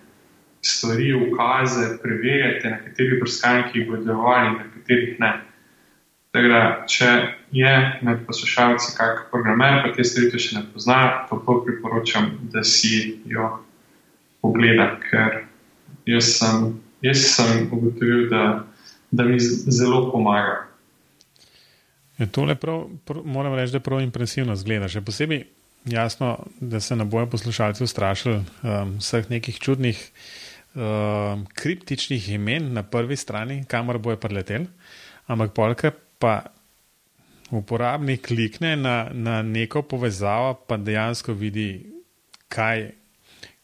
stvari, 0.62 1.14
ukaze, 1.14 1.98
preverjate, 2.02 2.70
na 2.70 2.78
katerih 2.78 3.20
brskalnikih 3.20 3.88
bodo 3.88 4.04
delovali, 4.04 4.58
na 4.58 4.64
katerih 4.74 5.20
ne. 5.20 5.32
Da, 6.32 6.62
če 6.88 7.08
je 7.52 7.72
med 8.02 8.22
poslušalci 8.26 8.94
kakšen 8.96 9.26
programer, 9.30 9.82
pa 9.84 9.90
te 9.92 10.04
stvari 10.06 10.38
še 10.40 10.56
ne 10.56 10.62
pozna, 10.72 11.26
pa 11.28 11.36
pa 11.36 11.58
priporočam, 11.66 12.30
da 12.54 12.64
si 12.64 13.18
jo 13.28 13.50
pogleda, 14.40 14.94
ker 15.10 15.42
jaz 16.08 16.30
sem, 16.38 16.70
jaz 17.04 17.26
sem 17.34 17.66
ugotovil, 17.68 18.30
da, 18.30 18.44
da 19.12 19.24
mi 19.24 19.40
zelo 19.40 20.10
pomaga. 20.12 20.66
Je 22.18 22.26
tole 22.26 22.54
prav, 22.54 22.86
prav, 23.04 23.24
moram 23.24 23.54
reči, 23.54 23.72
da 23.72 23.80
je 23.80 23.86
prav 23.86 24.00
impresivno 24.00 24.56
zgleda. 24.56 24.88
Še 24.88 25.02
posebej 25.04 25.44
jasno, 25.90 26.36
da 26.60 26.80
se 26.80 26.96
ne 26.96 27.04
bojo 27.04 27.26
poslušalci 27.26 27.84
ustrašili 27.84 28.36
um, 28.36 28.96
vseh 29.02 29.30
nekih 29.30 29.58
čudnih 29.58 30.00
uh, 30.74 31.42
kriptičnih 31.54 32.28
imen 32.36 32.72
na 32.72 32.82
prvi 32.82 33.16
strani, 33.16 33.64
kamor 33.68 33.98
bojo 33.98 34.16
prileteli, 34.22 34.66
ampak 35.26 35.52
polka 35.54 35.92
pa 36.18 36.40
uporabnik 37.52 38.26
klikne 38.26 38.76
na, 38.76 38.96
na 39.12 39.42
neko 39.42 39.82
povezavo, 39.82 40.54
pa 40.66 40.78
dejansko 40.80 41.34
vidi, 41.36 41.84
kaj, 42.48 42.88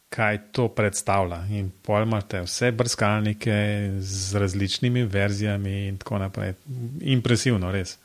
kaj 0.09 0.37
to 0.51 0.67
predstavlja. 0.67 1.43
In 1.51 1.71
pojmate 1.85 2.41
vse 2.41 2.71
brskalnike 2.71 3.55
z 3.99 4.35
različnimi 4.35 5.03
verzijami 5.03 5.87
in 5.87 5.97
tako 5.97 6.17
naprej. 6.17 6.53
Impresivno, 7.01 7.71
res. 7.71 7.97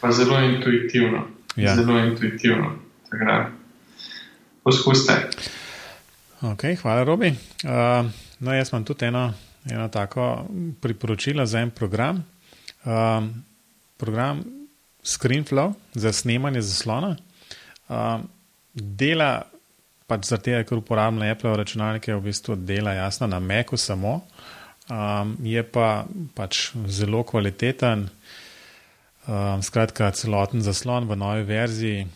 Pa 0.00 0.12
zelo 0.12 0.38
intuitivno. 0.40 1.26
Ja. 1.56 1.76
Zelo 1.76 1.98
intuitivno. 1.98 2.78
Poskusite. 4.62 5.28
Okay, 6.42 6.76
hvala, 6.76 7.04
Robi. 7.04 7.34
Uh, 7.64 8.10
No, 8.42 8.54
jaz 8.54 8.72
imam 8.72 8.84
tudi 8.84 9.06
eno, 9.06 9.32
eno 9.70 9.88
tako 9.88 10.46
priporočilo 10.80 11.46
za 11.46 11.58
en 11.58 11.70
program. 11.70 12.24
Um, 12.84 13.44
program 13.96 14.44
ScreenFlow 15.02 15.72
za 15.94 16.12
snemanje 16.12 16.60
zaslona. 16.60 17.16
Um, 17.88 18.28
dela 18.74 19.42
pač 20.06 20.26
zato, 20.30 20.56
ker 20.68 20.78
uporabljam 20.78 21.30
Apple 21.30 21.56
računalnike, 21.56 22.14
v 22.14 22.26
bistvu 22.28 22.56
dela 22.56 22.92
jasno 22.92 23.26
na 23.26 23.40
Macu 23.40 23.76
samo. 23.76 24.20
Um, 24.90 25.36
je 25.42 25.62
pa 25.62 26.04
pač 26.34 26.72
zelo 26.86 27.22
kvaliteten, 27.22 28.08
um, 29.26 29.62
skratka, 29.62 30.10
celoten 30.10 30.62
zaslon 30.62 31.08
v 31.08 31.16
novi 31.16 31.46
verziji. 31.46 32.08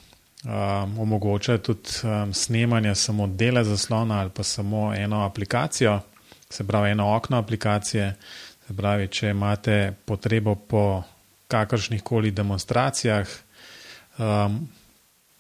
Um, 0.47 0.99
omogoča 1.03 1.59
tudi 1.59 2.03
um, 2.05 2.35
snemanje 2.35 2.95
samo 2.95 3.27
dela 3.27 3.65
zaslona 3.65 4.21
ali 4.21 4.31
pa 4.31 4.45
samo 4.45 4.93
eno 4.95 5.25
aplikacijo 5.25 6.01
se 6.51 6.67
pravi 6.67 6.91
eno 6.91 7.17
okno 7.17 7.39
aplikacije. 7.39 8.15
Se 8.67 8.77
pravi, 8.77 9.09
če 9.09 9.31
imate 9.31 9.93
potrebo 10.05 10.55
po 10.55 11.03
kakršnih 11.49 12.03
koli 12.03 12.31
demonstracijah, 12.31 13.29
um, 14.19 14.69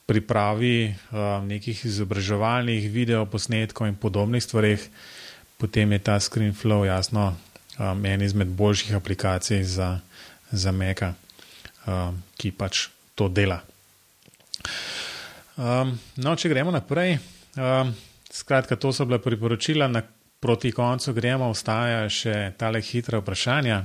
pripravi 0.06 0.94
um, 1.10 1.48
nekih 1.50 1.84
izobraževalnih 1.84 2.86
videoposnetkov 2.90 3.90
in 3.90 3.96
podobnih 3.98 4.42
stvarih, 4.42 4.82
potem 5.58 5.92
je 5.92 5.98
ta 5.98 6.20
ScreenFlow 6.20 6.86
jasno 6.86 7.34
um, 7.78 8.04
en 8.04 8.22
izmed 8.22 8.48
boljših 8.48 8.94
aplikacij 8.94 9.64
za, 9.64 9.98
za 10.50 10.72
Meka, 10.72 11.14
um, 11.86 12.22
ki 12.38 12.52
pač 12.54 12.86
to 13.14 13.28
dela. 13.28 13.60
Um, 15.56 15.96
no, 16.22 16.36
če 16.36 16.52
gremo 16.52 16.70
naprej. 16.70 17.18
Um, 17.56 17.94
skratka, 18.30 18.76
to 18.76 18.92
so 18.92 19.08
bila 19.08 19.18
priporočila, 19.18 19.88
na 19.88 20.04
proti 20.40 20.70
koncu 20.72 21.14
gremo, 21.16 21.50
ostaja 21.50 22.06
še 22.12 22.52
tale 22.60 22.82
hitra 22.84 23.18
vprašanja. 23.22 23.82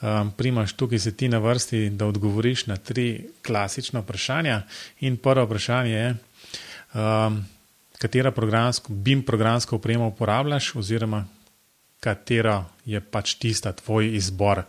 Um, 0.00 0.30
primaš 0.32 0.72
tukaj 0.72 0.98
se 0.98 1.16
ti 1.16 1.28
na 1.28 1.38
vrsti, 1.38 1.90
da 1.90 2.06
odgovoriš 2.06 2.66
na 2.66 2.76
tri 2.76 3.28
klasična 3.46 4.00
vprašanja. 4.00 4.62
In 5.00 5.16
prvo 5.16 5.44
vprašanje 5.44 5.92
je, 5.92 6.14
um, 6.94 7.44
katera 7.98 8.30
programsko, 8.30 8.92
BIM 8.92 9.22
programsko 9.22 9.76
opremo 9.76 10.06
uporabljaš, 10.08 10.74
oziroma 10.76 11.26
katera 12.00 12.64
je 12.84 13.00
pač 13.00 13.34
tista 13.34 13.72
tvoj 13.72 14.14
izbor. 14.16 14.62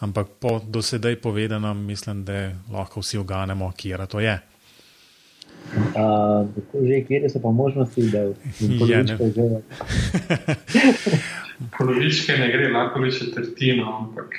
Ampak 0.00 0.26
po 0.40 0.60
dosedaj 0.64 1.16
povedanem, 1.20 1.84
mislim, 1.86 2.24
da 2.24 2.52
lahko 2.72 3.00
vsi 3.00 3.18
oganemo, 3.18 3.72
kje 3.76 4.06
to 4.06 4.20
je. 4.20 4.38
Že, 6.72 7.04
kje 7.08 7.28
so 7.28 7.42
pa 7.42 7.50
možnosti, 7.50 8.10
da 8.10 8.18
ja, 8.88 9.02
lahko 9.04 9.24
že? 9.36 9.48
Polovičke 11.78 12.38
ne 12.38 12.48
gre, 12.48 12.70
lahko 12.72 13.04
bi 13.04 13.10
še 13.12 13.34
tretjino. 13.34 13.84
Ampak... 14.00 14.38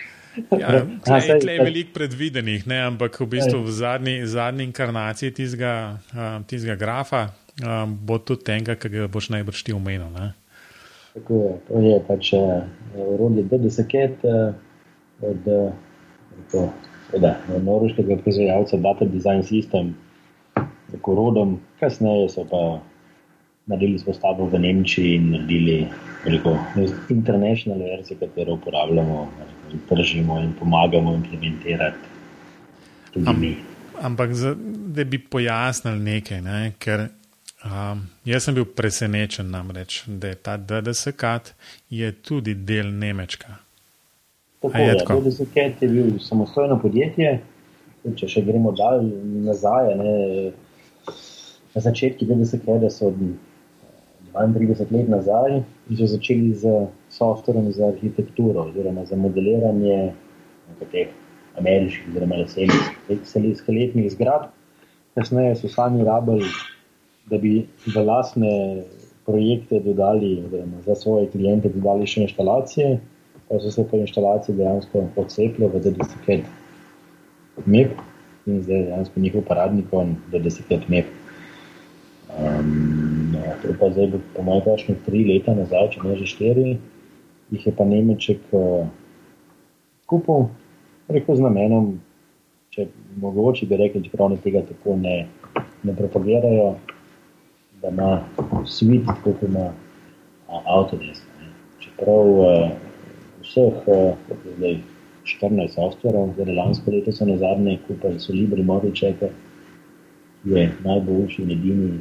Ja, 0.60 0.82
tle, 1.06 1.40
tle 1.40 1.54
je 1.58 1.64
veliko 1.64 1.94
predvidenih, 1.94 2.68
ne? 2.68 2.80
ampak 2.88 3.20
v 3.22 3.28
bistvu 3.36 3.62
v 3.66 3.72
zadnji, 3.76 4.16
zadnji 4.26 4.68
inkarnaciji 4.70 5.34
tistega 5.36 6.76
grafa 6.80 7.30
um, 7.64 7.96
bo 7.96 8.20
tudi 8.20 8.46
tega, 8.50 8.76
ki 8.80 8.92
ga 8.94 9.08
boš 9.12 9.30
najbrž 9.36 9.64
ti 9.64 9.76
omenil. 9.76 10.12
Tako 11.14 11.40
je, 11.44 11.54
to 11.68 11.82
je 11.84 11.98
pač 12.08 12.34
uh, 12.38 13.48
DDSK 13.52 13.94
uh, 14.24 14.54
od 15.26 15.50
uh, 15.50 16.70
norveškega 17.58 18.22
proizvajalca 18.22 18.78
Data 18.78 19.06
Design 19.06 19.44
System 19.44 19.96
tako 20.92 21.16
rodom, 21.16 21.60
kasneje 21.80 22.30
so 22.30 22.46
pa 22.50 22.82
naredili 23.70 24.00
spostavo 24.00 24.46
v 24.46 24.60
Nemčiji 24.60 25.16
in 25.16 25.32
naredili 25.32 25.88
veliko 26.26 26.58
internacionalno 27.10 27.86
verzijo, 27.86 28.18
katero 28.20 28.54
uporabljamo 28.54 29.28
in 29.74 29.80
tržimo 29.90 30.40
in 30.40 30.54
pomagamo 30.60 31.14
implementirati. 31.14 31.98
Am, 33.26 33.56
ampak, 34.02 34.34
za, 34.34 34.56
da 34.88 35.04
bi 35.04 35.20
pojasnili 35.20 36.00
nekaj, 36.00 36.42
ne, 36.42 36.74
ker 36.80 37.08
um, 37.66 38.04
jaz 38.26 38.44
sem 38.44 38.56
bil 38.56 38.66
presenečen, 38.66 39.50
namreč, 39.50 40.04
da 40.08 40.28
je 40.28 40.36
ta 40.36 40.58
DDSK 40.58 41.24
tudi 42.22 42.54
del 42.54 42.94
Nemčka. 42.94 43.56
Tako 44.62 44.78
je, 44.78 44.96
DDSK 44.96 45.56
je 45.82 45.88
bil 45.88 46.20
samostojno 46.20 46.80
podjetje, 46.82 47.40
če 48.16 48.28
še 48.28 48.42
gremo 48.48 48.72
dalj 48.72 49.06
nazaj, 49.46 49.94
ne, 50.00 50.16
na 51.76 51.82
začetki 51.82 52.26
DDSK, 52.26 52.66
da 52.82 52.90
so 52.90 53.14
32 54.40 54.92
let 54.92 55.10
nazaj 55.10 55.58
in 55.90 55.98
so 55.98 56.08
začeli 56.08 56.54
z 56.54 56.88
softverom 57.10 57.72
za 57.72 57.88
arhitekturo 57.88 58.70
oziroma 58.70 59.06
za 59.06 59.16
modeliranje 59.16 60.14
teh 60.92 61.08
ameriških 61.58 62.10
oziroma 62.10 62.36
skeletnih 63.56 64.12
zgradb. 64.12 64.52
Kasneje 65.16 65.56
so 65.56 65.68
sami 65.68 66.04
rabili, 66.06 66.48
da 67.30 67.38
bi 67.38 67.68
v 67.86 68.04
lasne 68.06 68.84
projekte 69.26 69.80
dodali, 69.84 70.38
oziroma 70.46 70.82
za 70.86 70.96
svoje 70.96 71.28
klijente 71.34 71.70
dodali 71.70 72.08
še 72.08 72.30
inštalacije 72.30 73.00
pa 73.50 73.60
so 73.60 73.72
se 73.72 73.84
po 73.92 73.98
instalaciji 73.98 74.56
dejansko 74.56 75.08
odcepili 75.16 75.68
v 75.68 75.80
10 75.82 76.42
MEP 77.66 77.92
in 78.46 78.62
zdaj 78.62 78.84
dejansko 78.84 79.20
njihov 79.20 79.42
paradnik 79.48 79.86
on 79.92 80.16
10 80.32 80.90
MEP. 80.90 81.06
Um, 82.38 82.99
no, 82.99 82.99
to 83.62 83.74
pa 83.80 83.90
zdaj, 83.92 84.12
po 84.36 84.44
mojem, 84.44 84.64
kakšne 84.66 84.96
tri 85.06 85.24
leta 85.28 85.56
nazaj, 85.56 85.92
če 85.96 86.04
ne 86.04 86.16
že 86.20 86.28
štiri, 86.30 86.68
jih 87.52 87.66
je 87.68 87.74
pa 87.76 87.86
Nemček 87.86 88.42
uh, 88.56 88.88
kupil, 90.10 90.50
rekel 91.10 91.36
z 91.36 91.46
namenom, 91.46 91.98
če 92.74 92.88
mogoče 93.22 93.68
bi 93.70 93.80
rekli, 93.80 94.04
čeprav 94.06 94.30
oni 94.30 94.40
tega 94.44 94.64
tako 94.68 94.96
ne, 95.02 95.28
ne 95.84 95.96
propagirajo, 95.98 96.76
da 97.82 97.92
ima 97.94 98.12
svet, 98.68 99.10
kot 99.24 99.42
ima 99.44 99.72
avtodesk. 100.48 101.26
Čeprav 101.80 102.32
uh, 102.36 102.70
vseh, 103.44 103.84
zdaj 104.58 104.80
14 105.26 105.76
softverov, 105.76 106.34
zdaj 106.38 106.56
lansko 106.56 106.92
leto 106.92 107.12
so 107.12 107.26
na 107.26 107.38
zadnje 107.38 107.78
kupili 107.88 108.20
Solibri 108.20 108.64
Moričeke, 108.64 109.30
ki 110.44 110.56
je 110.56 110.70
najboljši 110.86 111.44
in 111.44 111.52
edini 111.52 111.92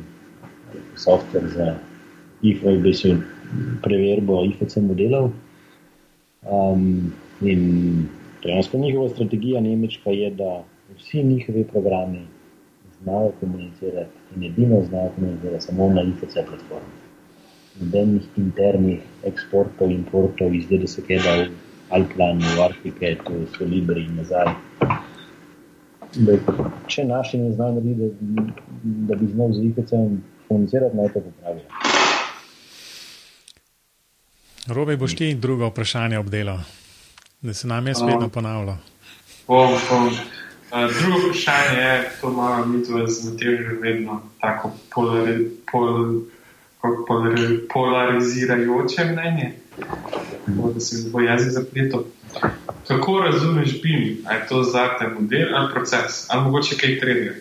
softver 0.96 1.48
za 1.54 1.74
IFO, 2.42 2.70
v 2.70 2.82
bistvu 2.82 3.16
preverbo 3.82 4.44
IFC 4.44 4.76
modelov. 4.84 5.30
Um, 6.46 7.12
in 7.42 8.08
dejansko 8.42 8.78
njihova 8.78 9.08
strategija 9.08 9.60
Nemčka 9.60 10.10
je, 10.10 10.30
da 10.30 10.62
vsi 10.96 11.22
njihovi 11.22 11.64
programi 11.64 12.26
znajo 13.02 13.32
komunicirati 13.40 14.36
in 14.36 14.44
edino 14.44 14.82
znajo 14.88 15.10
komunicirati 15.16 15.64
samo 15.64 15.88
na 15.92 16.02
IFC 16.02 16.34
platformi 16.34 16.98
nobenih 17.80 18.22
internih 18.36 19.00
eksportov 19.24 19.90
importov 19.90 20.54
iz 20.54 20.66
DDSK, 20.66 21.08
da 21.24 21.34
v 21.36 21.48
Alplan, 21.90 22.42
v 22.42 23.14
tu 23.24 23.46
so 23.56 23.64
Libri 23.64 24.04
in 24.04 24.16
nazaj. 24.16 24.52
Da, 26.14 26.34
če 26.88 27.04
naši 27.04 27.38
ne 27.38 27.52
znajo 27.52 27.78
narediti, 27.78 28.10
da, 28.20 28.44
da 29.12 29.16
bi 29.20 29.28
znal 29.32 29.52
z 29.52 29.64
IKC-em 29.70 30.18
komunicirati, 30.48 30.96
naj 30.96 31.08
to 31.08 31.20
popravijo. 31.20 31.64
Robe, 34.66 34.96
boš 34.96 35.16
ti 35.16 35.34
drugo 35.34 35.66
vprašanje 35.66 36.18
obdelal, 36.18 36.58
da 37.40 37.54
se 37.54 37.66
nam 37.66 37.86
je 37.86 37.94
spet 37.94 38.32
ponavljalo. 38.32 38.78
Drugo 41.00 41.18
vprašanje 41.28 41.80
je, 41.80 42.10
to 42.20 42.30
imamo 42.30 42.66
mi 42.66 42.84
tu 42.84 43.06
z 43.06 43.30
Matejo 43.30 43.80
vedno 43.80 44.22
tako 44.40 44.72
polariziran. 44.94 45.50
Pol, 45.72 46.20
polarizirajoče 47.72 49.04
mnenje, 49.04 49.52
da 50.46 50.80
se 50.80 51.10
bo 51.10 51.20
jezik 51.20 51.50
zapletel. 51.50 52.00
Kako 52.88 53.20
razumeš 53.20 53.82
BIM? 53.82 54.02
Je 54.02 54.46
to 54.48 54.62
za 54.62 54.98
te 54.98 55.08
model 55.08 55.56
ali 55.56 55.72
proces, 55.74 56.26
ali 56.28 56.42
mogoče 56.42 56.76
kaj 56.76 57.00
tretjega? 57.00 57.34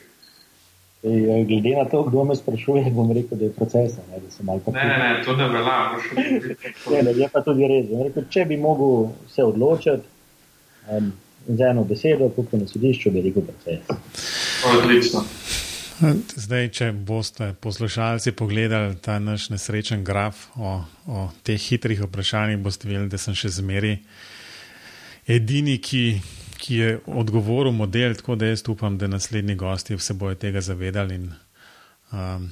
Ja, 1.03 1.43
glede 1.45 1.75
na 1.77 1.85
to, 1.85 2.03
kdo 2.03 2.23
me 2.23 2.35
sprašuje, 2.35 2.89
bom 2.91 3.11
rekel, 3.13 3.37
da 3.37 3.45
je 3.45 3.53
proces. 3.53 3.97
Ne, 4.09 4.17
ne, 4.17 4.83
ne, 4.83 4.97
ne, 4.97 5.23
to 5.25 5.35
ne 5.35 5.47
velja. 5.47 5.77
ne, 6.91 7.01
ne, 7.03 7.13
je 7.21 7.29
pa 7.33 7.41
tudi 7.45 7.69
res. 7.69 7.91
Rekel, 8.03 8.25
če 8.33 8.45
bi 8.49 8.57
mogel 8.57 9.11
se 9.29 9.45
odločiti 9.45 10.03
um, 10.89 11.11
za 11.47 11.69
eno 11.69 11.83
besedo, 11.87 12.31
kot 12.35 12.57
na 12.57 12.67
sodišču, 12.67 13.13
bi 13.13 13.23
rekel 13.29 13.45
proces. 13.45 13.85
Odlično. 14.73 15.23
Zdaj, 16.37 16.67
če 16.77 16.91
boste 16.91 17.51
poslušalci 17.61 18.33
pogledali 18.37 18.97
ta 19.01 19.19
naš 19.19 19.47
nesrečen 19.49 20.03
graf 20.05 20.43
o, 20.57 20.75
o 21.09 21.29
teh 21.45 21.61
hitrih 21.61 22.03
vprašanjih, 22.05 22.59
boste 22.61 22.89
videli, 22.89 23.09
da 23.09 23.17
sem 23.21 23.37
še 23.37 23.49
zmeri 23.55 23.95
edini, 25.25 25.79
ki, 25.81 26.03
ki 26.57 26.75
je 26.75 26.99
odgovoril 27.05 27.71
model, 27.71 28.15
tako 28.15 28.35
da 28.35 28.49
jaz 28.49 28.63
upam, 28.67 28.97
da 28.97 29.07
naslednji 29.07 29.55
gosti 29.55 29.95
vse 29.95 30.13
bojo 30.13 30.35
tega 30.35 30.61
zavedali 30.61 31.15
in 31.15 31.29
um, 32.11 32.49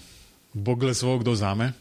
bo 0.54 0.76
glasoval, 0.76 1.20
kdo 1.20 1.36
zame. 1.36 1.72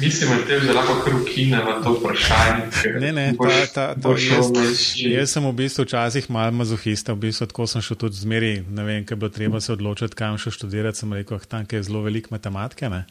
Mislim, 0.00 0.30
da 0.30 0.46
te 0.46 0.72
lahko 0.72 0.94
krukine 1.04 1.58
v 1.58 1.84
to 1.84 1.92
vprašanje. 1.92 2.66
Ne, 3.00 3.12
ne, 3.12 3.34
ta, 3.38 3.66
ta, 3.74 3.86
ta, 4.02 4.08
jaz, 4.08 4.50
jaz 4.94 5.32
sem 5.34 5.46
v 5.46 5.52
bistvu 5.58 5.86
včasih 5.86 6.28
mal 6.30 6.54
mazohista, 6.54 7.16
v 7.16 7.26
bistvu 7.26 7.48
tako 7.50 7.66
sem 7.66 7.82
šel 7.82 7.98
tudi 7.98 8.20
zmeri, 8.20 8.52
ne 8.70 8.84
vem, 8.86 9.04
kaj 9.04 9.18
bilo 9.18 9.30
treba 9.34 9.60
se 9.60 9.74
odločiti, 9.74 10.14
kam 10.18 10.38
še 10.38 10.54
študirati, 10.54 11.02
sem 11.02 11.14
rekel, 11.18 11.40
ah, 11.40 11.48
tam 11.50 11.66
je 11.66 11.82
zelo 11.82 12.04
veliko 12.06 12.30
matematike, 12.36 12.90
ne, 12.92 13.02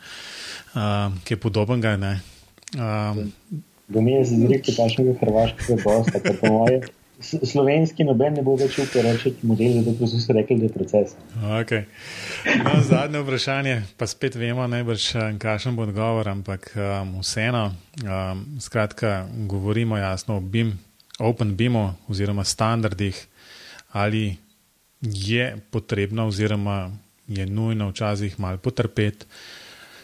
uh, 0.75 1.11
ki 1.27 1.35
je 1.35 1.41
podobnega, 1.43 1.97
ne. 1.99 2.13
Um, 2.79 3.25
Bom 3.91 4.07
jaz 4.09 4.31
izrekel 4.33 4.79
takšnega 4.79 5.19
hrvaškega 5.19 5.81
gosta, 5.83 6.23
ker 6.23 6.39
po 6.39 6.53
moje 6.55 6.79
slovenski 7.21 8.03
noben 8.03 8.33
ne 8.33 8.43
bo 8.43 8.55
več 8.59 8.77
upal 8.79 9.05
reči 9.07 9.33
model, 9.47 9.81
zato 9.85 10.07
so 10.07 10.19
se 10.19 10.33
rekli, 10.33 10.57
da 10.59 10.67
je 10.67 10.73
proces. 10.73 11.15
Okay. 11.61 11.85
No, 12.63 12.81
zadnje 12.83 13.21
vprašanje, 13.23 13.75
pa 13.97 14.07
spet 14.07 14.35
vemo, 14.35 14.67
najbrž 14.67 15.05
eh, 15.15 15.29
kakšen 15.39 15.75
bo 15.75 15.85
odgovor, 15.87 16.29
ampak 16.29 16.71
um, 16.75 17.19
vseeno, 17.21 17.69
um, 18.03 18.45
skratka, 18.61 19.25
govorimo 19.47 19.97
jasno 19.97 20.37
o 20.37 20.43
BIM, 20.43 20.75
Open 21.19 21.55
BIM-u 21.55 21.93
oziroma 22.11 22.43
standardih, 22.43 23.15
ali 23.91 24.35
je 25.01 25.55
potrebno 25.71 26.27
oziroma 26.27 26.91
je 27.27 27.45
nujno 27.45 27.89
včasih 27.89 28.39
malo 28.39 28.57
potrpeti, 28.57 29.25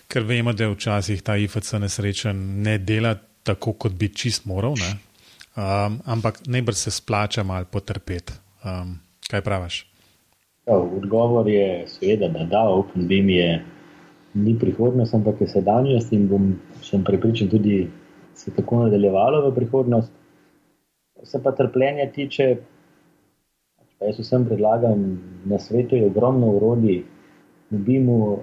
ker 0.07 0.23
vemo, 0.23 0.53
da 0.53 0.63
je 0.63 0.73
včasih 0.75 1.21
ta 1.21 1.35
IFC 1.37 1.73
nesrečen 1.79 2.39
ne 2.63 2.77
dela 2.77 3.15
tako, 3.43 3.73
kot 3.73 3.93
bi 3.93 4.09
čist 4.09 4.45
moral. 4.45 4.75
Ne? 4.79 5.10
Um, 5.55 5.99
ampak 6.05 6.41
najbrž 6.47 6.77
se 6.77 6.91
splača 6.91 7.43
malo 7.43 7.65
potrpeti. 7.71 8.33
Um, 8.65 8.99
kaj 9.29 9.41
praviš? 9.41 9.87
Ja, 10.67 10.77
odgovor 10.77 11.47
je, 11.49 11.87
seveda, 11.87 12.27
da 12.27 12.45
da, 12.45 12.63
OpenBeam 12.69 13.29
je 13.29 13.65
ni 14.33 14.59
prihodnost, 14.59 15.13
ampak 15.13 15.41
je 15.41 15.47
sedanjost 15.47 16.13
in 16.13 16.27
bom 16.29 16.51
še 16.85 17.01
prepričan 17.05 17.49
tudi, 17.51 17.87
se 18.37 18.53
tako 18.55 18.85
nadaljevalo 18.85 19.41
v 19.47 19.55
prihodnost. 19.55 20.11
Se 21.23 21.41
pa 21.43 21.51
trpljenja 21.51 22.07
tiče, 22.13 22.45
pa 23.99 24.09
jaz 24.09 24.21
vsem 24.21 24.45
predlagam, 24.47 25.03
na 25.45 25.59
svetu 25.59 25.97
je 25.97 26.07
ogromno 26.07 26.53
urodij, 26.57 27.03
v 27.71 27.81
BIM-u 27.87 28.39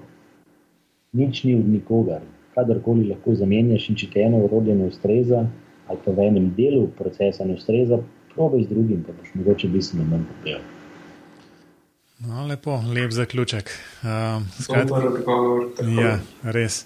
nič 1.19 1.45
ni 1.45 1.57
od 1.59 1.67
nikogar. 1.69 2.23
Kadarkoli 2.55 3.09
lahko 3.09 3.35
zamenjaš 3.39 3.89
in 3.91 3.99
če 3.99 4.11
te 4.13 4.23
eno 4.27 4.43
urodje 4.47 4.77
ne 4.77 4.87
ustreza, 4.91 5.47
ali 5.89 5.99
pa 6.05 6.13
v 6.13 6.27
enem 6.29 6.51
delu 6.57 6.87
procesa 6.99 7.45
ne 7.45 7.55
ustreza, 7.55 7.99
probaj 8.35 8.65
z 8.65 8.69
drugim, 8.75 9.05
pa 9.07 9.13
boš 9.13 9.35
mogoče 9.35 9.69
bistveno 9.69 10.05
manj 10.05 10.27
popel. 10.33 10.61
No, 12.19 12.47
lepo, 12.47 12.83
lep 12.95 13.13
zaključek. 13.15 13.71
Um, 14.03 14.47
skratko, 14.61 14.99
ja, 16.01 16.17
res. 16.43 16.81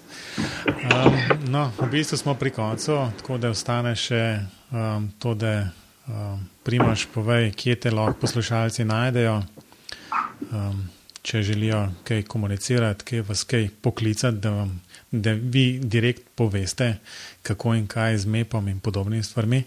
Um, 0.67 1.15
no, 1.49 1.71
v 1.79 1.89
bistvu 1.89 2.17
smo 2.21 2.35
pri 2.37 2.51
koncu, 2.53 2.99
tako 3.17 3.39
da 3.41 3.49
ostane 3.49 3.95
še 3.97 4.21
um, 4.69 5.09
to, 5.17 5.33
da 5.33 5.55
um, 6.05 6.43
primaš 6.63 7.07
povej, 7.15 7.49
kje 7.57 7.75
te 7.75 7.91
lahko 7.91 8.21
poslušalci 8.21 8.85
najdejo. 8.85 9.39
Um, 10.53 10.85
če 11.23 11.41
želijo 11.41 11.87
kaj 12.03 12.27
komunicirati, 12.29 13.05
kaj 13.05 13.21
vas 13.27 13.43
kaj 13.47 13.69
poklicati, 13.81 14.37
da, 14.43 14.51
vam, 14.51 14.73
da 15.13 15.31
vi 15.31 15.79
direkt 15.79 16.23
poveste, 16.35 16.95
kako 17.41 17.75
in 17.77 17.87
kaj 17.87 18.17
z 18.17 18.25
MEP-om 18.25 18.67
in 18.67 18.79
podobnimi 18.79 19.23
stvarmi? 19.23 19.63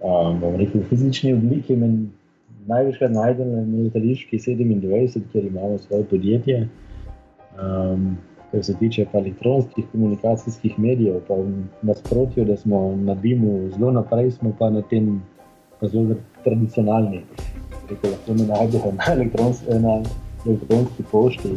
Um, 0.00 0.40
v 0.40 0.58
neki 0.58 0.80
fizični 0.88 1.34
obliki 1.34 1.76
me 1.76 1.90
največkrat 2.66 3.12
najdem 3.12 3.50
na 3.52 3.82
letališki 3.82 4.38
27, 4.38 5.28
kjer 5.32 5.44
imamo 5.44 5.78
svoje 5.78 6.04
podjetje. 6.04 6.68
Um, 7.60 8.16
kar 8.50 8.64
se 8.64 8.76
tiče 8.78 9.06
elektronskih 9.12 9.84
komunikacijskih 9.92 10.78
medijev, 10.78 11.20
pa 11.28 11.34
v 11.34 11.64
nasprotju, 11.82 12.44
da 12.44 12.56
smo 12.56 12.96
na 12.96 13.14
BIM-u 13.14 13.70
zelo 13.76 13.90
naprej, 13.92 14.30
smo 14.30 14.52
pa 14.58 14.70
na 14.70 14.82
tem 14.82 15.22
pa 15.80 15.88
zelo 15.88 16.16
tradicionalni. 16.44 17.24
Rekel, 17.90 18.10
lahko 18.10 18.34
me 18.34 18.46
najdejo 18.46 18.92
na 18.96 19.12
elektronski, 19.12 19.80
na 19.80 20.02
elektronski 20.46 21.02
pošti 21.10 21.56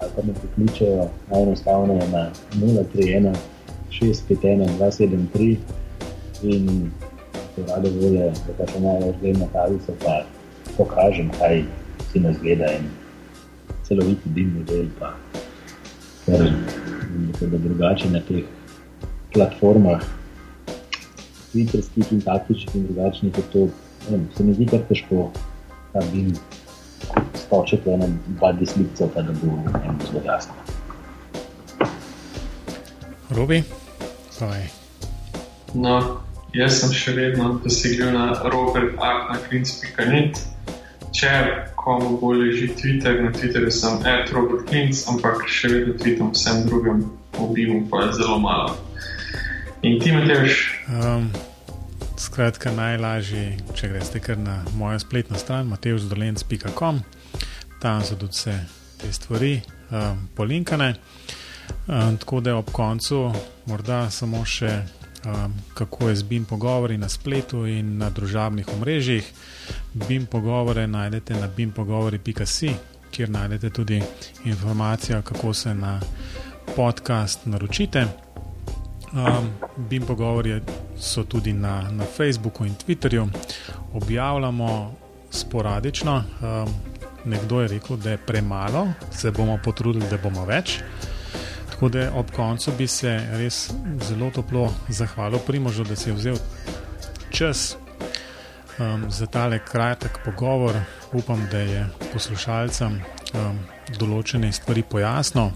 ali 0.00 0.10
pa 0.16 0.22
me 0.22 0.34
pokličejo, 0.34 1.08
najenostavno 1.30 1.94
je 1.94 2.08
na 2.08 2.30
031 2.54 3.34
651 3.90 4.68
273 4.78 5.56
in 6.42 6.90
rade 7.68 7.90
volje, 7.90 8.32
da 8.46 8.52
pa 8.58 8.66
še 8.66 8.80
največ 8.82 9.16
grem 9.20 9.38
na 9.38 9.46
kavico, 9.52 9.92
pa 10.02 10.24
pokažem, 10.76 11.30
kaj 11.38 11.62
si 12.10 12.20
nas 12.20 12.36
gleda 12.42 12.72
in 12.74 12.90
celoviti 13.86 14.28
dim 14.34 14.50
model, 14.58 14.86
pa 14.98 15.14
ker 16.26 16.42
je 17.40 17.58
drugače 17.68 18.10
na 18.10 18.20
teh 18.26 18.44
platformah, 19.34 20.02
twitterskih 21.52 22.12
in 22.12 22.20
taktičnih 22.26 22.74
in 22.74 22.86
drugačnih, 22.88 23.34
to 23.52 23.68
ne, 24.10 24.20
se 24.36 24.44
mi 24.44 24.54
zdi 24.54 24.66
kar 24.70 24.80
težko, 24.88 25.30
da 25.94 26.00
bi 26.12 26.26
skočil 27.44 27.78
po 27.84 27.94
enem, 27.96 28.18
dva 28.38 28.52
deslipca, 28.52 29.08
pa 29.14 29.22
da 29.22 29.32
bo 29.42 29.58
jim 29.84 29.98
zelo 30.06 30.22
jasno. 30.26 30.54
Robi, 33.34 33.62
kaj? 34.38 34.66
No, 35.74 35.94
jaz 36.54 36.80
sem 36.80 36.92
še 36.94 37.14
vedno 37.16 37.54
dosegljiv 37.64 38.12
na 38.14 38.26
robertartnaklinc.net. 38.52 40.42
Če 41.14 41.30
komu 41.78 42.16
bolj 42.18 42.40
leži 42.42 42.68
Twitter, 42.74 43.20
na 43.22 43.30
Twitterju 43.34 43.70
sem 43.70 44.00
@robertklinc, 44.32 45.04
ampak 45.12 45.44
še 45.46 45.70
vedno 45.70 45.94
tvitam 46.00 46.32
vsem 46.34 46.64
drugim, 46.66 47.04
obimu 47.38 47.84
pa 47.90 48.06
je 48.06 48.12
zelo 48.18 48.38
malo. 48.42 48.74
In 49.82 50.00
ti, 50.00 50.12
Matejš? 50.12 50.62
Um, 50.88 51.28
skratka, 52.18 52.72
najlažje, 52.72 53.58
če 53.74 53.88
greste 53.88 54.20
kar 54.20 54.38
na 54.38 54.62
mojo 54.78 54.98
spletno 54.98 55.38
stran, 55.38 55.66
matejšdolenc.com, 55.72 57.00
tam 57.82 58.02
so 58.04 58.16
tudi 58.16 58.32
vse 58.32 58.54
te 59.00 59.12
stvari 59.12 59.60
um, 59.90 60.28
polinkane. 60.34 60.94
Um, 61.86 62.16
tako 62.16 62.40
da 62.40 62.56
ob 62.56 62.70
koncu, 62.72 63.32
morda 63.66 64.10
samo 64.10 64.44
še, 64.44 64.72
um, 65.26 65.54
kako 65.74 66.08
je 66.08 66.16
z 66.16 66.28
BIM 66.28 66.44
pogovori 66.44 66.98
na 66.98 67.08
spletu 67.08 67.66
in 67.66 67.98
na 67.98 68.10
družabnih 68.10 68.68
omrežjih. 68.76 69.30
BIM 69.92 70.26
pogovore 70.26 70.86
najdete 70.86 71.34
na 71.40 71.48
bimpogovori.com, 71.48 72.74
kjer 73.10 73.30
najdete 73.30 73.70
tudi 73.70 74.02
informacijo, 74.44 75.22
kako 75.22 75.54
se 75.54 75.74
na 75.74 76.00
podcast 76.76 77.46
naročite. 77.46 78.23
Um, 79.14 79.50
BIM 79.76 80.02
pogovori 80.06 80.60
so 80.98 81.22
tudi 81.24 81.52
na, 81.52 81.90
na 81.90 82.04
Facebooku 82.04 82.64
in 82.64 82.74
Twitterju, 82.74 83.28
objavljamo 83.92 84.94
sporadično. 85.30 86.14
Um, 86.16 86.74
nekdo 87.24 87.60
je 87.60 87.68
rekel, 87.68 87.96
da 87.96 88.10
je 88.10 88.16
premalo, 88.16 88.88
se 89.10 89.30
bomo 89.30 89.58
potrudili, 89.64 90.06
da 90.10 90.18
bomo 90.18 90.44
več. 90.44 90.80
Tako 91.70 91.88
da 91.88 92.10
ob 92.14 92.30
koncu 92.30 92.72
bi 92.78 92.86
se 92.86 93.20
res 93.38 93.70
zelo 94.08 94.30
toplo 94.30 94.72
zahvalil 94.88 95.38
Primožu, 95.46 95.84
da 95.84 95.96
si 95.96 96.10
je 96.10 96.14
vzel 96.14 96.36
čas 97.30 97.76
um, 98.78 99.06
za 99.10 99.26
tale 99.26 99.60
kratek 99.64 100.18
pogovor. 100.24 100.74
Upam, 101.12 101.46
da 101.50 101.58
je 101.58 101.86
poslušalcem 102.12 102.98
um, 102.98 103.58
določene 103.98 104.52
stvari 104.52 104.82
pojasnil. 104.82 105.50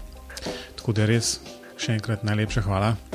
Tako 0.79 0.95
da 0.95 1.11
res 1.11 1.39
še 1.77 1.99
enkrat 1.99 2.23
najlepša 2.23 2.67
hvala. 2.67 3.08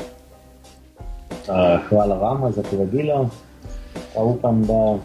Uh, 1.49 1.81
hvala 1.89 2.15
vam 2.15 2.53
za 2.53 2.63
povabilo. 2.63 3.31
Pa 4.15 4.21
upam, 4.21 4.63
da, 4.67 4.99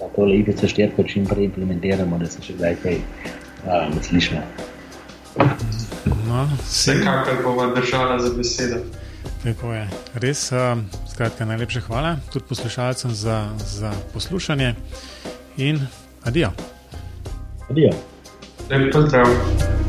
da 0.00 0.08
to 0.16 0.24
lepo 0.24 0.68
štetko 0.68 1.02
čim 1.02 1.26
prej 1.26 1.44
implementiramo, 1.44 2.18
da 2.18 2.26
se 2.26 2.42
še 2.42 2.56
kdaj 2.58 2.76
kaj 2.82 2.96
uh, 2.98 4.02
slišimo. 4.02 4.40
No, 6.28 6.48
Vsekakor 6.64 7.42
bomo 7.44 7.70
držali 7.74 8.22
za 8.22 8.34
besedo. 8.36 8.82
Tako 9.42 9.72
je. 9.72 9.88
Res, 10.14 10.52
uh, 10.52 10.78
skratka, 11.12 11.44
najlepša 11.44 11.80
hvala 11.86 12.16
tudi 12.32 12.44
poslušalcem 12.48 13.14
za, 13.14 13.48
za 13.58 13.92
poslušanje 14.12 14.74
in 15.56 15.80
adijo. 16.24 16.50
Adijo. 17.70 17.94
Lep 18.70 18.92
pozdrav. 18.92 19.87